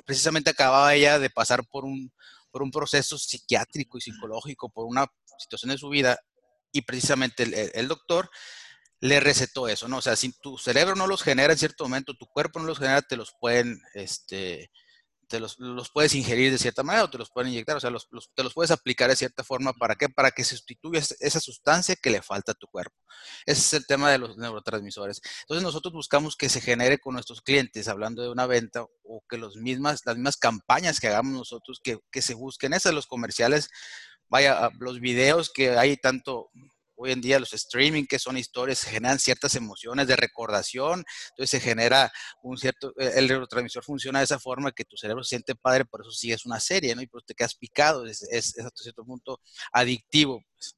precisamente 0.05 0.49
acababa 0.49 0.93
ella 0.95 1.20
de 1.20 1.30
pasar 1.30 1.63
por 1.65 1.86
un, 1.86 2.11
por 2.52 2.62
un 2.62 2.72
proceso 2.72 3.18
psiquiátrico 3.18 3.97
y 3.97 4.02
psicológico, 4.02 4.70
por 4.70 4.86
una 4.86 5.08
situación 5.38 5.72
de 5.72 5.78
su 5.78 5.89
vida, 5.89 6.20
y 6.72 6.82
precisamente 6.82 7.72
el, 7.80 7.88
doctor 7.88 8.30
le 9.00 9.20
recetó 9.20 9.68
eso, 9.68 9.88
¿no? 9.88 9.97
O 9.97 10.02
sea, 10.02 10.16
si 10.16 10.32
tu 10.39 10.58
cerebro 10.58 10.95
no 10.95 11.08
los 11.08 11.24
genera 11.24 11.54
en 11.54 11.60
cierto 11.60 11.86
momento, 11.86 12.16
tu 12.16 12.28
cuerpo 12.28 12.60
no 12.60 12.66
los 12.66 12.80
genera, 12.80 13.02
te 13.02 13.16
los 13.16 13.34
pueden, 13.39 13.82
este, 13.93 14.72
te 15.30 15.39
los, 15.39 15.57
puedes 15.93 16.13
ingerir 16.15 16.51
de 16.51 16.57
cierta 16.57 16.84
manera 16.84 17.05
o 17.05 17.09
te 17.09 17.17
los 17.17 17.30
pueden 17.30 17.51
inyectar, 17.51 17.77
o 17.77 17.80
sea, 17.80 17.91
te 18.36 18.43
los 18.43 18.53
puedes 18.53 18.71
aplicar 18.71 19.09
de 19.09 19.15
cierta 19.15 19.43
forma. 19.43 19.73
¿Para 19.73 19.95
qué? 19.95 20.09
Para 20.09 20.32
que 20.32 20.43
sustituya 20.43 21.01
esa 21.19 21.39
sustancia 21.39 21.95
que 21.95 22.09
le 22.09 22.21
falta 22.21 22.51
a 22.51 22.55
tu 22.55 22.67
cuerpo. 22.67 22.95
Ese 23.45 23.61
es 23.61 23.73
el 23.73 23.86
tema 23.86 24.11
de 24.11 24.17
los 24.17 24.38
neurotransmisores. 24.38 25.21
Entonces 25.41 25.63
nosotros 25.63 25.93
buscamos 25.93 26.36
que 26.36 26.49
se 26.49 26.61
genere 26.61 26.97
con 26.97 27.13
nuestros 27.13 27.41
clientes, 27.41 27.88
hablando 27.88 28.21
de 28.21 28.30
una 28.30 28.47
venta, 28.47 28.84
o 29.03 29.23
que 29.30 29.38
los 29.38 29.55
mismas, 29.55 30.01
las 30.05 30.15
mismas 30.15 30.38
campañas 30.38 30.99
que 30.99 31.07
hagamos 31.07 31.34
nosotros, 31.34 31.80
que, 31.84 31.99
que 32.11 32.21
se 32.21 32.34
busquen 32.34 32.73
esas, 32.73 32.93
los 32.93 33.07
comerciales, 33.07 33.69
vaya, 34.27 34.69
los 34.80 34.99
videos 34.99 35.51
que 35.53 35.77
hay 35.77 35.97
tanto 35.97 36.49
hoy 37.00 37.12
en 37.12 37.22
día 37.22 37.39
los 37.39 37.54
streaming, 37.54 38.06
que 38.06 38.20
son 38.20 38.38
historias, 38.38 38.80
se 38.80 38.89
generan 38.89 39.20
ciertas 39.20 39.56
emociones 39.56 40.06
de 40.08 40.18
recordación, 40.18 41.06
entonces 41.30 41.50
se 41.50 41.60
genera 41.62 42.12
un 42.43 42.58
cierto, 42.58 42.93
eh, 43.00 43.14
el 43.16 43.28
neurotransmisor 43.28 43.84
funciona 43.84 44.20
de 44.20 44.26
esa 44.26 44.38
forma 44.38 44.74
que 44.74 44.84
tu 44.84 44.97
cerebro 44.97 45.24
se 45.24 45.30
siente 45.30 45.56
padre, 45.56 45.86
por 45.86 46.02
eso 46.02 46.12
sigues 46.12 46.45
una 46.45 46.60
serie, 46.60 46.93
¿no? 46.95 47.02
Y 47.02 47.08
pues 47.08 47.24
te 47.26 47.34
quedas 47.34 47.56
picado, 47.56 48.06
es, 48.06 48.22
es, 48.24 48.60
hasta 48.60 48.84
cierto 48.84 49.06
punto 49.06 49.39
adictivo. 49.72 50.43
Pues. 50.54 50.76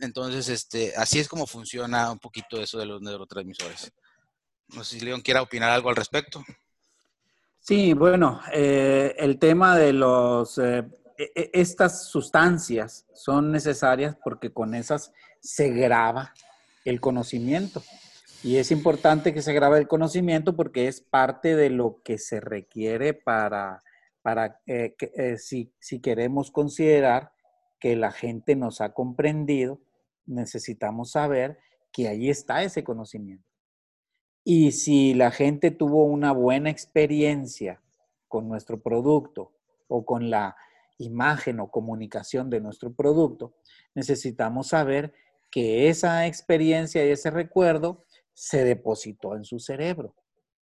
Entonces, 0.00 0.48
este, 0.48 0.92
así 0.96 1.18
es 1.18 1.28
como 1.28 1.46
funciona 1.46 2.10
un 2.10 2.18
poquito 2.18 2.60
eso 2.60 2.78
de 2.78 2.86
los 2.86 3.00
neurotransmisores. 3.00 3.90
No 4.68 4.84
sé 4.84 4.98
si 4.98 5.04
León 5.04 5.22
quiera 5.22 5.40
opinar 5.40 5.70
algo 5.70 5.88
al 5.88 5.96
respecto. 5.96 6.44
Sí, 7.58 7.94
bueno, 7.94 8.40
eh, 8.52 9.14
el 9.18 9.38
tema 9.38 9.78
de 9.78 9.92
los 9.92 10.58
eh, 10.58 10.78
e, 10.78 10.80
e, 10.80 11.01
estas 11.16 12.06
sustancias 12.06 13.06
son 13.14 13.52
necesarias 13.52 14.16
porque 14.22 14.52
con 14.52 14.74
esas 14.74 15.12
se 15.40 15.70
graba 15.70 16.32
el 16.84 17.00
conocimiento. 17.00 17.82
Y 18.42 18.56
es 18.56 18.72
importante 18.72 19.32
que 19.32 19.42
se 19.42 19.52
grabe 19.52 19.78
el 19.78 19.86
conocimiento 19.86 20.56
porque 20.56 20.88
es 20.88 21.00
parte 21.00 21.54
de 21.54 21.70
lo 21.70 22.02
que 22.02 22.18
se 22.18 22.40
requiere 22.40 23.14
para, 23.14 23.84
para 24.20 24.60
eh, 24.66 24.96
eh, 25.00 25.38
si, 25.38 25.72
si 25.78 26.00
queremos 26.00 26.50
considerar 26.50 27.32
que 27.78 27.94
la 27.94 28.10
gente 28.10 28.56
nos 28.56 28.80
ha 28.80 28.94
comprendido, 28.94 29.80
necesitamos 30.26 31.12
saber 31.12 31.58
que 31.92 32.08
ahí 32.08 32.30
está 32.30 32.62
ese 32.64 32.82
conocimiento. 32.82 33.46
Y 34.44 34.72
si 34.72 35.14
la 35.14 35.30
gente 35.30 35.70
tuvo 35.70 36.04
una 36.04 36.32
buena 36.32 36.70
experiencia 36.70 37.80
con 38.26 38.48
nuestro 38.48 38.80
producto 38.80 39.52
o 39.86 40.04
con 40.04 40.30
la 40.30 40.56
imagen 40.98 41.60
o 41.60 41.70
comunicación 41.70 42.50
de 42.50 42.60
nuestro 42.60 42.92
producto, 42.92 43.54
necesitamos 43.94 44.68
saber 44.68 45.12
que 45.50 45.88
esa 45.88 46.26
experiencia 46.26 47.04
y 47.04 47.10
ese 47.10 47.30
recuerdo 47.30 48.04
se 48.32 48.64
depositó 48.64 49.36
en 49.36 49.44
su 49.44 49.58
cerebro. 49.58 50.14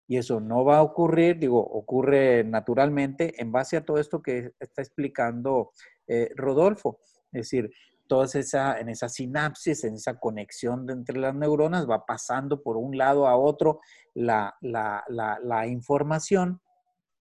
Y 0.08 0.18
eso 0.18 0.38
no 0.38 0.64
va 0.64 0.78
a 0.78 0.82
ocurrir, 0.82 1.38
digo, 1.38 1.58
ocurre 1.58 2.44
naturalmente 2.44 3.34
en 3.42 3.50
base 3.50 3.76
a 3.76 3.84
todo 3.84 3.98
esto 3.98 4.22
que 4.22 4.52
está 4.60 4.82
explicando 4.82 5.72
eh, 6.06 6.30
Rodolfo. 6.36 7.00
Es 7.32 7.42
decir, 7.42 7.72
toda 8.06 8.26
esa, 8.26 8.78
en 8.78 8.88
esa 8.88 9.08
sinapsis, 9.08 9.82
en 9.82 9.94
esa 9.94 10.18
conexión 10.20 10.88
entre 10.90 11.18
las 11.18 11.34
neuronas, 11.34 11.90
va 11.90 12.06
pasando 12.06 12.62
por 12.62 12.76
un 12.76 12.96
lado 12.96 13.26
a 13.26 13.36
otro 13.36 13.80
la, 14.14 14.54
la, 14.60 15.04
la 15.08 15.66
información 15.66 16.60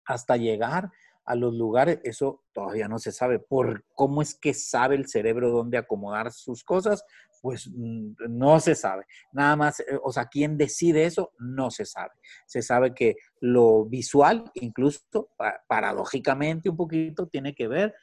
hasta 0.04 0.36
llegar 0.36 0.90
a 1.24 1.34
los 1.34 1.54
lugares, 1.54 2.00
eso 2.04 2.42
todavía 2.52 2.88
no 2.88 2.98
se 2.98 3.12
sabe. 3.12 3.38
¿Por 3.38 3.84
cómo 3.94 4.22
es 4.22 4.34
que 4.34 4.54
sabe 4.54 4.94
el 4.94 5.08
cerebro 5.08 5.50
dónde 5.50 5.78
acomodar 5.78 6.32
sus 6.32 6.64
cosas? 6.64 7.04
Pues 7.40 7.68
mm, 7.68 8.14
no 8.28 8.60
se 8.60 8.74
sabe. 8.74 9.04
Nada 9.32 9.56
más, 9.56 9.80
eh, 9.80 9.98
o 10.02 10.12
sea, 10.12 10.26
¿quién 10.26 10.56
decide 10.56 11.04
eso? 11.04 11.32
No 11.38 11.70
se 11.70 11.84
sabe. 11.84 12.12
Se 12.46 12.62
sabe 12.62 12.94
que 12.94 13.16
lo 13.40 13.84
visual, 13.84 14.50
incluso 14.54 15.30
paradójicamente 15.66 16.68
un 16.68 16.76
poquito, 16.76 17.26
tiene 17.26 17.54
que 17.54 17.68
ver 17.68 17.94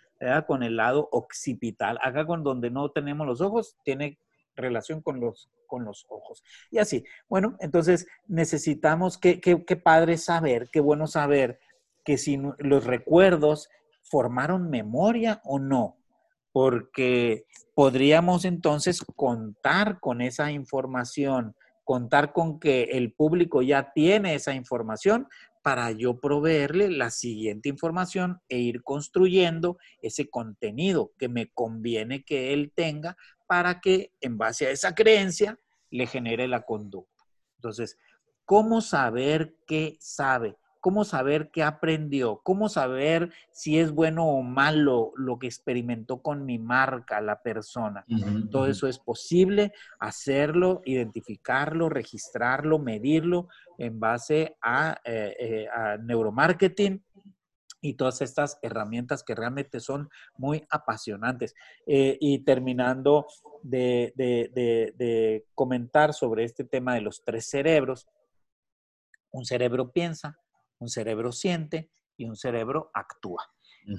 con 0.45 0.61
el 0.61 0.77
lado 0.77 1.09
occipital. 1.11 1.97
Acá 2.01 2.27
con 2.27 2.43
donde 2.43 2.69
no 2.69 2.91
tenemos 2.91 3.25
los 3.25 3.41
ojos, 3.41 3.75
tiene 3.83 4.19
relación 4.55 5.01
con 5.01 5.19
los, 5.19 5.49
con 5.65 5.83
los 5.83 6.05
ojos. 6.09 6.43
Y 6.69 6.77
así. 6.77 7.03
Bueno, 7.27 7.55
entonces 7.59 8.07
necesitamos, 8.27 9.17
qué, 9.17 9.39
qué, 9.39 9.65
qué 9.65 9.75
padre 9.75 10.17
saber, 10.17 10.69
qué 10.71 10.79
bueno 10.79 11.07
saber 11.07 11.59
que 12.03 12.17
si 12.17 12.39
los 12.59 12.85
recuerdos 12.85 13.69
formaron 14.03 14.69
memoria 14.69 15.41
o 15.43 15.59
no, 15.59 15.97
porque 16.51 17.45
podríamos 17.75 18.45
entonces 18.45 19.03
contar 19.15 19.99
con 19.99 20.21
esa 20.21 20.51
información, 20.51 21.55
contar 21.83 22.33
con 22.33 22.59
que 22.59 22.83
el 22.83 23.13
público 23.13 23.61
ya 23.61 23.91
tiene 23.93 24.35
esa 24.35 24.53
información 24.53 25.27
para 25.63 25.91
yo 25.91 26.19
proveerle 26.19 26.89
la 26.89 27.11
siguiente 27.11 27.69
información 27.69 28.41
e 28.49 28.57
ir 28.57 28.81
construyendo 28.81 29.77
ese 30.01 30.29
contenido 30.29 31.11
que 31.17 31.29
me 31.29 31.51
conviene 31.51 32.23
que 32.23 32.53
él 32.53 32.71
tenga 32.75 33.15
para 33.47 33.79
que 33.79 34.11
en 34.21 34.37
base 34.37 34.67
a 34.67 34.71
esa 34.71 34.95
creencia 34.95 35.59
le 35.89 36.07
genere 36.07 36.47
la 36.47 36.63
conducta. 36.63 37.25
Entonces, 37.57 37.97
¿cómo 38.45 38.81
saber 38.81 39.55
qué 39.67 39.97
sabe? 39.99 40.57
Cómo 40.81 41.05
saber 41.05 41.51
qué 41.51 41.63
aprendió, 41.63 42.41
cómo 42.43 42.67
saber 42.67 43.31
si 43.51 43.79
es 43.79 43.91
bueno 43.91 44.25
o 44.25 44.41
malo 44.41 45.13
lo 45.15 45.37
que 45.37 45.45
experimentó 45.45 46.21
con 46.21 46.43
mi 46.43 46.57
marca, 46.57 47.21
la 47.21 47.41
persona. 47.41 48.03
Todo 48.49 48.67
eso 48.67 48.87
es 48.87 48.97
posible 48.97 49.71
hacerlo, 49.99 50.81
identificarlo, 50.83 51.87
registrarlo, 51.87 52.79
medirlo 52.79 53.47
en 53.77 53.99
base 53.99 54.57
a, 54.61 54.99
eh, 55.05 55.35
eh, 55.39 55.67
neuromarketing 56.01 57.03
y 57.79 57.93
todas 57.93 58.21
estas 58.21 58.57
herramientas 58.61 59.23
que 59.23 59.35
realmente 59.35 59.79
son 59.79 60.09
muy 60.37 60.65
apasionantes. 60.69 61.53
Eh, 61.85 62.17
y 62.19 62.39
terminando 62.39 63.27
de, 63.61 64.13
de, 64.15 65.45
comentar 65.53 66.13
sobre 66.13 66.43
este 66.43 66.63
tema 66.63 66.95
de 66.95 67.01
los 67.01 67.23
tres 67.23 67.47
cerebros, 67.47 68.07
un 69.31 69.45
cerebro 69.45 69.91
piensa, 69.91 70.37
un 70.81 70.89
cerebro 70.89 71.31
siente 71.31 71.89
y 72.17 72.25
un 72.25 72.35
cerebro 72.35 72.91
actúa. 72.93 73.49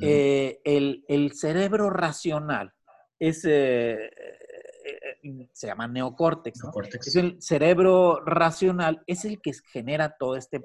Eh, 0.01 0.61
el, 0.65 1.33
cerebro 1.33 1.91
racional 1.91 2.73
es, 3.19 3.45
eh, 3.45 4.07
eh, 4.07 5.49
se 5.53 5.67
llama 5.67 5.89
neocórtex, 5.89 6.61
Es 7.05 7.17
el 7.17 7.41
cerebro 7.41 8.21
racional, 8.25 9.03
es 9.07 9.25
el 9.25 9.41
que 9.41 9.53
genera 9.73 10.17
todo 10.17 10.37
este, 10.37 10.63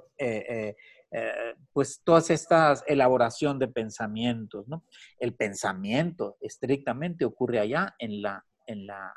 pues 1.74 2.02
todas 2.04 2.30
estas 2.30 2.84
elaboración 2.88 3.58
de 3.60 3.68
pensamientos, 3.68 4.68
¿no? 4.68 4.84
El 5.20 5.36
pensamiento 5.36 6.38
estrictamente 6.42 7.26
ocurre 7.26 7.60
allá 7.60 7.96
en 7.98 8.22
la, 8.22 8.46
en 8.68 8.86
la, 8.86 9.14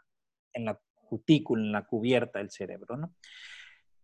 en 0.53 0.65
la 0.67 0.81
cutícula, 1.09 1.63
en 1.63 1.73
la 1.73 1.87
cubierta 1.87 2.39
del 2.39 2.51
cerebro, 2.51 2.97
¿no? 2.97 3.15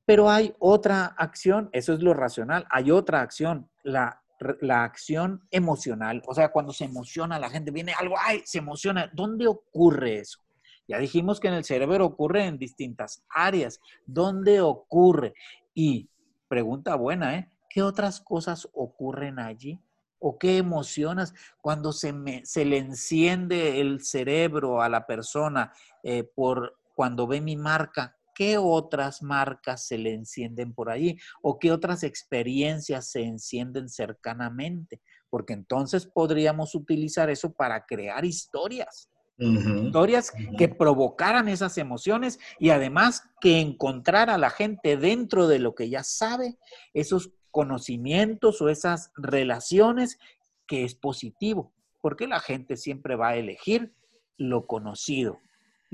Pero 0.06 0.30
hay 0.30 0.54
otra 0.60 1.06
acción, 1.06 1.68
eso 1.72 1.92
es 1.92 2.00
lo 2.00 2.14
racional, 2.14 2.64
hay 2.70 2.90
otra 2.90 3.20
acción, 3.20 3.68
la, 3.82 4.22
acción 4.70 5.42
emocional, 5.50 6.22
o 6.26 6.34
sea, 6.34 6.50
cuando 6.50 6.72
se 6.72 6.84
emociona 6.84 7.38
la 7.38 7.50
gente, 7.50 7.70
viene 7.70 7.92
algo, 7.92 8.14
ay, 8.18 8.42
se 8.44 8.58
emociona, 8.58 9.10
¿dónde 9.12 9.46
ocurre 9.46 10.20
eso? 10.20 10.40
Ya 10.88 10.98
dijimos 10.98 11.40
que 11.40 11.48
en 11.48 11.54
el 11.54 11.64
cerebro 11.64 12.06
ocurre 12.06 12.46
en 12.46 12.58
distintas 12.58 13.24
áreas. 13.28 13.80
¿Dónde 14.06 14.60
ocurre? 14.60 15.34
Y 15.74 16.08
pregunta 16.48 16.94
buena, 16.94 17.36
¿eh? 17.36 17.50
¿Qué 17.68 17.82
otras 17.82 18.20
cosas 18.20 18.68
ocurren 18.72 19.38
allí? 19.38 19.80
¿O 20.18 20.38
qué 20.38 20.58
emocionas 20.58 21.34
cuando 21.60 21.92
se, 21.92 22.14
se 22.44 22.64
le 22.64 22.78
enciende 22.78 23.80
el 23.80 24.02
cerebro 24.02 24.80
a 24.80 24.88
la 24.88 25.06
persona 25.06 25.72
eh, 26.02 26.22
por 26.22 26.78
cuando 26.94 27.26
ve 27.26 27.40
mi 27.40 27.56
marca? 27.56 28.15
Qué 28.36 28.58
otras 28.58 29.22
marcas 29.22 29.86
se 29.86 29.96
le 29.96 30.12
encienden 30.12 30.74
por 30.74 30.90
ahí 30.90 31.16
o 31.42 31.58
qué 31.58 31.72
otras 31.72 32.02
experiencias 32.02 33.10
se 33.10 33.22
encienden 33.22 33.88
cercanamente, 33.88 35.00
porque 35.30 35.54
entonces 35.54 36.06
podríamos 36.06 36.74
utilizar 36.74 37.30
eso 37.30 37.52
para 37.52 37.86
crear 37.86 38.24
historias. 38.24 39.08
Historias 39.38 40.32
que 40.56 40.68
provocaran 40.68 41.48
esas 41.48 41.76
emociones 41.76 42.38
y 42.58 42.70
además 42.70 43.22
que 43.40 43.60
encontrar 43.60 44.30
a 44.30 44.38
la 44.38 44.48
gente 44.48 44.96
dentro 44.96 45.46
de 45.46 45.58
lo 45.58 45.74
que 45.74 45.90
ya 45.90 46.02
sabe, 46.02 46.56
esos 46.94 47.32
conocimientos 47.50 48.62
o 48.62 48.70
esas 48.70 49.12
relaciones 49.14 50.18
que 50.66 50.84
es 50.84 50.94
positivo, 50.94 51.74
porque 52.00 52.26
la 52.26 52.40
gente 52.40 52.78
siempre 52.78 53.14
va 53.14 53.28
a 53.28 53.36
elegir 53.36 53.94
lo 54.38 54.66
conocido, 54.66 55.38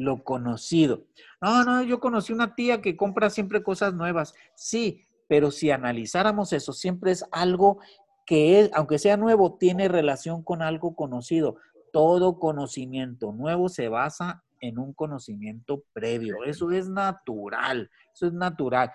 lo 0.02 0.24
conocido. 0.24 1.04
No, 1.40 1.64
no, 1.64 1.82
yo 1.82 2.00
conocí 2.00 2.32
una 2.32 2.54
tía 2.54 2.80
que 2.80 2.96
compra 2.96 3.30
siempre 3.30 3.62
cosas 3.62 3.94
nuevas. 3.94 4.34
Sí, 4.54 5.04
pero 5.28 5.50
si 5.50 5.70
analizáramos 5.70 6.52
eso, 6.52 6.72
siempre 6.72 7.12
es 7.12 7.24
algo 7.32 7.78
que 8.26 8.60
es, 8.60 8.70
aunque 8.74 8.98
sea 8.98 9.16
nuevo, 9.16 9.56
tiene 9.58 9.88
relación 9.88 10.42
con 10.42 10.62
algo 10.62 10.94
conocido. 10.94 11.56
Todo 11.92 12.38
conocimiento 12.38 13.32
nuevo 13.32 13.68
se 13.68 13.88
basa 13.88 14.44
en 14.60 14.78
un 14.78 14.92
conocimiento 14.92 15.82
previo. 15.92 16.44
Eso 16.44 16.70
es 16.70 16.88
natural, 16.88 17.90
eso 18.14 18.26
es 18.26 18.32
natural 18.32 18.92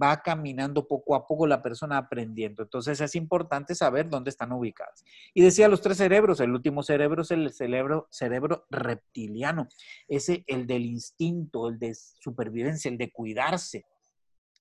va 0.00 0.22
caminando 0.22 0.86
poco 0.86 1.14
a 1.14 1.26
poco 1.26 1.46
la 1.46 1.62
persona 1.62 1.98
aprendiendo. 1.98 2.62
Entonces 2.62 3.00
es 3.00 3.14
importante 3.14 3.74
saber 3.74 4.08
dónde 4.08 4.30
están 4.30 4.52
ubicadas. 4.52 5.04
Y 5.34 5.42
decía 5.42 5.68
los 5.68 5.80
tres 5.80 5.96
cerebros, 5.96 6.40
el 6.40 6.52
último 6.52 6.82
cerebro 6.82 7.22
es 7.22 7.30
el 7.30 7.52
cerebro, 7.52 8.06
cerebro 8.10 8.66
reptiliano, 8.70 9.68
ese 10.08 10.44
el 10.46 10.66
del 10.66 10.84
instinto, 10.84 11.68
el 11.68 11.78
de 11.78 11.94
supervivencia, 11.94 12.90
el 12.90 12.98
de 12.98 13.10
cuidarse. 13.10 13.86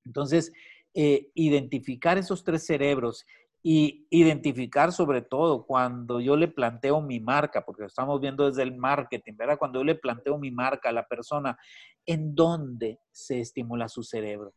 Entonces, 0.06 0.52
eh, 0.94 1.30
identificar 1.34 2.18
esos 2.18 2.44
tres 2.44 2.66
cerebros 2.66 3.26
y 3.68 4.06
identificar 4.12 4.92
sobre 4.92 5.24
todo 5.24 5.66
cuando 5.66 6.22
yo 6.22 6.38
le 6.38 6.48
planteo 6.48 7.02
mi 7.02 7.20
marca, 7.20 7.66
porque 7.66 7.86
estamos 7.86 8.22
viendo 8.22 8.48
desde 8.48 8.62
el 8.62 8.78
marketing, 8.78 9.34
¿verdad? 9.36 9.58
Cuando 9.58 9.80
yo 9.80 9.86
le 9.86 9.96
planteo 9.96 10.38
mi 10.38 10.52
marca 10.52 10.90
a 10.90 10.92
la 10.92 11.08
persona, 11.08 11.58
¿en 12.06 12.36
dónde 12.36 13.00
se 13.12 13.40
estimula 13.40 13.90
su 13.90 14.04
cerebro? 14.04 14.54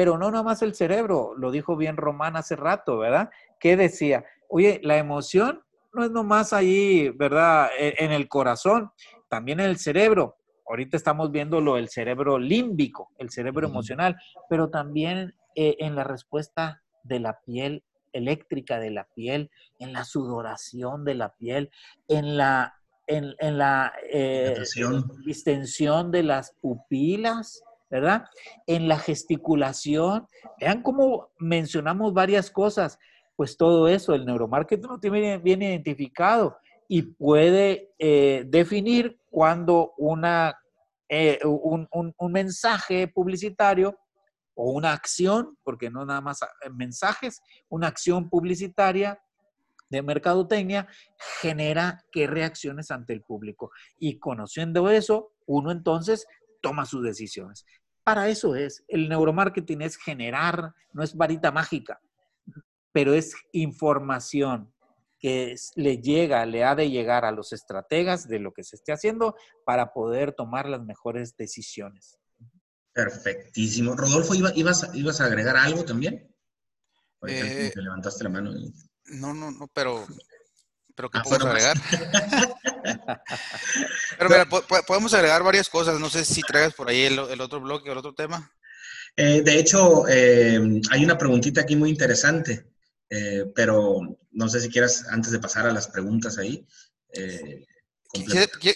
Pero 0.00 0.16
no 0.16 0.30
nomás 0.30 0.62
el 0.62 0.74
cerebro, 0.74 1.34
lo 1.36 1.50
dijo 1.50 1.76
bien 1.76 1.98
Román 1.98 2.34
hace 2.34 2.56
rato, 2.56 2.96
¿verdad? 2.96 3.28
Que 3.58 3.76
decía, 3.76 4.24
oye, 4.48 4.80
la 4.82 4.96
emoción 4.96 5.62
no 5.92 6.02
es 6.02 6.10
nomás 6.10 6.54
ahí, 6.54 7.10
¿verdad? 7.10 7.68
E, 7.78 7.96
en 7.98 8.10
el 8.10 8.26
corazón, 8.26 8.92
también 9.28 9.60
en 9.60 9.66
el 9.66 9.76
cerebro. 9.76 10.38
Ahorita 10.66 10.96
estamos 10.96 11.30
viendo 11.30 11.76
el 11.76 11.90
cerebro 11.90 12.38
límbico, 12.38 13.10
el 13.18 13.28
cerebro 13.28 13.68
emocional, 13.68 14.16
pero 14.48 14.70
también 14.70 15.34
eh, 15.54 15.76
en 15.80 15.94
la 15.94 16.04
respuesta 16.04 16.80
de 17.02 17.20
la 17.20 17.38
piel 17.42 17.84
eléctrica 18.14 18.80
de 18.80 18.92
la 18.92 19.06
piel, 19.14 19.50
en 19.78 19.92
la 19.92 20.06
sudoración 20.06 21.04
de 21.04 21.14
la 21.14 21.34
piel, 21.36 21.68
en 22.08 22.38
la, 22.38 22.74
en, 23.06 23.34
la 23.58 23.92
eh, 24.10 24.62
distensión 25.26 26.10
de 26.10 26.22
las 26.22 26.52
pupilas, 26.62 27.62
¿verdad? 27.90 28.24
En 28.66 28.88
la 28.88 28.98
gesticulación, 28.98 30.26
vean 30.60 30.82
cómo 30.82 31.30
mencionamos 31.38 32.14
varias 32.14 32.50
cosas, 32.50 32.98
pues 33.36 33.56
todo 33.56 33.88
eso, 33.88 34.14
el 34.14 34.24
neuromarketing 34.24 34.88
lo 34.88 35.00
tiene 35.00 35.38
bien 35.38 35.62
identificado 35.62 36.58
y 36.88 37.02
puede 37.02 37.92
eh, 37.98 38.44
definir 38.46 39.18
cuando 39.30 39.94
una, 39.96 40.58
eh, 41.08 41.38
un, 41.44 41.88
un, 41.90 42.32
mensaje 42.32 43.08
publicitario 43.08 43.98
o 44.54 44.72
una 44.72 44.92
acción, 44.92 45.56
porque 45.62 45.90
no 45.90 46.04
nada 46.04 46.20
más 46.20 46.42
eh, 46.42 46.70
mensajes, 46.70 47.40
una 47.68 47.86
acción 47.88 48.28
publicitaria 48.28 49.20
de 49.88 50.02
mercadotecnia 50.02 50.88
genera 51.40 52.04
qué 52.12 52.26
reacciones 52.26 52.90
ante 52.90 53.12
el 53.12 53.22
público. 53.22 53.70
Y 53.98 54.18
conociendo 54.18 54.90
eso, 54.90 55.32
uno 55.46 55.72
entonces 55.72 56.26
toma 56.60 56.84
sus 56.84 57.02
decisiones. 57.02 57.64
Para 58.04 58.28
eso 58.28 58.54
es. 58.54 58.82
El 58.88 59.08
neuromarketing 59.08 59.82
es 59.82 59.96
generar, 59.96 60.74
no 60.92 61.02
es 61.02 61.14
varita 61.14 61.50
mágica, 61.52 62.00
pero 62.92 63.14
es 63.14 63.34
información 63.52 64.72
que 65.18 65.54
le 65.76 65.98
llega, 65.98 66.46
le 66.46 66.64
ha 66.64 66.74
de 66.74 66.90
llegar 66.90 67.24
a 67.24 67.30
los 67.30 67.52
estrategas 67.52 68.26
de 68.26 68.38
lo 68.38 68.52
que 68.52 68.64
se 68.64 68.76
esté 68.76 68.92
haciendo 68.92 69.36
para 69.66 69.92
poder 69.92 70.32
tomar 70.32 70.68
las 70.68 70.82
mejores 70.82 71.36
decisiones. 71.36 72.18
Perfectísimo. 72.92 73.94
Rodolfo, 73.94 74.34
¿ibas, 74.34 74.90
ibas 74.94 75.20
a 75.20 75.26
agregar 75.26 75.56
algo 75.56 75.84
también? 75.84 76.34
Eh, 77.26 77.70
te 77.72 77.82
levantaste 77.82 78.24
la 78.24 78.30
mano. 78.30 78.52
No, 79.04 79.34
no, 79.34 79.50
no, 79.50 79.68
pero 79.74 80.06
pero 81.00 81.10
¿qué 81.10 81.18
ah, 81.18 81.22
podemos 81.22 81.48
agregar? 81.48 81.78
pero 84.18 84.28
mira, 84.28 84.46
podemos 84.86 85.14
agregar 85.14 85.42
varias 85.42 85.70
cosas. 85.70 85.98
No 85.98 86.10
sé 86.10 86.26
si 86.26 86.42
traigas 86.42 86.74
por 86.74 86.90
ahí 86.90 87.04
el, 87.04 87.18
otro 87.18 87.58
bloque 87.58 87.88
o 87.88 87.92
el 87.92 87.98
otro 87.98 88.12
tema. 88.12 88.52
Eh, 89.16 89.40
de 89.40 89.58
hecho, 89.58 90.06
eh, 90.08 90.60
hay 90.90 91.02
una 91.02 91.16
preguntita 91.16 91.62
aquí 91.62 91.74
muy 91.74 91.88
interesante, 91.88 92.66
eh, 93.08 93.46
pero 93.54 93.98
no 94.32 94.48
sé 94.50 94.60
si 94.60 94.68
quieras, 94.68 95.06
antes 95.10 95.32
de 95.32 95.38
pasar 95.38 95.66
a 95.66 95.72
las 95.72 95.88
preguntas 95.88 96.36
ahí. 96.36 96.66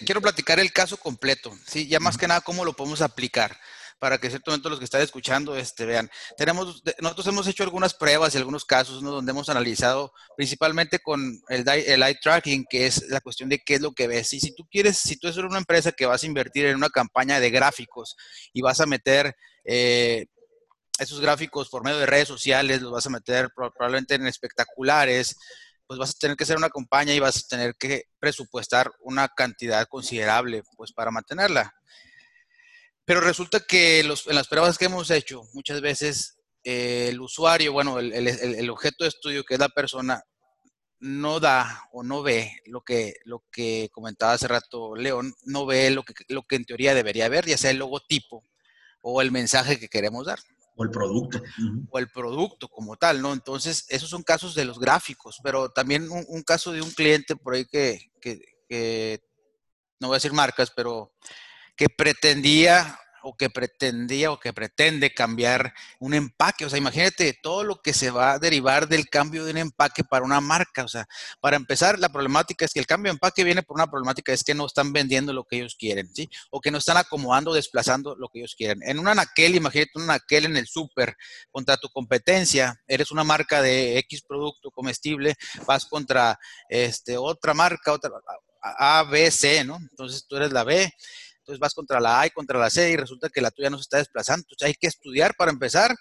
Quiero, 0.06 0.22
platicar 0.22 0.58
el 0.58 0.72
caso 0.72 0.96
completo, 0.96 1.52
¿sí? 1.66 1.86
Ya 1.88 2.00
más 2.00 2.16
que 2.16 2.26
nada, 2.26 2.40
cómo 2.40 2.64
lo 2.64 2.72
podemos 2.72 3.02
aplicar 3.02 3.54
para 3.98 4.18
que 4.18 4.28
ciertamente 4.28 4.68
los 4.68 4.78
que 4.78 4.84
están 4.84 5.02
escuchando 5.02 5.56
este, 5.56 5.86
vean. 5.86 6.10
Tenemos, 6.36 6.82
nosotros 7.00 7.26
hemos 7.26 7.46
hecho 7.46 7.62
algunas 7.62 7.94
pruebas 7.94 8.34
y 8.34 8.38
algunos 8.38 8.64
casos 8.64 9.02
donde 9.02 9.30
hemos 9.30 9.48
analizado 9.48 10.12
principalmente 10.36 10.98
con 10.98 11.40
el, 11.48 11.68
el 11.68 12.02
eye 12.02 12.18
tracking, 12.22 12.64
que 12.68 12.86
es 12.86 13.08
la 13.08 13.20
cuestión 13.20 13.48
de 13.48 13.58
qué 13.58 13.74
es 13.74 13.80
lo 13.80 13.92
que 13.92 14.06
ves. 14.06 14.32
Y 14.32 14.40
si 14.40 14.54
tú 14.54 14.66
quieres, 14.70 14.98
si 14.98 15.16
tú 15.16 15.28
eres 15.28 15.38
una 15.38 15.58
empresa 15.58 15.92
que 15.92 16.06
vas 16.06 16.22
a 16.22 16.26
invertir 16.26 16.66
en 16.66 16.76
una 16.76 16.90
campaña 16.90 17.40
de 17.40 17.50
gráficos 17.50 18.16
y 18.52 18.62
vas 18.62 18.80
a 18.80 18.86
meter 18.86 19.34
eh, 19.64 20.26
esos 20.98 21.20
gráficos 21.20 21.68
por 21.68 21.84
medio 21.84 21.98
de 21.98 22.06
redes 22.06 22.28
sociales, 22.28 22.82
los 22.82 22.92
vas 22.92 23.06
a 23.06 23.10
meter 23.10 23.50
probablemente 23.54 24.14
en 24.14 24.26
espectaculares, 24.26 25.36
pues 25.86 25.98
vas 25.98 26.10
a 26.10 26.18
tener 26.18 26.36
que 26.36 26.44
hacer 26.44 26.56
una 26.56 26.70
campaña 26.70 27.12
y 27.12 27.20
vas 27.20 27.36
a 27.36 27.48
tener 27.48 27.74
que 27.74 28.04
presupuestar 28.18 28.90
una 29.00 29.28
cantidad 29.28 29.86
considerable 29.86 30.62
pues 30.76 30.92
para 30.92 31.10
mantenerla. 31.10 31.74
Pero 33.04 33.20
resulta 33.20 33.60
que 33.60 34.02
los, 34.04 34.26
en 34.26 34.34
las 34.34 34.48
pruebas 34.48 34.78
que 34.78 34.86
hemos 34.86 35.10
hecho, 35.10 35.42
muchas 35.52 35.80
veces 35.80 36.36
eh, 36.62 37.08
el 37.10 37.20
usuario, 37.20 37.72
bueno, 37.72 37.98
el, 37.98 38.70
objeto 38.70 39.04
de 39.04 39.08
estudio 39.08 39.44
que 39.44 39.54
es 39.54 39.60
la 39.60 39.68
persona, 39.68 40.22
no 41.00 41.38
da 41.38 41.82
o 41.92 42.02
no 42.02 42.22
ve 42.22 42.62
lo 42.64 42.80
que, 42.80 43.16
lo 43.24 43.44
que 43.52 43.90
comentaba 43.92 44.32
hace 44.32 44.48
rato 44.48 44.96
León, 44.96 45.34
no 45.44 45.66
ve 45.66 45.90
lo 45.90 46.02
que, 46.02 46.14
lo 46.28 46.44
que 46.44 46.56
en 46.56 46.64
teoría 46.64 46.94
debería 46.94 47.28
ver, 47.28 47.44
ya 47.44 47.58
sea 47.58 47.70
el 47.70 47.78
logotipo 47.78 48.42
o 49.02 49.20
el 49.20 49.30
mensaje 49.30 49.78
que 49.78 49.88
queremos 49.88 50.24
dar. 50.26 50.38
O 50.76 50.82
el 50.82 50.90
producto. 50.90 51.40
O 51.90 51.98
el 51.98 52.08
producto 52.08 52.68
como 52.68 52.96
tal, 52.96 53.20
¿no? 53.20 53.32
Entonces, 53.32 53.84
esos 53.90 54.08
son 54.08 54.22
casos 54.22 54.54
de 54.54 54.64
los 54.64 54.80
gráficos, 54.80 55.38
pero 55.42 55.68
también 55.68 56.08
un, 56.10 56.42
caso 56.42 56.72
de 56.72 56.80
un 56.80 56.90
cliente 56.90 57.36
por 57.36 57.54
ahí 57.54 57.64
que, 57.66 58.10
que, 58.20 59.20
no 60.00 60.08
voy 60.08 60.14
a 60.14 60.16
decir 60.16 60.32
marcas, 60.32 60.72
pero 60.74 61.12
que 61.76 61.88
pretendía 61.88 62.98
o 63.24 63.34
que 63.36 63.48
pretendía 63.48 64.30
o 64.30 64.38
que 64.38 64.52
pretende 64.52 65.12
cambiar 65.12 65.72
un 65.98 66.14
empaque. 66.14 66.66
O 66.66 66.70
sea, 66.70 66.78
imagínate 66.78 67.32
todo 67.42 67.64
lo 67.64 67.80
que 67.80 67.94
se 67.94 68.10
va 68.10 68.32
a 68.32 68.38
derivar 68.38 68.86
del 68.86 69.08
cambio 69.08 69.44
de 69.44 69.52
un 69.52 69.56
empaque 69.56 70.04
para 70.04 70.24
una 70.24 70.40
marca. 70.40 70.84
O 70.84 70.88
sea, 70.88 71.06
para 71.40 71.56
empezar, 71.56 71.98
la 71.98 72.10
problemática 72.10 72.66
es 72.66 72.72
que 72.72 72.80
el 72.80 72.86
cambio 72.86 73.10
de 73.10 73.14
empaque 73.14 73.42
viene 73.42 73.62
por 73.62 73.76
una 73.76 73.90
problemática, 73.90 74.32
es 74.32 74.44
que 74.44 74.54
no 74.54 74.66
están 74.66 74.92
vendiendo 74.92 75.32
lo 75.32 75.44
que 75.44 75.56
ellos 75.56 75.74
quieren, 75.74 76.14
¿sí? 76.14 76.28
O 76.50 76.60
que 76.60 76.70
no 76.70 76.78
están 76.78 76.98
acomodando, 76.98 77.54
desplazando 77.54 78.14
lo 78.14 78.28
que 78.28 78.40
ellos 78.40 78.54
quieren. 78.54 78.82
En 78.82 78.98
una 78.98 79.14
naquel, 79.14 79.54
imagínate 79.54 79.92
una 79.94 80.06
naquel 80.06 80.44
en 80.44 80.58
el 80.58 80.66
súper 80.66 81.16
contra 81.50 81.78
tu 81.78 81.88
competencia, 81.88 82.78
eres 82.86 83.10
una 83.10 83.24
marca 83.24 83.62
de 83.62 83.98
X 84.00 84.22
producto 84.28 84.70
comestible, 84.70 85.34
vas 85.66 85.86
contra 85.86 86.38
este, 86.68 87.16
otra 87.16 87.54
marca, 87.54 87.92
otra 87.92 88.10
A, 88.60 89.02
B, 89.04 89.30
C, 89.30 89.64
¿no? 89.64 89.76
Entonces 89.76 90.26
tú 90.28 90.36
eres 90.36 90.52
la 90.52 90.64
B 90.64 90.92
entonces 91.44 91.60
vas 91.60 91.74
contra 91.74 92.00
la 92.00 92.20
A 92.22 92.26
y 92.26 92.30
contra 92.30 92.58
la 92.58 92.70
C 92.70 92.90
y 92.90 92.96
resulta 92.96 93.28
que 93.28 93.42
la 93.42 93.50
tuya 93.50 93.68
no 93.68 93.76
se 93.76 93.82
está 93.82 93.98
desplazando. 93.98 94.46
Entonces 94.48 94.66
hay 94.66 94.74
que 94.74 94.86
estudiar 94.86 95.34
para 95.36 95.50
empezar 95.50 95.94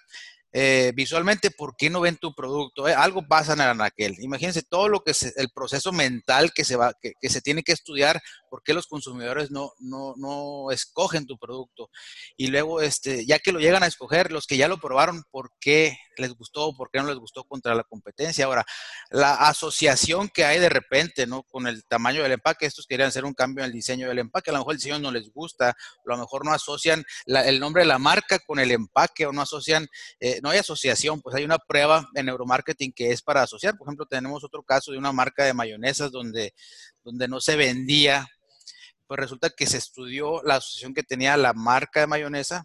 eh, 0.56 0.92
visualmente 0.94 1.50
por 1.50 1.76
qué 1.76 1.90
no 1.90 2.00
ven 2.00 2.16
tu 2.16 2.32
producto. 2.32 2.86
Eh, 2.86 2.94
algo 2.94 3.26
pasa 3.26 3.54
en 3.54 3.60
el 3.60 3.70
anaquel. 3.70 4.14
Imagínense 4.20 4.62
todo 4.62 4.88
lo 4.88 5.00
que 5.00 5.10
es 5.10 5.36
el 5.36 5.50
proceso 5.50 5.90
mental 5.90 6.52
que 6.54 6.64
se, 6.64 6.76
va, 6.76 6.94
que, 7.02 7.28
se 7.28 7.40
tiene 7.40 7.64
que 7.64 7.72
estudiar, 7.72 8.22
por 8.48 8.62
qué 8.62 8.72
los 8.72 8.86
consumidores 8.86 9.50
no, 9.50 9.72
no, 9.80 10.14
no, 10.16 10.70
escogen 10.70 11.26
tu 11.26 11.38
producto. 11.38 11.90
Y 12.36 12.46
luego, 12.46 12.80
este, 12.80 13.26
ya 13.26 13.40
que 13.40 13.50
lo 13.50 13.58
llegan 13.58 13.82
a 13.82 13.88
escoger, 13.88 14.30
los 14.30 14.46
que 14.46 14.56
ya 14.56 14.68
lo 14.68 14.78
probaron, 14.78 15.24
por 15.32 15.50
qué 15.58 15.98
les 16.18 16.32
gustó, 16.34 16.72
por 16.76 16.88
qué 16.92 17.00
no 17.00 17.08
les 17.08 17.18
gustó 17.18 17.42
contra 17.42 17.74
la 17.74 17.82
competencia. 17.82 18.44
Ahora, 18.44 18.64
la 19.10 19.34
asociación 19.34 20.28
que 20.28 20.44
hay 20.44 20.60
de 20.60 20.68
repente, 20.68 21.26
¿no? 21.26 21.42
Con 21.42 21.66
el 21.66 21.84
tamaño 21.84 22.22
del 22.22 22.30
empaque, 22.30 22.66
estos 22.66 22.86
querían 22.86 23.08
hacer 23.08 23.24
un 23.24 23.34
cambio 23.34 23.64
en 23.64 23.70
el 23.70 23.72
diseño 23.72 24.06
del 24.06 24.20
empaque, 24.20 24.50
a 24.50 24.52
lo 24.52 24.60
mejor 24.60 24.74
el 24.74 24.78
diseño 24.78 25.00
no 25.00 25.10
les 25.10 25.32
gusta, 25.32 25.70
a 25.70 25.74
lo 26.04 26.16
mejor 26.16 26.44
no 26.44 26.52
asocian 26.52 27.04
el 27.26 27.58
nombre 27.58 27.82
de 27.82 27.88
la 27.88 27.98
marca 27.98 28.38
con 28.38 28.60
el 28.60 28.70
empaque 28.70 29.26
o 29.26 29.32
no 29.32 29.42
asocian... 29.42 29.88
Eh, 30.20 30.42
no 30.44 30.50
hay 30.50 30.58
asociación, 30.58 31.22
pues 31.22 31.34
hay 31.34 31.44
una 31.44 31.56
prueba 31.56 32.06
en 32.14 32.26
neuromarketing 32.26 32.92
que 32.92 33.10
es 33.10 33.22
para 33.22 33.42
asociar. 33.42 33.78
Por 33.78 33.88
ejemplo, 33.88 34.04
tenemos 34.04 34.44
otro 34.44 34.62
caso 34.62 34.92
de 34.92 34.98
una 34.98 35.10
marca 35.10 35.42
de 35.42 35.54
mayonesas 35.54 36.12
donde, 36.12 36.52
donde 37.02 37.28
no 37.28 37.40
se 37.40 37.56
vendía. 37.56 38.28
Pues 39.06 39.18
resulta 39.18 39.48
que 39.48 39.66
se 39.66 39.78
estudió 39.78 40.42
la 40.42 40.56
asociación 40.56 40.92
que 40.92 41.02
tenía 41.02 41.38
la 41.38 41.54
marca 41.54 42.00
de 42.00 42.08
mayonesa 42.08 42.64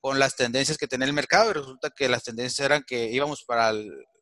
con 0.00 0.18
las 0.18 0.36
tendencias 0.36 0.76
que 0.76 0.86
tenía 0.86 1.06
el 1.06 1.14
mercado 1.14 1.50
y 1.50 1.54
resulta 1.54 1.88
que 1.88 2.10
las 2.10 2.24
tendencias 2.24 2.62
eran 2.62 2.84
que 2.86 3.10
íbamos 3.10 3.42
para, 3.44 3.72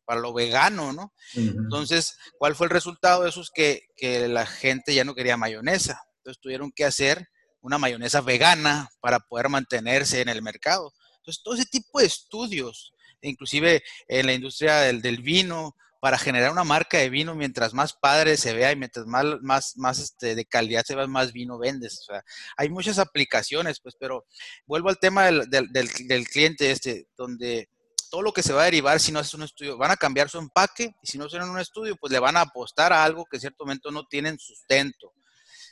para 0.05 0.21
lo 0.21 0.33
vegano, 0.33 0.93
¿no? 0.93 1.13
Entonces, 1.35 2.15
¿cuál 2.37 2.55
fue 2.55 2.67
el 2.67 2.71
resultado 2.71 3.23
de 3.23 3.29
eso? 3.31 3.41
Es 3.41 3.49
que, 3.53 3.81
que 3.97 4.29
la 4.29 4.45
gente 4.45 4.95
ya 4.95 5.03
no 5.03 5.13
quería 5.13 5.35
mayonesa. 5.35 6.01
Entonces 6.19 6.39
tuvieron 6.39 6.71
que 6.71 6.85
hacer 6.85 7.27
una 7.59 7.77
mayonesa 7.77 8.21
vegana 8.21 8.87
para 9.01 9.19
poder 9.19 9.49
mantenerse 9.49 10.21
en 10.21 10.29
el 10.29 10.41
mercado. 10.41 10.93
Entonces, 11.23 11.41
todo 11.41 11.53
ese 11.55 11.65
tipo 11.65 11.99
de 11.99 12.05
estudios, 12.05 12.92
inclusive 13.27 13.83
en 14.07 14.25
la 14.25 14.33
industria 14.33 14.79
del, 14.79 15.21
vino, 15.21 15.75
para 15.99 16.17
generar 16.17 16.51
una 16.51 16.63
marca 16.63 16.97
de 16.97 17.09
vino, 17.09 17.33
mientras 17.35 17.73
más 17.73 17.93
padre 17.93 18.35
se 18.37 18.53
vea 18.53 18.71
y 18.71 18.75
mientras 18.75 19.05
más, 19.05 19.75
más, 19.77 19.99
este, 19.99 20.35
de 20.35 20.45
calidad 20.45 20.83
se 20.85 20.95
vea, 20.95 21.07
más 21.07 21.31
vino 21.31 21.57
vendes. 21.57 21.99
O 22.01 22.03
sea, 22.03 22.23
hay 22.57 22.69
muchas 22.69 22.99
aplicaciones, 22.99 23.79
pues, 23.79 23.95
pero 23.99 24.25
vuelvo 24.65 24.89
al 24.89 24.99
tema 24.99 25.25
del, 25.25 25.49
del, 25.49 26.27
cliente 26.27 26.71
este, 26.71 27.07
donde 27.15 27.69
todo 28.13 28.21
lo 28.21 28.33
que 28.33 28.43
se 28.43 28.53
va 28.53 28.61
a 28.61 28.65
derivar 28.65 28.99
si 28.99 29.11
no 29.11 29.19
haces 29.19 29.33
un 29.33 29.43
estudio, 29.43 29.75
van 29.75 29.89
a 29.89 29.97
cambiar 29.97 30.29
su 30.29 30.37
empaque 30.37 30.93
y 31.01 31.07
si 31.07 31.17
no 31.17 31.25
hacen 31.25 31.41
un 31.43 31.59
estudio, 31.59 31.95
pues 31.95 32.11
le 32.13 32.19
van 32.19 32.37
a 32.37 32.41
apostar 32.41 32.93
a 32.93 33.03
algo 33.03 33.25
que 33.25 33.37
en 33.37 33.41
cierto 33.41 33.65
momento 33.65 33.89
no 33.89 34.05
tienen 34.05 34.37
sustento. 34.37 35.13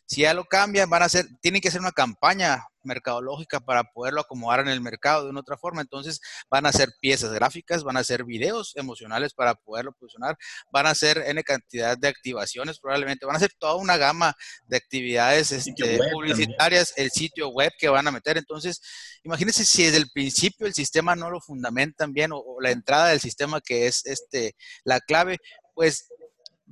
Si 0.08 0.22
ya 0.22 0.34
lo 0.34 0.45
cambian, 0.45 0.89
van 0.89 1.04
a 1.04 1.06
hacer, 1.06 1.26
tienen 1.39 1.62
que 1.62 1.68
hacer 1.68 1.82
una 1.82 1.91
campaña 1.91 2.64
mercadológica 2.84 3.60
para 3.60 3.84
poderlo 3.84 4.22
acomodar 4.22 4.62
en 4.62 4.68
el 4.70 4.82
mercado 4.82 5.24
de 5.24 5.30
una 5.30 5.42
otra 5.42 5.58
forma. 5.58 5.82
Entonces, 5.82 6.20
van 6.50 6.66
a 6.66 6.70
hacer 6.70 6.90
piezas 7.00 7.34
gráficas, 7.34 7.84
van 7.84 7.98
a 7.98 8.02
hacer 8.02 8.24
videos 8.24 8.76
emocionales 8.76 9.34
para 9.34 9.56
poderlo 9.56 9.94
posicionar, 9.94 10.38
van 10.72 10.88
a 10.88 10.92
hacer 10.92 11.24
N 11.28 11.44
cantidad 11.44 11.98
de 11.98 12.08
activaciones, 12.08 12.80
probablemente 12.80 13.26
van 13.26 13.36
a 13.36 13.38
hacer 13.38 13.52
toda 13.58 13.76
una 13.76 13.98
gama 13.98 14.36
de 14.66 14.78
actividades 14.78 15.52
este, 15.52 16.00
publicitarias, 16.12 16.94
el 16.96 17.12
sitio 17.12 17.50
web 17.50 17.72
que 17.78 17.90
van 17.90 18.08
a 18.08 18.12
meter. 18.12 18.38
Entonces, 18.38 18.82
imagínense 19.24 19.66
si 19.66 19.84
desde 19.84 19.98
el 19.98 20.10
principio 20.12 20.68
el 20.68 20.74
sistema 20.74 21.16
no 21.16 21.30
lo 21.30 21.40
fundamentan 21.42 22.14
bien 22.14 22.32
o, 22.34 22.44
la 22.60 22.72
entrada 22.72 23.08
del 23.08 23.20
sistema 23.20 23.62
que 23.62 23.88
es 23.88 24.06
este, 24.06 24.56
la 24.84 25.00
clave, 25.00 25.38
pues 25.74 26.08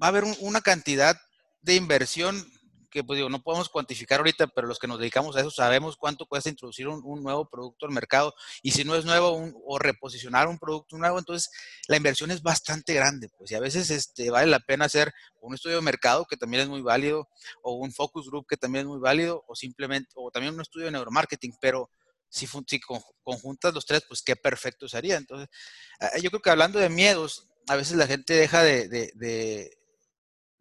va 0.02 0.08
a 0.08 0.10
haber 0.10 0.24
una 0.40 0.62
cantidad 0.62 1.18
de 1.62 1.76
inversión 1.76 2.46
que 2.90 3.04
pues 3.04 3.18
digo, 3.18 3.30
no 3.30 3.42
podemos 3.42 3.70
cuantificar 3.70 4.20
ahorita, 4.20 4.48
pero 4.48 4.68
los 4.68 4.80
que 4.80 4.88
nos 4.88 5.00
dedicamos 5.00 5.36
a 5.36 5.42
eso 5.42 5.52
sabemos 5.52 5.96
cuánto 5.98 6.26
cuesta 6.26 6.50
introducir 6.50 6.88
un, 6.88 7.24
nuevo 7.24 7.50
producto 7.50 7.86
al 7.86 7.92
mercado 7.92 8.34
y 8.62 8.72
si 8.72 8.84
no 8.84 8.96
es 8.96 9.06
nuevo 9.06 9.52
o 9.66 9.80
reposicionar 9.80 10.48
un 10.48 10.58
producto 10.58 10.98
nuevo, 10.98 11.20
entonces 11.20 11.50
la 11.88 11.98
inversión 11.98 12.32
es 12.32 12.42
bastante 12.42 12.94
grande, 12.94 13.30
pues 13.38 13.52
y 13.52 13.56
a 13.56 13.60
veces 13.60 13.90
este, 13.92 14.30
vale 14.30 14.48
la 14.48 14.60
pena 14.60 14.86
hacer 14.86 15.14
un 15.42 15.54
estudio 15.54 15.78
de 15.78 15.82
mercado 15.82 16.26
que 16.26 16.38
también 16.38 16.64
es 16.64 16.70
muy 16.70 16.82
válido 16.82 17.30
o 17.62 17.74
un 17.74 17.92
focus 17.92 18.28
group 18.28 18.46
que 18.48 18.58
también 18.58 18.86
es 18.86 18.88
muy 18.88 19.00
válido 19.00 19.44
o 19.48 19.56
simplemente, 19.56 20.12
o 20.16 20.32
también 20.32 20.54
un 20.54 20.62
estudio 20.62 20.86
de 20.86 20.92
neuromarketing, 20.92 21.54
pero 21.62 21.90
si, 22.30 22.48
si 22.68 22.80
conjuntas 23.24 23.74
los 23.74 23.86
tres, 23.86 24.04
pues 24.08 24.22
qué 24.22 24.36
perfecto 24.36 24.88
sería. 24.88 25.18
Entonces, 25.18 25.50
ah, 26.00 26.18
yo 26.22 26.30
creo 26.30 26.42
que 26.42 26.52
hablando 26.52 26.78
de 26.78 26.90
miedos, 26.90 27.50
a 27.68 27.76
veces 27.76 27.98
la 27.98 28.08
gente 28.08 28.34
deja 28.34 28.64
de 28.64 28.88
de 28.88 29.79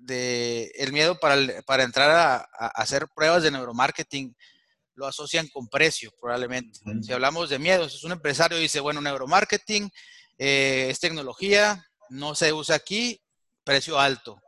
el 0.07 0.93
miedo 0.93 1.19
para, 1.19 1.63
para 1.63 1.83
entrar 1.83 2.11
a, 2.11 2.67
hacer 2.71 3.07
pruebas 3.15 3.43
de 3.43 3.51
neuromarketing 3.51 4.35
lo 4.99 5.07
asocian 5.07 5.49
con 5.49 5.69
precio, 5.69 6.13
probablemente. 6.21 6.81
Si 7.03 7.13
hablamos 7.13 7.49
de 7.49 7.59
miedos, 7.59 7.95
es 7.95 8.05
un 8.05 8.13
empresario 8.13 8.59
dice, 8.59 8.81
bueno, 8.81 9.01
neuromarketing 9.01 9.91
eh, 10.37 10.89
es 10.91 10.99
tecnología, 10.99 11.87
no 12.11 12.35
se 12.35 12.53
usa 12.53 12.77
aquí, 12.77 13.21
precio 13.65 13.99
alto. 13.99 14.41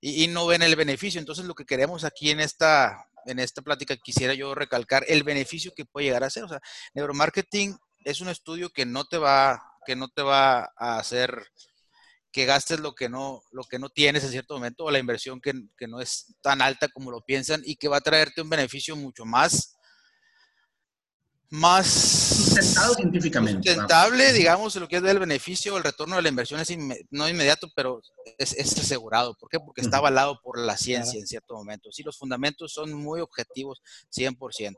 Y, 0.00 0.26
no 0.28 0.46
ven 0.46 0.62
el 0.62 0.76
beneficio. 0.76 1.18
Entonces, 1.18 1.46
lo 1.46 1.54
que 1.54 1.64
queremos 1.64 2.04
aquí 2.04 2.30
en 2.30 2.40
esta, 2.40 3.06
en 3.24 3.38
esta 3.38 3.62
plática, 3.62 3.96
quisiera 3.96 4.34
yo 4.34 4.54
recalcar 4.54 5.04
el 5.08 5.22
beneficio 5.22 5.72
que 5.74 5.86
puede 5.86 6.06
llegar 6.06 6.24
a 6.24 6.30
ser. 6.30 6.44
O 6.44 6.48
sea, 6.48 6.60
neuromarketing 6.92 7.78
es 8.04 8.20
un 8.20 8.28
estudio 8.28 8.68
que 8.70 8.84
no 8.84 9.04
te 9.04 9.16
va, 9.16 9.62
que 9.86 9.96
no 9.96 10.08
te 10.08 10.22
va 10.22 10.72
a 10.76 10.98
hacer 10.98 11.46
que 12.34 12.46
gastes 12.46 12.80
lo 12.80 12.96
que 12.96 13.08
no, 13.08 13.44
lo 13.52 13.62
que 13.62 13.78
no 13.78 13.90
tienes 13.90 14.24
en 14.24 14.30
cierto 14.32 14.54
momento 14.54 14.82
o 14.84 14.90
la 14.90 14.98
inversión 14.98 15.40
que, 15.40 15.54
no 15.86 16.00
es 16.00 16.34
tan 16.42 16.60
alta 16.60 16.88
como 16.88 17.12
lo 17.12 17.20
piensan 17.20 17.62
y 17.64 17.76
que 17.76 17.86
va 17.86 17.98
a 17.98 18.00
traerte 18.00 18.42
un 18.42 18.50
beneficio 18.50 18.96
mucho 18.96 19.24
más, 19.24 19.76
más 21.48 21.86
sustentado 21.86 22.94
científicamente. 22.94 23.68
Sustentable, 23.68 24.32
digamos, 24.32 24.74
lo 24.74 24.88
que 24.88 24.96
es 24.96 25.04
el 25.04 25.20
beneficio, 25.20 25.76
el 25.76 25.84
retorno 25.84 26.16
de 26.16 26.22
la 26.22 26.28
inversión 26.28 26.58
es 26.58 26.76
no 27.10 27.28
inmediato, 27.28 27.68
pero 27.76 28.02
es, 28.36 28.80
asegurado. 28.80 29.36
¿Por 29.38 29.48
qué? 29.48 29.60
Porque 29.60 29.82
está 29.82 29.98
avalado 29.98 30.40
por 30.42 30.58
la 30.58 30.76
ciencia 30.76 31.20
en 31.20 31.28
cierto 31.28 31.54
momento. 31.54 31.92
Sí, 31.92 32.02
los 32.02 32.18
fundamentos 32.18 32.72
son 32.72 32.92
muy 32.94 33.20
objetivos, 33.20 33.80
100%. 34.10 34.76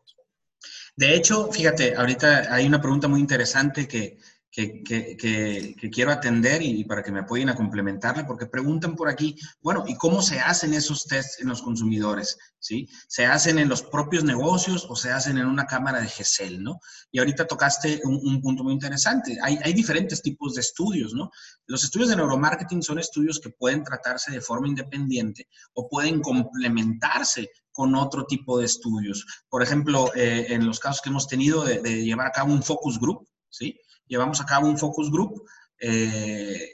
De 0.95 1.15
hecho, 1.15 1.51
fíjate, 1.51 1.97
ahorita 1.97 2.55
hay 2.55 2.67
una 2.67 2.83
pregunta 2.83 3.09
muy 3.09 3.21
interesante 3.21 3.89
que, 3.89 4.19
que, 4.57 5.91
quiero 5.93 6.11
atender 6.11 6.63
y, 6.63 6.85
para 6.85 7.03
que 7.03 7.13
me 7.13 7.21
apoyen 7.21 7.51
a 7.51 7.55
complementarla, 7.55 8.27
porque 8.27 8.47
preguntan 8.47 8.97
por 8.97 9.09
aquí, 9.09 9.37
bueno, 9.61 9.85
¿y 9.87 9.97
cómo 9.97 10.23
se 10.23 10.41
hacen 10.41 10.73
esos 10.73 11.05
tests 11.05 11.41
en 11.41 11.49
los 11.49 11.61
consumidores? 11.61 12.39
¿Sí? 12.59 12.89
¿Se 13.07 13.27
hacen 13.27 13.59
en 13.59 13.69
los 13.69 13.83
propios 13.83 14.25
negocios 14.25 14.87
o 14.89 14.97
se 14.97 15.13
hacen 15.13 15.37
en 15.37 15.47
una 15.47 15.67
cámara 15.67 16.01
de 16.01 16.09
GESEL, 16.09 16.63
¿no? 16.63 16.81
Y 17.13 17.19
ahorita 17.19 17.47
tocaste 17.47 18.01
un, 18.05 18.41
punto 18.41 18.65
muy 18.65 18.73
interesante. 18.73 19.39
Hay, 19.43 19.59
hay, 19.63 19.73
diferentes 19.73 20.23
tipos 20.23 20.55
de 20.55 20.63
estudios, 20.63 21.13
¿no? 21.13 21.31
Los 21.67 21.85
estudios 21.85 22.09
de 22.09 22.17
neuromarketing 22.17 22.83
son 22.83 22.99
estudios 22.99 23.39
que 23.39 23.51
pueden 23.51 23.85
tratarse 23.85 24.33
de 24.33 24.41
forma 24.41 24.69
independiente 24.69 25.49
o 25.75 25.89
pueden 25.89 26.21
complementarse 26.23 27.51
con 27.73 27.95
otro 27.95 28.25
tipo 28.25 28.59
de 28.59 28.65
estudios. 28.65 29.27
Por 29.51 29.63
ejemplo, 29.63 30.11
eh, 30.15 30.47
en 30.49 30.67
los 30.67 30.81
casos 30.81 31.03
que 31.03 31.11
hemos 31.11 31.29
tenido 31.29 31.63
de, 31.63 31.81
de 31.81 32.05
llevar 32.05 32.27
a 32.27 32.33
cabo 32.33 32.53
un 32.53 32.63
focus 32.63 32.99
group, 32.99 33.29
¿sí? 33.57 33.81
llevamos 34.07 34.41
a 34.41 34.47
cabo 34.47 34.69
un 34.69 34.79
focus 34.79 35.11
group. 35.11 35.45
Eh, 35.79 36.73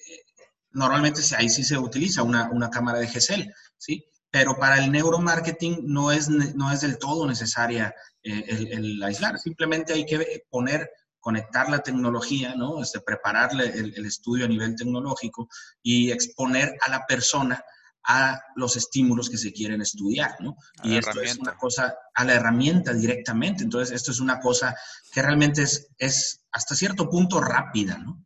normalmente 0.70 1.20
ahí 1.36 1.48
sí 1.48 1.64
se 1.64 1.78
utiliza 1.78 2.22
una, 2.22 2.70
cámara 2.70 2.98
de 2.98 3.08
GESEL, 3.08 3.52
¿sí? 3.76 4.04
Pero 4.30 4.56
para 4.58 4.82
el 4.82 4.90
neuromarketing 4.90 5.82
no 5.84 6.10
es, 6.10 6.28
no 6.28 6.72
es 6.72 6.80
del 6.80 6.98
todo 6.98 7.26
necesaria 7.26 7.94
eh, 8.22 8.68
el, 8.70 9.02
aislar. 9.02 9.38
Simplemente 9.38 9.92
hay 9.92 10.06
que 10.06 10.44
poner 10.48 10.90
conectar 11.20 11.68
la 11.68 11.82
tecnología, 11.82 12.54
¿no? 12.56 12.82
Este, 12.82 13.00
prepararle 13.00 13.66
el, 13.66 14.06
estudio 14.06 14.46
a 14.46 14.48
nivel 14.48 14.74
tecnológico 14.74 15.48
y 15.82 16.10
exponer 16.10 16.76
a 16.80 16.90
la 16.90 17.06
persona 17.06 17.62
a 18.04 18.40
los 18.56 18.76
estímulos 18.76 19.30
que 19.30 19.38
se 19.38 19.52
quieren 19.52 19.80
estudiar, 19.80 20.36
¿no? 20.40 20.56
y 20.82 20.96
esto 20.96 21.20
es 21.20 21.38
una 21.38 21.56
cosa, 21.56 21.94
a 22.14 22.24
la 22.24 22.34
herramienta 22.34 22.92
directamente. 22.92 23.62
Entonces, 23.62 23.94
esto 23.94 24.10
es 24.10 24.20
una 24.20 24.40
cosa 24.40 24.74
que 25.12 25.22
realmente 25.22 25.62
es, 25.62 25.88
es 25.98 26.44
hasta 26.50 26.74
cierto 26.74 27.08
punto 27.08 27.40
rápida, 27.40 27.98
¿no? 27.98 28.24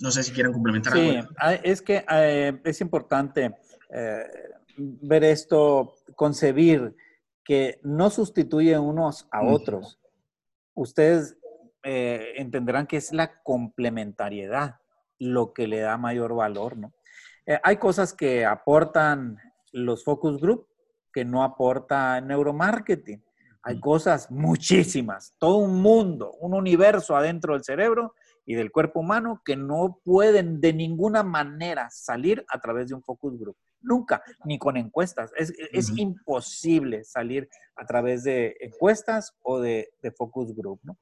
No 0.00 0.10
sé 0.10 0.22
si 0.22 0.32
quieren 0.32 0.52
complementar 0.52 0.92
sí, 0.92 1.18
es 1.62 1.80
que 1.80 2.04
eh, 2.10 2.60
es 2.64 2.80
importante 2.80 3.54
eh, 3.90 4.24
ver 4.76 5.24
esto, 5.24 5.94
concebir 6.16 6.96
que 7.44 7.78
no 7.82 8.10
sustituye 8.10 8.78
unos 8.78 9.28
a 9.30 9.44
otros. 9.44 10.00
Ustedes 10.74 11.36
eh, 11.82 12.32
entenderán 12.36 12.86
que 12.86 12.96
es 12.96 13.12
la 13.12 13.42
complementariedad 13.42 14.76
lo 15.18 15.52
que 15.52 15.68
le 15.68 15.80
da 15.80 15.96
mayor 15.96 16.34
valor, 16.34 16.76
¿no? 16.76 16.92
Hay 17.62 17.76
cosas 17.76 18.12
que 18.12 18.44
aportan 18.44 19.38
los 19.72 20.04
focus 20.04 20.40
group 20.40 20.66
que 21.14 21.24
no 21.24 21.42
aporta 21.44 22.20
neuromarketing. 22.20 23.24
Hay 23.62 23.80
cosas 23.80 24.30
muchísimas, 24.30 25.34
todo 25.38 25.56
un 25.56 25.80
mundo, 25.80 26.32
un 26.40 26.52
universo 26.52 27.16
adentro 27.16 27.54
del 27.54 27.64
cerebro 27.64 28.14
y 28.44 28.54
del 28.54 28.70
cuerpo 28.70 29.00
humano 29.00 29.40
que 29.42 29.56
no 29.56 30.00
pueden 30.04 30.60
de 30.60 30.74
ninguna 30.74 31.22
manera 31.22 31.88
salir 31.90 32.44
a 32.48 32.60
través 32.60 32.88
de 32.88 32.94
un 32.94 33.02
focus 33.02 33.38
group. 33.38 33.56
Nunca, 33.80 34.22
ni 34.44 34.58
con 34.58 34.76
encuestas. 34.76 35.30
Es, 35.36 35.52
imposible 35.96 37.04
salir 37.04 37.48
a 37.76 37.86
través 37.86 38.24
de 38.24 38.54
encuestas 38.60 39.34
o 39.42 39.60
de, 39.60 39.88
focus 40.16 40.54
group. 40.54 40.80
¿no? 40.82 40.98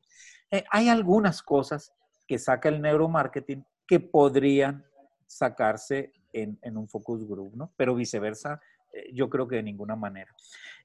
Eh, 0.50 0.62
hay 0.70 0.88
algunas 0.88 1.42
cosas 1.42 1.92
que 2.28 2.38
saca 2.38 2.68
el 2.68 2.80
neuromarketing 2.80 3.64
que 3.88 3.98
podrían 3.98 4.84
sacarse 5.26 6.12
en, 6.32 6.76
un 6.76 6.88
focus 6.88 7.26
group, 7.26 7.54
¿no? 7.56 7.72
pero 7.76 7.94
viceversa, 7.94 8.60
eh, 8.92 9.10
yo 9.12 9.28
creo 9.28 9.46
que 9.48 9.56
de 9.56 9.62
ninguna 9.62 9.96
manera. 9.96 10.34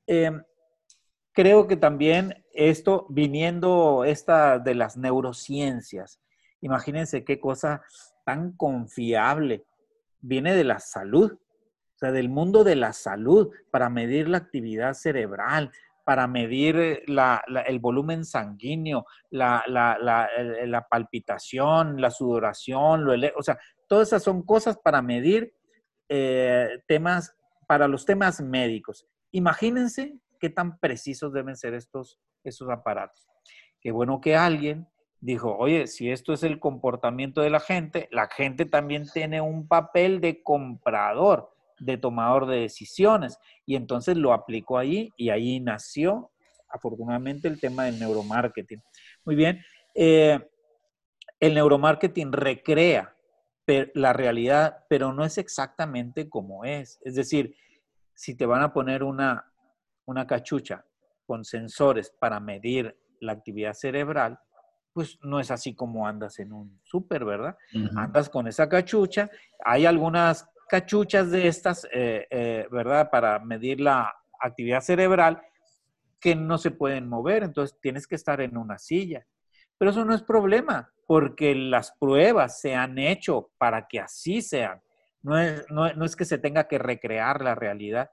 Em, 0.05 0.43
creo 1.31 1.67
que 1.67 1.77
también 1.77 2.45
esto, 2.53 3.05
viniendo 3.09 4.03
esta 4.05 4.59
de 4.59 4.75
las 4.75 4.97
neurociencias, 4.97 6.19
Imagínense 6.61 7.23
qué 7.23 7.39
cosa 7.39 7.83
tan 8.25 8.53
confiable. 8.53 9.65
Viene 10.19 10.55
de 10.55 10.63
la 10.63 10.79
salud, 10.79 11.33
o 11.33 11.97
sea, 11.97 12.11
del 12.11 12.29
mundo 12.29 12.63
de 12.63 12.75
la 12.75 12.93
salud, 12.93 13.51
para 13.71 13.89
medir 13.89 14.27
la 14.27 14.37
actividad 14.37 14.93
cerebral, 14.93 15.71
para 16.03 16.27
medir 16.27 16.75
eh, 16.77 17.05
el 17.65 17.79
volumen 17.79 18.25
sanguíneo, 18.25 19.05
la, 19.29 20.87
palpitación, 20.89 22.01
la 22.01 22.11
sudoración, 22.11 23.05
lo 23.05 23.13
o 23.37 23.43
sea, 23.43 23.57
todas 23.88 24.09
esas 24.09 24.23
son 24.23 24.43
cosas 24.43 24.77
para 24.77 25.01
medir 25.01 25.53
eh, 26.09 26.79
temas, 26.88 27.35
para 27.67 27.88
los 27.88 28.05
temas 28.05 28.39
médicos. 28.41 29.07
Imagínense 29.31 30.17
qué 30.39 30.49
tan 30.49 30.79
precisos 30.79 31.33
deben 31.33 31.55
ser 31.55 31.73
estos, 31.73 32.19
aparatos. 32.69 33.27
Qué 33.81 33.91
bueno 33.91 34.21
que 34.21 34.35
alguien 34.35 34.88
dijo, 35.19 35.55
oye, 35.57 35.88
si 35.88 36.11
esto 36.11 36.33
es 36.33 36.43
el 36.43 36.59
comportamiento 36.59 37.41
de 37.41 37.49
la 37.49 37.59
gente, 37.59 38.07
la 38.11 38.27
gente 38.27 38.65
también 38.65 39.05
tiene 39.11 39.41
un 39.41 39.67
papel 39.67 40.21
de 40.21 40.41
comprador, 40.43 41.51
de 41.79 41.97
tomador 41.97 42.45
de 42.45 42.61
decisiones. 42.61 43.38
Y 43.65 43.75
entonces 43.75 44.15
lo 44.15 44.33
aplicó 44.33 44.77
ahí 44.77 45.11
y 45.17 45.29
ahí 45.29 45.59
nació, 45.59 46.31
afortunadamente, 46.69 47.47
el 47.47 47.59
tema 47.59 47.85
del 47.85 47.99
neuromarketing. 47.99 48.81
Muy 49.25 49.35
bien, 49.35 49.61
eh, 49.93 50.39
el 51.39 51.53
neuromarketing 51.53 52.31
recrea 52.31 53.16
la 53.93 54.13
realidad, 54.13 54.86
pero 54.89 55.13
no 55.13 55.26
es 55.26 55.38
exactamente 55.38 56.30
como 56.30 56.63
es. 56.63 56.99
Es 57.03 57.15
decir, 57.15 57.55
si 58.13 58.36
te 58.36 58.45
van 58.45 58.61
a 58.61 58.74
poner 58.74 59.03
una, 59.03 59.51
una 60.05 60.26
cachucha 60.26 60.86
con 61.26 61.43
sensores 61.43 62.09
para 62.09 62.39
medir 62.39 62.97
la 63.20 63.34
actividad 63.34 63.74
cerebral, 63.74 64.39
pues 64.93 65.20
no 65.22 65.39
es 65.39 65.51
así 65.51 65.76
como 65.76 66.07
andas 66.07 66.39
en 66.39 66.53
un 66.53 66.80
súper, 66.84 67.26
¿verdad? 67.26 67.57
Andas 67.95 68.30
con 68.30 68.47
esa 68.47 68.68
cachucha. 68.68 69.30
Hay 69.63 69.86
algunas 69.86 70.49
cachuchas 70.68 71.30
de 71.30 71.47
estas, 71.47 71.86
eh, 71.93 72.26
eh, 72.32 72.68
¿verdad? 72.72 73.11
Para 73.11 73.38
medir 73.39 73.80
la 73.82 74.15
actividad 74.39 74.82
cerebral 74.82 75.41
que 76.20 76.36
no 76.36 76.57
se 76.57 76.72
pueden 76.72 77.07
mover, 77.07 77.43
entonces 77.43 77.78
tienes 77.80 78.07
que 78.07 78.15
estar 78.15 78.41
en 78.41 78.57
una 78.57 78.80
silla. 78.80 79.26
Pero 79.78 79.91
eso 79.91 80.03
no 80.03 80.15
es 80.15 80.24
problema, 80.24 80.91
porque 81.08 81.55
las 81.55 81.93
pruebas 81.93 82.60
se 82.60 82.76
han 82.76 82.99
hecho 82.99 83.49
para 83.58 83.88
que 83.88 83.99
así 83.99 84.41
sean. 84.41 84.82
No 85.24 85.39
es, 85.39 85.66
no 85.70 86.05
es 86.05 86.16
que 86.16 86.26
se 86.26 86.38
tenga 86.38 86.68
que 86.68 86.78
recrear 86.78 87.43
la 87.43 87.55
realidad, 87.55 88.12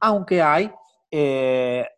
aunque 0.00 0.40
hay 0.40 0.70
eh, 1.10 1.88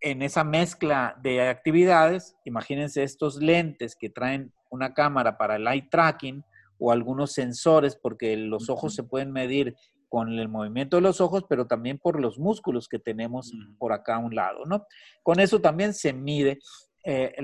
en 0.00 0.22
esa 0.22 0.44
mezcla 0.44 1.16
de 1.22 1.48
actividades, 1.48 2.36
imagínense 2.44 3.02
estos 3.02 3.36
lentes 3.36 3.96
que 3.96 4.10
traen 4.10 4.52
una 4.70 4.92
cámara 4.92 5.38
para 5.38 5.56
el 5.56 5.66
eye 5.66 5.88
tracking 5.90 6.44
o 6.78 6.92
algunos 6.92 7.32
sensores, 7.32 7.96
porque 7.96 8.36
los 8.36 8.68
ojos 8.68 8.94
se 8.94 9.04
pueden 9.04 9.32
medir 9.32 9.74
con 10.08 10.30
el 10.38 10.48
movimiento 10.48 10.96
de 10.96 11.02
los 11.02 11.20
ojos, 11.20 11.44
pero 11.48 11.66
también 11.66 11.98
por 11.98 12.20
los 12.20 12.38
músculos 12.38 12.88
que 12.88 12.98
tenemos 12.98 13.52
por 13.78 13.92
acá 13.92 14.16
a 14.16 14.18
un 14.18 14.34
lado, 14.34 14.64
¿no? 14.66 14.86
Con 15.22 15.40
eso 15.40 15.60
también 15.60 15.94
se 15.94 16.12
mide 16.12 16.58
eh, 17.04 17.34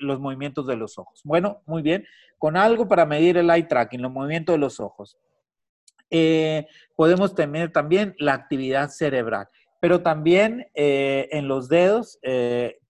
los 0.00 0.20
movimientos 0.20 0.66
de 0.66 0.76
los 0.76 0.98
ojos. 0.98 1.20
Bueno, 1.24 1.62
muy 1.66 1.82
bien. 1.82 2.06
Con 2.38 2.56
algo 2.56 2.88
para 2.88 3.04
medir 3.04 3.36
el 3.36 3.50
eye 3.50 3.64
tracking, 3.64 4.00
los 4.00 4.12
movimientos 4.12 4.54
de 4.54 4.58
los 4.58 4.80
ojos. 4.80 5.18
Eh, 6.10 6.66
podemos 6.94 7.34
tener 7.34 7.72
también 7.72 8.14
la 8.18 8.34
actividad 8.34 8.88
cerebral 8.90 9.48
pero 9.80 10.00
también 10.00 10.68
eh, 10.74 11.28
en 11.32 11.48
los 11.48 11.68
dedos 11.68 12.20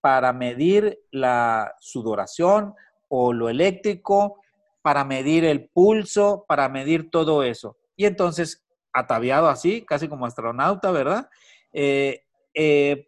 para 0.02 0.34
medir 0.34 0.98
la 1.10 1.74
sudoración 1.80 2.74
o 3.08 3.32
lo 3.32 3.48
eléctrico, 3.48 4.42
para 4.82 5.02
medir 5.02 5.46
el 5.46 5.70
pulso, 5.70 6.44
para 6.46 6.68
medir 6.68 7.10
todo 7.10 7.44
eso. 7.44 7.78
Y 7.96 8.04
entonces, 8.04 8.62
ataviado 8.92 9.48
así, 9.48 9.86
casi 9.86 10.06
como 10.06 10.26
astronauta, 10.26 10.90
¿verdad? 10.90 11.30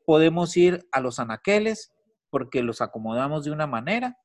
Podemos 0.06 0.56
ir 0.56 0.86
a 0.92 1.00
los 1.00 1.18
anaqueles 1.18 1.92
porque 2.30 2.62
los 2.62 2.80
acomodamos 2.80 3.44
de 3.44 3.52
una 3.52 3.66
manera. 3.66 4.18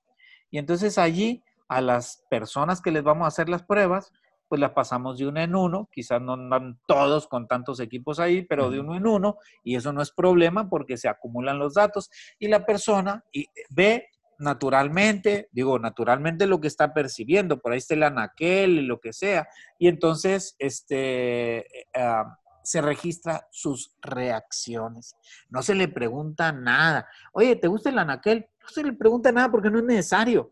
Y 0.50 0.58
entonces 0.58 0.98
allí 0.98 1.44
a 1.68 1.82
las 1.82 2.26
personas 2.30 2.82
que 2.82 2.92
les 2.92 3.04
vamos 3.04 3.26
a 3.26 3.28
hacer 3.28 3.48
las 3.48 3.64
pruebas, 3.64 4.12
pues 4.48 4.60
la 4.60 4.74
pasamos 4.74 5.20
de 5.20 5.28
uno 5.28 5.40
en 5.40 5.56
uno, 5.56 5.88
quizás 5.92 6.20
no 6.20 6.34
andan 6.34 6.80
todos 6.88 7.28
con 7.28 7.48
tantos 7.48 7.80
equipos 7.80 8.20
ahí, 8.20 8.42
pero 8.42 8.72
de 8.72 8.80
uno 8.80 8.96
en 8.96 9.06
uno, 9.06 9.38
y 9.64 9.76
eso 9.76 9.94
no 9.94 10.02
es 10.02 10.12
problema 10.12 10.68
porque 10.68 10.98
se 10.98 11.08
acumulan 11.08 11.60
los 11.60 11.76
datos. 11.76 12.10
Y 12.40 12.48
la 12.48 12.66
persona 12.66 13.24
eh, 13.32 13.46
ve 13.70 14.08
naturalmente, 14.40 15.50
digo, 15.52 15.78
naturalmente 15.78 16.48
lo 16.48 16.60
que 16.60 16.68
está 16.68 16.94
percibiendo, 16.94 17.60
por 17.60 17.74
ahí 17.74 17.78
está 17.78 17.94
el 17.94 18.04
anaquel, 18.04 18.88
lo 18.88 19.00
que 19.00 19.14
sea, 19.14 19.48
y 19.78 19.88
entonces 19.88 20.56
este, 20.58 21.60
eh, 21.60 21.88
ah, 21.94 22.40
se 22.70 22.82
registra 22.82 23.48
sus 23.50 23.96
reacciones. 24.02 25.16
No 25.50 25.64
se 25.64 25.74
le 25.74 25.88
pregunta 25.88 26.52
nada. 26.52 27.08
Oye, 27.34 27.56
¿te 27.56 27.68
gusta 27.68 27.90
el 27.90 27.98
anaquel? 27.98 28.48
No 28.62 28.70
se 28.70 28.84
le 28.84 28.94
pregunta 28.94 29.32
nada 29.32 29.50
porque 29.50 29.72
no 29.72 29.80
es 29.80 29.86
necesario 29.86 30.52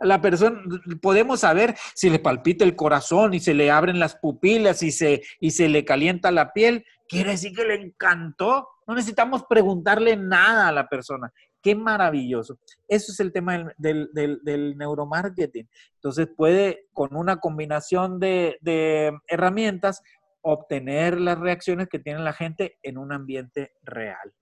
la 0.00 0.20
persona, 0.20 0.60
podemos 1.02 1.40
saber 1.40 1.74
si 1.94 2.08
le 2.08 2.18
palpita 2.18 2.64
el 2.64 2.76
corazón 2.76 3.34
y 3.34 3.40
se 3.40 3.54
le 3.54 3.70
abren 3.70 3.98
las 3.98 4.14
pupilas 4.14 4.82
y 4.82 4.92
se, 4.92 5.22
y 5.40 5.50
se 5.50 5.68
le 5.68 5.84
calienta 5.84 6.30
la 6.30 6.52
piel, 6.52 6.84
quiere 7.08 7.32
decir 7.32 7.54
que 7.54 7.64
le 7.64 7.74
encantó. 7.74 8.68
No 8.86 8.94
necesitamos 8.94 9.44
preguntarle 9.48 10.16
nada 10.16 10.68
a 10.68 10.72
la 10.72 10.88
persona. 10.88 11.32
Qué 11.60 11.74
maravilloso. 11.74 12.58
Eso 12.86 13.12
es 13.12 13.20
el 13.20 13.32
tema 13.32 13.74
del, 13.76 14.08
del, 14.12 14.78
neuromarketing. 14.78 15.68
Entonces 15.94 16.28
puede, 16.34 16.86
con 16.92 17.16
una 17.16 17.38
combinación 17.38 18.20
de 18.20 19.18
herramientas, 19.26 20.02
obtener 20.50 21.20
las 21.20 21.38
reacciones 21.38 21.88
que 21.88 21.98
tiene 21.98 22.20
la 22.20 22.32
gente 22.32 22.78
en 22.82 22.96
un 22.96 23.12
ambiente 23.12 23.74
real. 23.82 24.32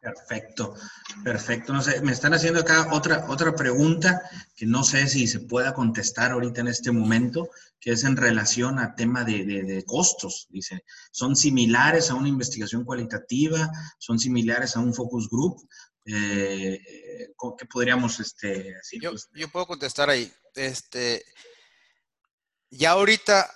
Perfecto, 0.00 0.74
perfecto. 1.24 1.72
No 1.72 1.82
sé, 1.82 2.00
me 2.00 2.12
están 2.12 2.32
haciendo 2.32 2.60
acá 2.60 2.88
otra, 2.92 3.26
otra 3.28 3.54
pregunta 3.54 4.22
que 4.54 4.64
no 4.64 4.84
sé 4.84 5.08
si 5.08 5.26
se 5.26 5.40
pueda 5.40 5.74
contestar 5.74 6.30
ahorita 6.30 6.60
en 6.60 6.68
este 6.68 6.92
momento, 6.92 7.50
que 7.80 7.90
es 7.90 8.04
en 8.04 8.16
relación 8.16 8.78
a 8.78 8.94
tema 8.94 9.24
de, 9.24 9.84
costos. 9.86 10.46
Dice, 10.48 10.84
¿son 11.10 11.34
similares 11.34 12.10
a 12.10 12.14
una 12.14 12.28
investigación 12.28 12.84
cualitativa? 12.84 13.70
¿Son 13.98 14.18
similares 14.18 14.76
a 14.76 14.80
un 14.80 14.94
focus 14.94 15.28
group? 15.28 15.68
Eh, 16.04 16.80
¿Qué 17.58 17.66
podríamos 17.66 18.20
este, 18.20 18.74
decir? 18.74 19.02
Yo, 19.02 19.12
yo 19.34 19.48
puedo 19.48 19.66
contestar 19.66 20.08
ahí. 20.08 20.32
Este, 20.54 21.24
ya 22.70 22.92
ahorita, 22.92 23.50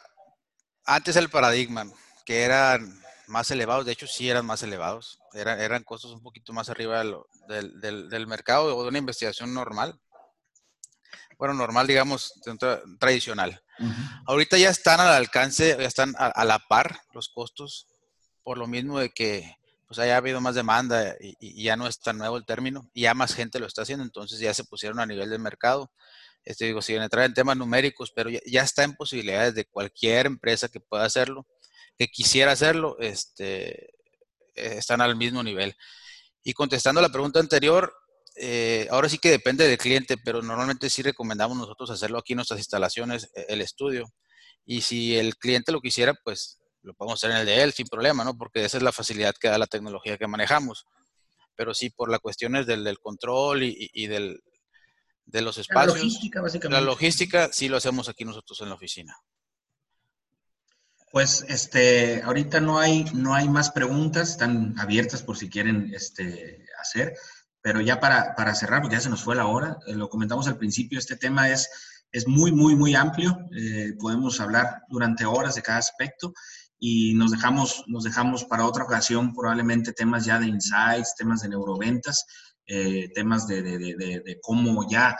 antes 0.90 1.14
el 1.14 1.30
paradigma, 1.30 1.86
que 2.24 2.42
eran 2.42 3.00
más 3.28 3.50
elevados, 3.52 3.86
de 3.86 3.92
hecho 3.92 4.08
sí 4.08 4.28
eran 4.28 4.44
más 4.44 4.62
elevados, 4.64 5.20
eran, 5.34 5.60
eran 5.60 5.84
costos 5.84 6.10
un 6.10 6.20
poquito 6.20 6.52
más 6.52 6.68
arriba 6.68 6.98
del, 6.98 7.80
del, 7.80 8.10
del, 8.10 8.26
mercado 8.26 8.76
o 8.76 8.82
de 8.82 8.88
una 8.88 8.98
investigación 8.98 9.54
normal. 9.54 10.00
Bueno, 11.38 11.54
normal, 11.54 11.86
digamos, 11.86 12.34
tradicional. 12.98 13.62
Ahorita 14.26 14.58
ya 14.58 14.68
están 14.68 15.00
al 15.00 15.14
alcance, 15.14 15.76
ya 15.78 15.86
están 15.86 16.12
a, 16.18 16.44
la 16.44 16.58
par 16.58 17.00
los 17.14 17.28
costos, 17.28 17.86
por 18.42 18.58
lo 18.58 18.66
mismo 18.66 18.98
de 18.98 19.10
que 19.10 19.56
pues 19.86 19.98
haya 20.00 20.18
habido 20.18 20.40
más 20.40 20.54
demanda 20.54 21.16
y, 21.18 21.62
ya 21.62 21.76
no 21.76 21.86
es 21.86 22.00
tan 22.00 22.18
nuevo 22.18 22.36
el 22.36 22.44
término, 22.44 22.90
y 22.92 23.02
ya 23.02 23.14
más 23.14 23.32
gente 23.32 23.58
lo 23.58 23.66
está 23.66 23.82
haciendo, 23.82 24.04
entonces 24.04 24.38
ya 24.38 24.52
se 24.52 24.64
pusieron 24.64 25.00
a 25.00 25.06
nivel 25.06 25.30
de 25.30 25.38
mercado. 25.38 25.90
Este, 26.44 26.66
digo, 26.66 26.82
siguen 26.82 27.02
entrar 27.02 27.24
en 27.24 27.34
temas 27.34 27.56
numéricos, 27.56 28.12
pero 28.14 28.30
ya, 28.30 28.62
está 28.62 28.84
en 28.84 28.94
posibilidades 28.94 29.54
de 29.54 29.66
cualquier 29.66 30.26
empresa 30.26 30.68
que 30.68 30.80
pueda 30.80 31.04
hacerlo 31.04 31.46
que 32.00 32.08
quisiera 32.08 32.52
hacerlo, 32.52 32.96
este, 32.98 33.90
eh, 34.54 34.78
están 34.78 35.02
al 35.02 35.16
mismo 35.16 35.42
nivel. 35.42 35.76
Y 36.42 36.54
contestando 36.54 36.98
a 36.98 37.02
la 37.02 37.10
pregunta 37.10 37.40
anterior, 37.40 37.92
eh, 38.36 38.88
ahora 38.90 39.10
sí 39.10 39.18
que 39.18 39.30
depende 39.30 39.68
del 39.68 39.76
cliente, 39.76 40.16
pero 40.16 40.40
normalmente 40.40 40.88
sí 40.88 41.02
recomendamos 41.02 41.58
nosotros 41.58 41.90
hacerlo 41.90 42.18
aquí 42.18 42.32
en 42.32 42.38
nuestras 42.38 42.58
instalaciones, 42.58 43.30
e, 43.34 43.44
el 43.50 43.60
estudio. 43.60 44.06
Y 44.64 44.80
si 44.80 45.14
el 45.18 45.36
cliente 45.36 45.72
lo 45.72 45.82
quisiera, 45.82 46.14
pues 46.24 46.58
lo 46.80 46.94
podemos 46.94 47.22
hacer 47.22 47.32
en 47.32 47.42
el 47.42 47.46
de 47.46 47.62
él 47.62 47.72
sin 47.74 47.86
problema, 47.86 48.24
¿no? 48.24 48.34
Porque 48.34 48.64
esa 48.64 48.78
es 48.78 48.82
la 48.82 48.92
facilidad 48.92 49.34
que 49.38 49.48
da 49.48 49.58
la 49.58 49.66
tecnología 49.66 50.16
que 50.16 50.26
manejamos. 50.26 50.86
Pero 51.54 51.74
sí, 51.74 51.90
por 51.90 52.10
las 52.10 52.20
cuestiones 52.20 52.66
del, 52.66 52.98
control 52.98 53.62
y, 53.62 54.06
del, 54.06 54.40
de 55.30 55.42
los 55.42 55.58
espacios. 55.58 55.94
La 55.94 56.02
logística, 56.02 56.40
básicamente. 56.40 56.80
La 56.80 56.86
logística 56.86 57.50
sí 57.52 57.68
lo 57.68 57.76
hacemos 57.76 58.08
aquí 58.08 58.24
nosotros 58.24 58.60
en 58.60 58.68
la 58.68 58.74
oficina. 58.74 59.16
Pues 61.12 61.44
este, 61.48 62.22
ahorita 62.22 62.60
no 62.60 62.78
hay, 62.78 63.04
no 63.14 63.34
hay 63.34 63.48
más 63.48 63.70
preguntas, 63.70 64.30
están 64.30 64.78
abiertas 64.78 65.22
por 65.22 65.36
si 65.36 65.48
quieren 65.48 65.92
este, 65.92 66.64
hacer, 66.80 67.14
pero 67.60 67.80
ya 67.80 67.98
para, 67.98 68.36
para 68.36 68.54
cerrar, 68.54 68.80
porque 68.80 68.96
ya 68.96 69.00
se 69.00 69.10
nos 69.10 69.24
fue 69.24 69.34
la 69.34 69.46
hora, 69.46 69.78
eh, 69.86 69.94
lo 69.94 70.08
comentamos 70.08 70.46
al 70.46 70.56
principio, 70.56 71.00
este 71.00 71.16
tema 71.16 71.50
es, 71.50 71.68
es 72.12 72.28
muy, 72.28 72.52
muy, 72.52 72.76
muy 72.76 72.94
amplio, 72.94 73.36
eh, 73.56 73.94
podemos 73.98 74.40
hablar 74.40 74.82
durante 74.88 75.24
horas 75.24 75.56
de 75.56 75.62
cada 75.62 75.78
aspecto 75.78 76.32
y 76.78 77.14
nos 77.14 77.32
dejamos, 77.32 77.84
nos 77.88 78.04
dejamos 78.04 78.44
para 78.44 78.64
otra 78.64 78.84
ocasión 78.84 79.34
probablemente 79.34 79.92
temas 79.92 80.24
ya 80.24 80.38
de 80.38 80.46
insights, 80.46 81.16
temas 81.16 81.42
de 81.42 81.48
neuroventas, 81.48 82.24
eh, 82.70 83.10
temas 83.14 83.46
de, 83.46 83.62
de, 83.62 83.78
de, 83.78 83.94
de, 83.96 84.38
cómo 84.40 84.88
ya 84.88 85.16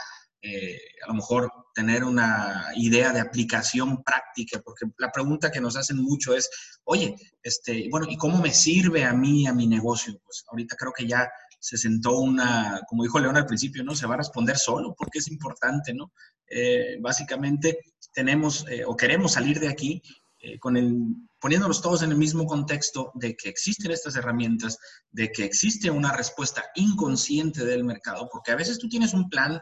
a 1.04 1.06
lo 1.08 1.14
mejor 1.14 1.52
tener 1.74 2.02
una 2.02 2.68
idea 2.76 3.12
de 3.12 3.20
aplicación 3.20 4.02
práctica, 4.02 4.62
porque 4.64 4.86
la 4.96 5.12
pregunta 5.12 5.50
que 5.50 5.60
nos 5.60 5.76
hacen 5.76 5.98
mucho 5.98 6.34
es, 6.34 6.48
oye, 6.84 7.14
este, 7.42 7.88
bueno, 7.90 8.06
¿y 8.08 8.16
cómo 8.16 8.40
me 8.40 8.50
sirve 8.50 9.04
a 9.04 9.12
mí, 9.12 9.46
a 9.46 9.52
mi 9.52 9.66
negocio? 9.66 10.18
Pues 10.24 10.44
ahorita 10.48 10.76
creo 10.76 10.92
que 10.92 11.06
ya 11.06 11.28
se 11.60 11.76
sentó 11.76 12.18
una, 12.18 12.80
como 12.88 13.02
dijo 13.02 13.20
León 13.20 13.36
al 13.36 13.46
principio, 13.46 13.84
¿no? 13.84 13.94
Se 13.94 14.06
va 14.06 14.14
a 14.14 14.18
responder 14.18 14.56
solo 14.56 14.94
porque 14.96 15.18
es 15.18 15.30
importante, 15.30 15.92
¿no? 15.92 16.12
Eh, 16.48 16.96
básicamente 17.00 17.78
tenemos 18.12 18.66
eh, 18.68 18.84
o 18.84 18.96
queremos 18.96 19.32
salir 19.32 19.60
de 19.60 19.68
aquí 19.68 20.02
eh, 20.40 20.58
con 20.58 20.76
el, 20.76 20.96
poniéndonos 21.38 21.82
todos 21.82 22.02
en 22.02 22.10
el 22.10 22.16
mismo 22.16 22.46
contexto 22.46 23.12
de 23.14 23.36
que 23.36 23.48
existen 23.48 23.90
estas 23.90 24.16
herramientas, 24.16 24.78
de 25.10 25.30
que 25.30 25.44
existe 25.44 25.90
una 25.90 26.16
respuesta 26.16 26.64
inconsciente 26.74 27.64
del 27.64 27.84
mercado, 27.84 28.28
porque 28.32 28.52
a 28.52 28.56
veces 28.56 28.78
tú 28.78 28.88
tienes 28.88 29.12
un 29.12 29.28
plan 29.28 29.60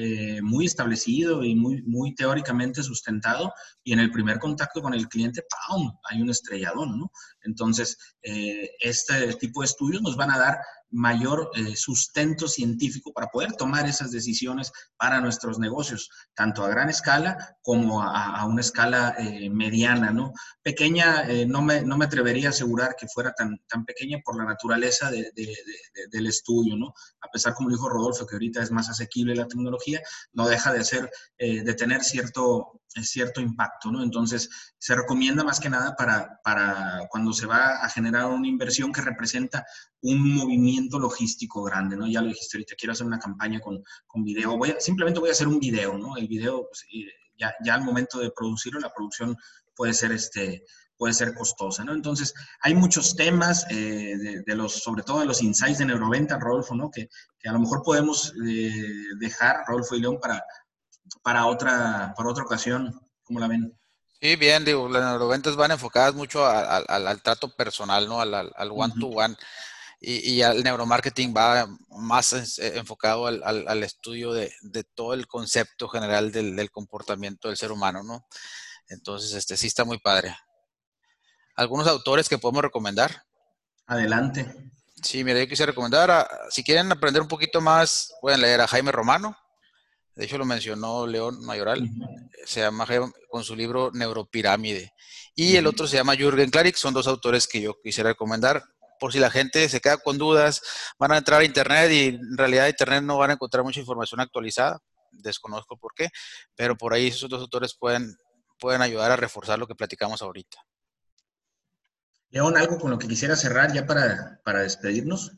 eh, 0.00 0.40
muy 0.42 0.66
establecido 0.66 1.42
y 1.42 1.56
muy, 1.56 1.82
muy 1.82 2.14
teóricamente 2.14 2.84
sustentado 2.84 3.52
y 3.82 3.92
en 3.92 3.98
el 3.98 4.12
primer 4.12 4.38
contacto 4.38 4.80
con 4.80 4.94
el 4.94 5.08
cliente, 5.08 5.42
¡pam!, 5.42 5.90
hay 6.08 6.22
un 6.22 6.30
estrelladón, 6.30 7.00
¿no? 7.00 7.10
Entonces, 7.48 7.96
eh, 8.22 8.70
este 8.80 9.32
tipo 9.34 9.62
de 9.62 9.66
estudios 9.66 10.02
nos 10.02 10.16
van 10.16 10.30
a 10.30 10.38
dar 10.38 10.58
mayor 10.90 11.50
eh, 11.54 11.76
sustento 11.76 12.48
científico 12.48 13.12
para 13.12 13.28
poder 13.28 13.52
tomar 13.52 13.86
esas 13.86 14.10
decisiones 14.10 14.72
para 14.96 15.20
nuestros 15.20 15.58
negocios, 15.58 16.10
tanto 16.34 16.64
a 16.64 16.68
gran 16.68 16.88
escala 16.88 17.56
como 17.62 18.02
a, 18.02 18.44
una 18.46 18.60
escala 18.60 19.14
eh, 19.18 19.50
mediana, 19.50 20.10
¿no? 20.12 20.32
Pequeña, 20.62 21.26
no, 21.46 21.62
me, 21.62 21.82
no 21.82 21.98
me 21.98 22.06
atrevería 22.06 22.48
a 22.48 22.50
asegurar 22.50 22.96
que 22.98 23.06
fuera 23.06 23.32
tan, 23.32 23.58
tan 23.68 23.84
pequeña 23.84 24.18
por 24.24 24.36
la 24.36 24.44
naturaleza 24.44 25.10
de, 25.10 25.30
de, 25.34 25.46
de, 25.46 26.06
del 26.10 26.26
estudio, 26.26 26.76
¿no? 26.76 26.94
A 27.20 27.28
pesar, 27.32 27.54
como 27.54 27.70
dijo 27.70 27.88
Rodolfo, 27.88 28.26
que 28.26 28.36
ahorita 28.36 28.62
es 28.62 28.70
más 28.70 28.88
asequible 28.88 29.34
la 29.34 29.48
tecnología, 29.48 30.00
no 30.32 30.48
deja 30.48 30.72
de 30.72 30.84
ser, 30.84 31.10
de 31.38 31.74
tener 31.74 32.02
cierto, 32.02 32.80
cierto 32.88 33.40
impacto, 33.40 33.90
¿no? 33.90 34.02
Entonces, 34.02 34.48
se 34.78 34.94
recomienda 34.94 35.44
más 35.44 35.60
que 35.60 35.70
nada 35.70 35.94
para, 35.96 36.40
para 36.42 37.06
cuando 37.10 37.32
se 37.32 37.46
va 37.46 37.82
a 37.82 37.88
generar 37.88 38.26
una 38.26 38.48
inversión 38.48 38.92
que 38.92 39.00
representa 39.00 39.64
un 40.02 40.34
movimiento 40.34 40.98
logístico 40.98 41.62
grande, 41.62 41.96
¿no? 41.96 42.06
Ya 42.06 42.20
lo 42.20 42.28
dijiste 42.28 42.56
ahorita, 42.56 42.74
quiero 42.78 42.92
hacer 42.92 43.06
una 43.06 43.18
campaña 43.18 43.60
con, 43.60 43.82
con 44.06 44.24
video, 44.24 44.56
voy 44.56 44.74
simplemente 44.78 45.20
voy 45.20 45.28
a 45.28 45.32
hacer 45.32 45.48
un 45.48 45.58
video, 45.58 45.98
¿no? 45.98 46.16
El 46.16 46.28
video, 46.28 46.68
pues, 46.68 46.86
ya, 47.38 47.54
ya 47.64 47.74
al 47.74 47.82
momento 47.82 48.18
de 48.18 48.30
producirlo, 48.30 48.80
la 48.80 48.92
producción 48.92 49.36
puede 49.74 49.94
ser, 49.94 50.12
este, 50.12 50.64
puede 50.96 51.14
ser 51.14 51.34
costosa, 51.34 51.84
¿no? 51.84 51.94
Entonces, 51.94 52.34
hay 52.60 52.74
muchos 52.74 53.14
temas, 53.14 53.64
eh, 53.70 54.42
de, 54.44 54.54
los, 54.56 54.82
sobre 54.82 55.04
todo 55.04 55.20
de 55.20 55.26
los 55.26 55.42
insights 55.42 55.78
de 55.78 55.86
Neuroventa, 55.86 56.38
Rodolfo, 56.38 56.74
¿no? 56.74 56.90
Que, 56.90 57.08
que 57.38 57.48
a 57.48 57.52
lo 57.52 57.60
mejor 57.60 57.82
podemos 57.82 58.34
eh, 58.46 58.72
dejar, 59.18 59.64
Rodolfo 59.66 59.94
y 59.94 60.00
León, 60.00 60.18
para, 60.20 60.42
para, 61.22 61.46
otra, 61.46 62.14
para 62.16 62.28
otra 62.28 62.44
ocasión. 62.44 63.00
¿Cómo 63.24 63.40
la 63.40 63.48
ven? 63.48 63.78
Sí, 64.20 64.36
bien, 64.36 64.64
digo, 64.64 64.88
las 64.88 65.04
neuroventas 65.04 65.54
van 65.54 65.70
enfocadas 65.70 66.14
mucho 66.14 66.44
al, 66.44 66.84
al, 66.88 67.06
al 67.06 67.22
trato 67.22 67.54
personal, 67.54 68.08
¿no? 68.08 68.20
Al, 68.20 68.34
al 68.34 68.70
one 68.72 68.94
to 68.98 69.06
one. 69.06 69.36
Y, 70.00 70.34
y, 70.34 70.42
el 70.42 70.62
neuromarketing 70.62 71.34
va 71.36 71.68
más 71.90 72.58
eh, 72.58 72.78
enfocado 72.78 73.26
al, 73.26 73.42
al 73.44 73.82
estudio 73.82 74.32
de, 74.32 74.52
de, 74.62 74.84
todo 74.84 75.12
el 75.12 75.26
concepto 75.26 75.88
general 75.88 76.30
del, 76.30 76.54
del, 76.54 76.70
comportamiento 76.70 77.48
del 77.48 77.56
ser 77.56 77.72
humano, 77.72 78.04
¿no? 78.04 78.24
Entonces, 78.88 79.34
este 79.34 79.56
sí 79.56 79.66
está 79.66 79.84
muy 79.84 79.98
padre. 79.98 80.36
¿Algunos 81.56 81.88
autores 81.88 82.28
que 82.28 82.38
podemos 82.38 82.62
recomendar? 82.62 83.24
Adelante. 83.86 84.70
Sí, 85.02 85.24
mira, 85.24 85.40
yo 85.40 85.48
quisiera 85.48 85.70
recomendar, 85.70 86.10
a, 86.10 86.28
si 86.50 86.62
quieren 86.62 86.90
aprender 86.90 87.22
un 87.22 87.28
poquito 87.28 87.60
más, 87.60 88.14
pueden 88.20 88.40
leer 88.40 88.60
a 88.60 88.68
Jaime 88.68 88.92
Romano, 88.92 89.36
de 90.18 90.24
hecho 90.24 90.36
lo 90.36 90.44
mencionó 90.44 91.06
León 91.06 91.40
Mayoral, 91.46 91.88
se 92.44 92.58
llama 92.58 92.84
con 93.30 93.44
su 93.44 93.54
libro 93.54 93.92
Neuropirámide. 93.94 94.92
Y 95.36 95.54
el 95.54 95.68
otro 95.68 95.86
se 95.86 95.96
llama 95.96 96.16
Jürgen 96.16 96.50
Klarik, 96.50 96.74
son 96.74 96.92
dos 96.92 97.06
autores 97.06 97.46
que 97.46 97.60
yo 97.60 97.80
quisiera 97.80 98.10
recomendar. 98.10 98.64
Por 98.98 99.12
si 99.12 99.20
la 99.20 99.30
gente 99.30 99.68
se 99.68 99.80
queda 99.80 99.96
con 99.98 100.18
dudas, 100.18 100.60
van 100.98 101.12
a 101.12 101.18
entrar 101.18 101.40
a 101.40 101.44
Internet 101.44 101.92
y 101.92 102.06
en 102.08 102.36
realidad 102.36 102.64
en 102.64 102.70
Internet 102.70 103.04
no 103.04 103.16
van 103.16 103.30
a 103.30 103.32
encontrar 103.34 103.62
mucha 103.62 103.78
información 103.78 104.18
actualizada, 104.18 104.80
desconozco 105.12 105.78
por 105.78 105.94
qué, 105.94 106.08
pero 106.56 106.76
por 106.76 106.94
ahí 106.94 107.06
esos 107.06 107.30
dos 107.30 107.40
autores 107.40 107.76
pueden, 107.78 108.16
pueden 108.58 108.82
ayudar 108.82 109.12
a 109.12 109.16
reforzar 109.16 109.56
lo 109.56 109.68
que 109.68 109.76
platicamos 109.76 110.20
ahorita. 110.20 110.58
León, 112.30 112.56
¿algo 112.56 112.76
con 112.76 112.90
lo 112.90 112.98
que 112.98 113.06
quisiera 113.06 113.36
cerrar 113.36 113.72
ya 113.72 113.86
para, 113.86 114.40
para 114.44 114.62
despedirnos? 114.62 115.30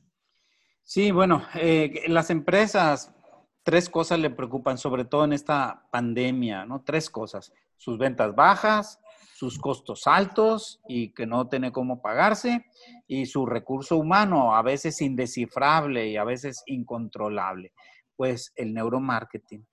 Sí, 0.85 1.11
bueno, 1.11 1.47
eh, 1.55 2.05
las 2.09 2.31
empresas 2.31 3.13
tres 3.63 3.89
cosas 3.89 4.19
le 4.19 4.31
preocupan, 4.31 4.79
sobre 4.79 5.05
todo 5.05 5.25
en 5.25 5.33
esta 5.33 5.87
pandemia, 5.91 6.65
¿no? 6.65 6.83
Tres 6.83 7.11
cosas. 7.11 7.53
Sus 7.77 7.99
ventas 7.99 8.35
bajas, 8.35 9.01
sus 9.35 9.59
costos 9.59 10.07
altos 10.07 10.83
y 10.87 11.15
que 11.15 11.27
no 11.27 11.49
tiene 11.49 11.73
cómo 11.73 12.03
pagarse, 12.03 12.67
y 13.07 13.25
su 13.25 13.47
recurso 13.47 13.97
humano, 13.97 14.55
a 14.55 14.63
veces 14.63 15.01
indescifrable 15.01 16.09
y 16.09 16.17
a 16.19 16.25
veces 16.25 16.63
incontrolable. 16.67 17.73
Pues 18.17 18.53
el 18.57 18.75
neuromarketing, 18.75 19.67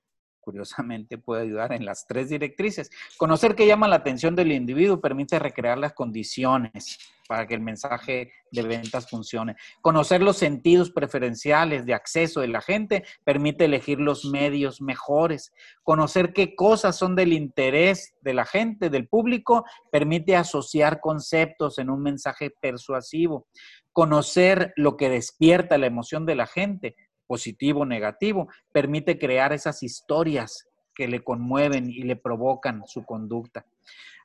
curiosamente, 0.48 1.18
puede 1.18 1.42
ayudar 1.42 1.74
en 1.74 1.84
las 1.84 2.08
tres 2.08 2.30
directrices. 2.30 2.90
Conocer 3.18 3.54
qué 3.54 3.68
llama 3.68 3.90
la 3.90 3.98
atención 3.98 4.34
del 4.34 4.54
individuo 4.54 5.02
permite 5.02 5.40
recrear 5.40 5.78
las 5.78 5.92
condiciones 5.92 6.98
para 7.28 7.46
que 7.46 7.54
el 7.54 7.60
mensaje 7.60 8.32
de 8.50 8.62
ventas 8.62 9.10
funcione. 9.10 9.58
Conocer 9.82 10.22
los 10.22 10.38
sentidos 10.38 10.90
preferenciales 10.90 11.86
de 11.86 11.94
acceso 11.94 12.40
de 12.40 12.48
la 12.48 12.62
gente 12.62 13.04
permite 13.26 13.66
elegir 13.66 14.00
los 14.00 14.24
medios 14.24 14.80
mejores. 14.80 15.52
Conocer 15.84 16.32
qué 16.32 16.56
cosas 16.56 16.96
son 16.96 17.18
del 17.18 17.34
interés 17.34 18.16
de 18.22 18.34
la 18.34 18.46
gente, 18.46 18.90
del 18.90 19.10
público, 19.10 19.66
permite 19.92 20.38
asociar 20.38 21.02
conceptos 21.02 21.78
en 21.78 21.90
un 21.90 22.02
mensaje 22.02 22.52
persuasivo. 22.62 23.48
Conocer 23.92 24.72
lo 24.78 24.96
que 24.96 25.10
despierta 25.10 25.78
la 25.78 25.88
emoción 25.88 26.26
de 26.26 26.36
la 26.36 26.48
gente 26.48 26.96
positivo 27.28 27.86
negativo, 27.86 28.48
permite 28.72 29.20
crear 29.20 29.54
esas 29.54 29.84
historias 29.84 30.68
que 30.96 31.08
le 31.08 31.24
conmueven 31.24 31.90
y 31.90 32.04
le 32.04 32.16
provocan 32.16 32.84
su 32.88 33.06
conducta. 33.06 33.66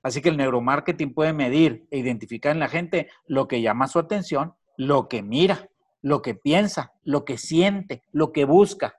Así 0.02 0.22
que 0.22 0.30
el 0.30 0.36
neuromarketing 0.36 1.12
puede 1.12 1.32
medir 1.32 1.86
e 1.90 1.98
identificar 1.98 2.52
en 2.52 2.60
la 2.60 2.68
gente 2.68 3.10
lo 3.26 3.46
que 3.46 3.60
llama 3.60 3.86
su 3.86 3.98
atención, 3.98 4.54
lo 4.76 5.08
que 5.08 5.22
mira, 5.22 5.68
lo 6.00 6.22
que 6.22 6.34
piensa, 6.34 6.92
lo 7.04 7.24
que 7.24 7.38
siente, 7.38 8.02
lo 8.10 8.32
que 8.32 8.44
busca. 8.44 8.98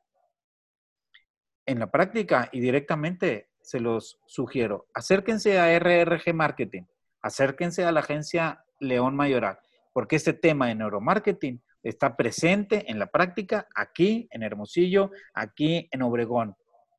En 1.66 1.80
la 1.80 1.92
práctica 1.92 2.50
y 2.52 2.60
directamente 2.60 3.50
se 3.62 3.80
los 3.80 4.20
sugiero, 4.26 4.88
acérquense 4.94 5.60
a 5.60 5.78
RRG 5.80 6.34
Marketing, 6.34 6.84
acérquense 7.22 7.86
a 7.86 7.92
la 7.92 8.02
agencia 8.02 8.66
León 8.80 9.16
Mayoral, 9.16 9.60
porque 9.94 10.18
este 10.18 10.34
tema 10.34 10.68
de 10.68 10.76
neuromarketing 10.76 11.62
está 11.84 12.16
presente 12.16 12.90
en 12.90 12.98
la 12.98 13.08
práctica 13.08 13.68
aquí 13.76 14.28
en 14.32 14.44
Hermosillo, 14.44 15.12
aquí 15.34 15.88
en 15.92 16.02
Obregón, 16.02 16.56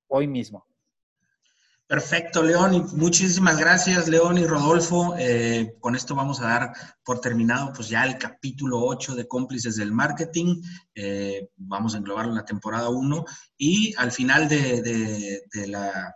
hoy 0.08 0.28
mismo. 0.28 0.66
Perfecto, 1.86 2.42
León, 2.42 2.88
muchísimas 2.94 3.58
gracias, 3.58 4.08
León 4.08 4.38
y 4.38 4.46
Rodolfo. 4.46 5.14
Eh, 5.18 5.74
con 5.80 5.94
esto 5.94 6.14
vamos 6.14 6.40
a 6.40 6.48
dar 6.48 6.72
por 7.04 7.20
terminado 7.20 7.72
pues 7.74 7.88
ya 7.88 8.04
el 8.04 8.16
capítulo 8.16 8.80
8 8.80 9.14
de 9.14 9.28
cómplices 9.28 9.76
del 9.76 9.92
marketing. 9.92 10.62
Eh, 10.94 11.50
vamos 11.56 11.94
a 11.94 11.98
englobarlo 11.98 12.32
en 12.32 12.38
la 12.38 12.44
temporada 12.44 12.88
1 12.88 13.24
y 13.58 13.94
al 13.98 14.12
final 14.12 14.48
de 14.48 15.42
la 15.66 16.14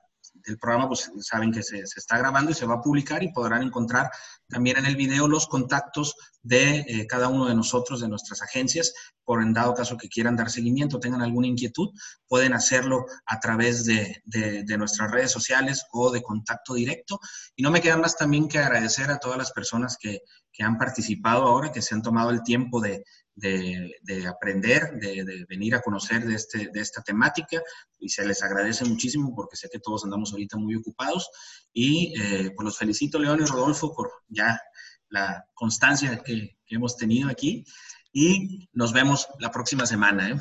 el 0.49 0.59
programa, 0.59 0.89
pues 0.89 1.11
saben 1.21 1.53
que 1.53 1.63
se, 1.63 1.81
está 1.81 2.19
grabando 2.19 2.51
y 2.51 2.55
se 2.55 2.67
va 2.67 2.75
a 2.75 2.81
publicar 2.81 3.23
y 3.23 3.33
podrán 3.33 3.63
encontrar 3.63 4.11
también 4.49 4.79
en 4.79 4.87
el 4.87 4.97
video 4.97 5.29
los 5.29 5.47
contactos 5.47 6.15
de 6.43 6.81
eh, 6.81 7.07
cada 7.07 7.29
uno 7.29 7.47
de 7.47 7.55
nosotros, 7.55 8.01
de 8.01 8.09
nuestras 8.09 8.43
agencias, 8.43 8.95
por 9.25 9.43
en 9.43 9.53
dado 9.53 9.75
caso 9.75 9.97
que 9.97 10.09
quieran 10.09 10.37
dar 10.37 10.51
seguimiento, 10.51 11.01
tengan 11.01 11.23
alguna 11.23 11.47
inquietud, 11.47 11.91
pueden 12.27 12.55
hacerlo 12.55 13.05
a 13.27 13.41
través 13.41 13.85
de, 13.85 14.23
de 14.25 14.79
nuestras 14.79 15.11
redes 15.11 15.31
sociales 15.31 15.85
o 15.93 16.11
de 16.11 16.23
contacto 16.23 16.75
directo. 16.75 17.21
Y 17.55 17.63
no 17.63 17.71
me 17.71 17.81
queda 17.81 17.97
más 17.97 18.17
también 18.17 18.49
que 18.49 18.59
agradecer 18.59 19.11
a 19.11 19.19
todas 19.19 19.37
las 19.37 19.53
personas 19.53 19.99
que, 20.01 20.23
que 20.59 20.65
han 20.65 20.77
participado 20.77 21.45
ahora, 21.45 21.71
que 21.71 21.83
se 21.83 21.95
han 21.95 22.03
tomado 22.03 22.31
el 22.31 22.43
tiempo 22.43 22.81
de, 22.81 23.05
de, 23.39 24.27
aprender, 24.27 24.93
de, 24.95 25.47
venir 25.49 25.75
a 25.75 25.81
conocer 25.81 26.25
de, 26.25 26.35
este, 26.35 26.71
de 26.73 26.81
esta 26.81 27.03
temática 27.03 27.63
y 27.99 28.09
se 28.09 28.25
les 28.27 28.43
agradece 28.43 28.85
muchísimo 28.85 29.35
porque 29.35 29.57
sé 29.57 29.69
que 29.71 29.79
todos 29.79 30.05
andamos 30.05 30.33
ahorita 30.33 30.57
muy 30.57 30.75
ocupados 30.75 31.31
y 31.73 32.15
eh, 32.21 32.51
pues 32.55 32.65
los 32.65 32.79
felicito 32.79 33.19
León 33.19 33.41
y 33.41 33.45
Rodolfo 33.45 33.95
por 33.95 34.11
ya 34.29 34.61
la 35.09 35.45
constancia 35.55 36.19
que, 36.25 36.57
hemos 36.71 36.99
tenido 36.99 37.31
aquí 37.31 37.65
y 38.13 38.69
nos 38.75 38.93
vemos 38.93 39.27
la 39.39 39.51
próxima 39.51 39.87
semana. 39.87 40.29
¿eh? 40.29 40.37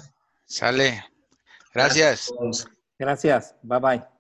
Sale. 0.45 1.05
Gracias. 1.73 2.33
Gracias. 2.99 3.55
Bye 3.63 3.79
bye. 3.79 4.16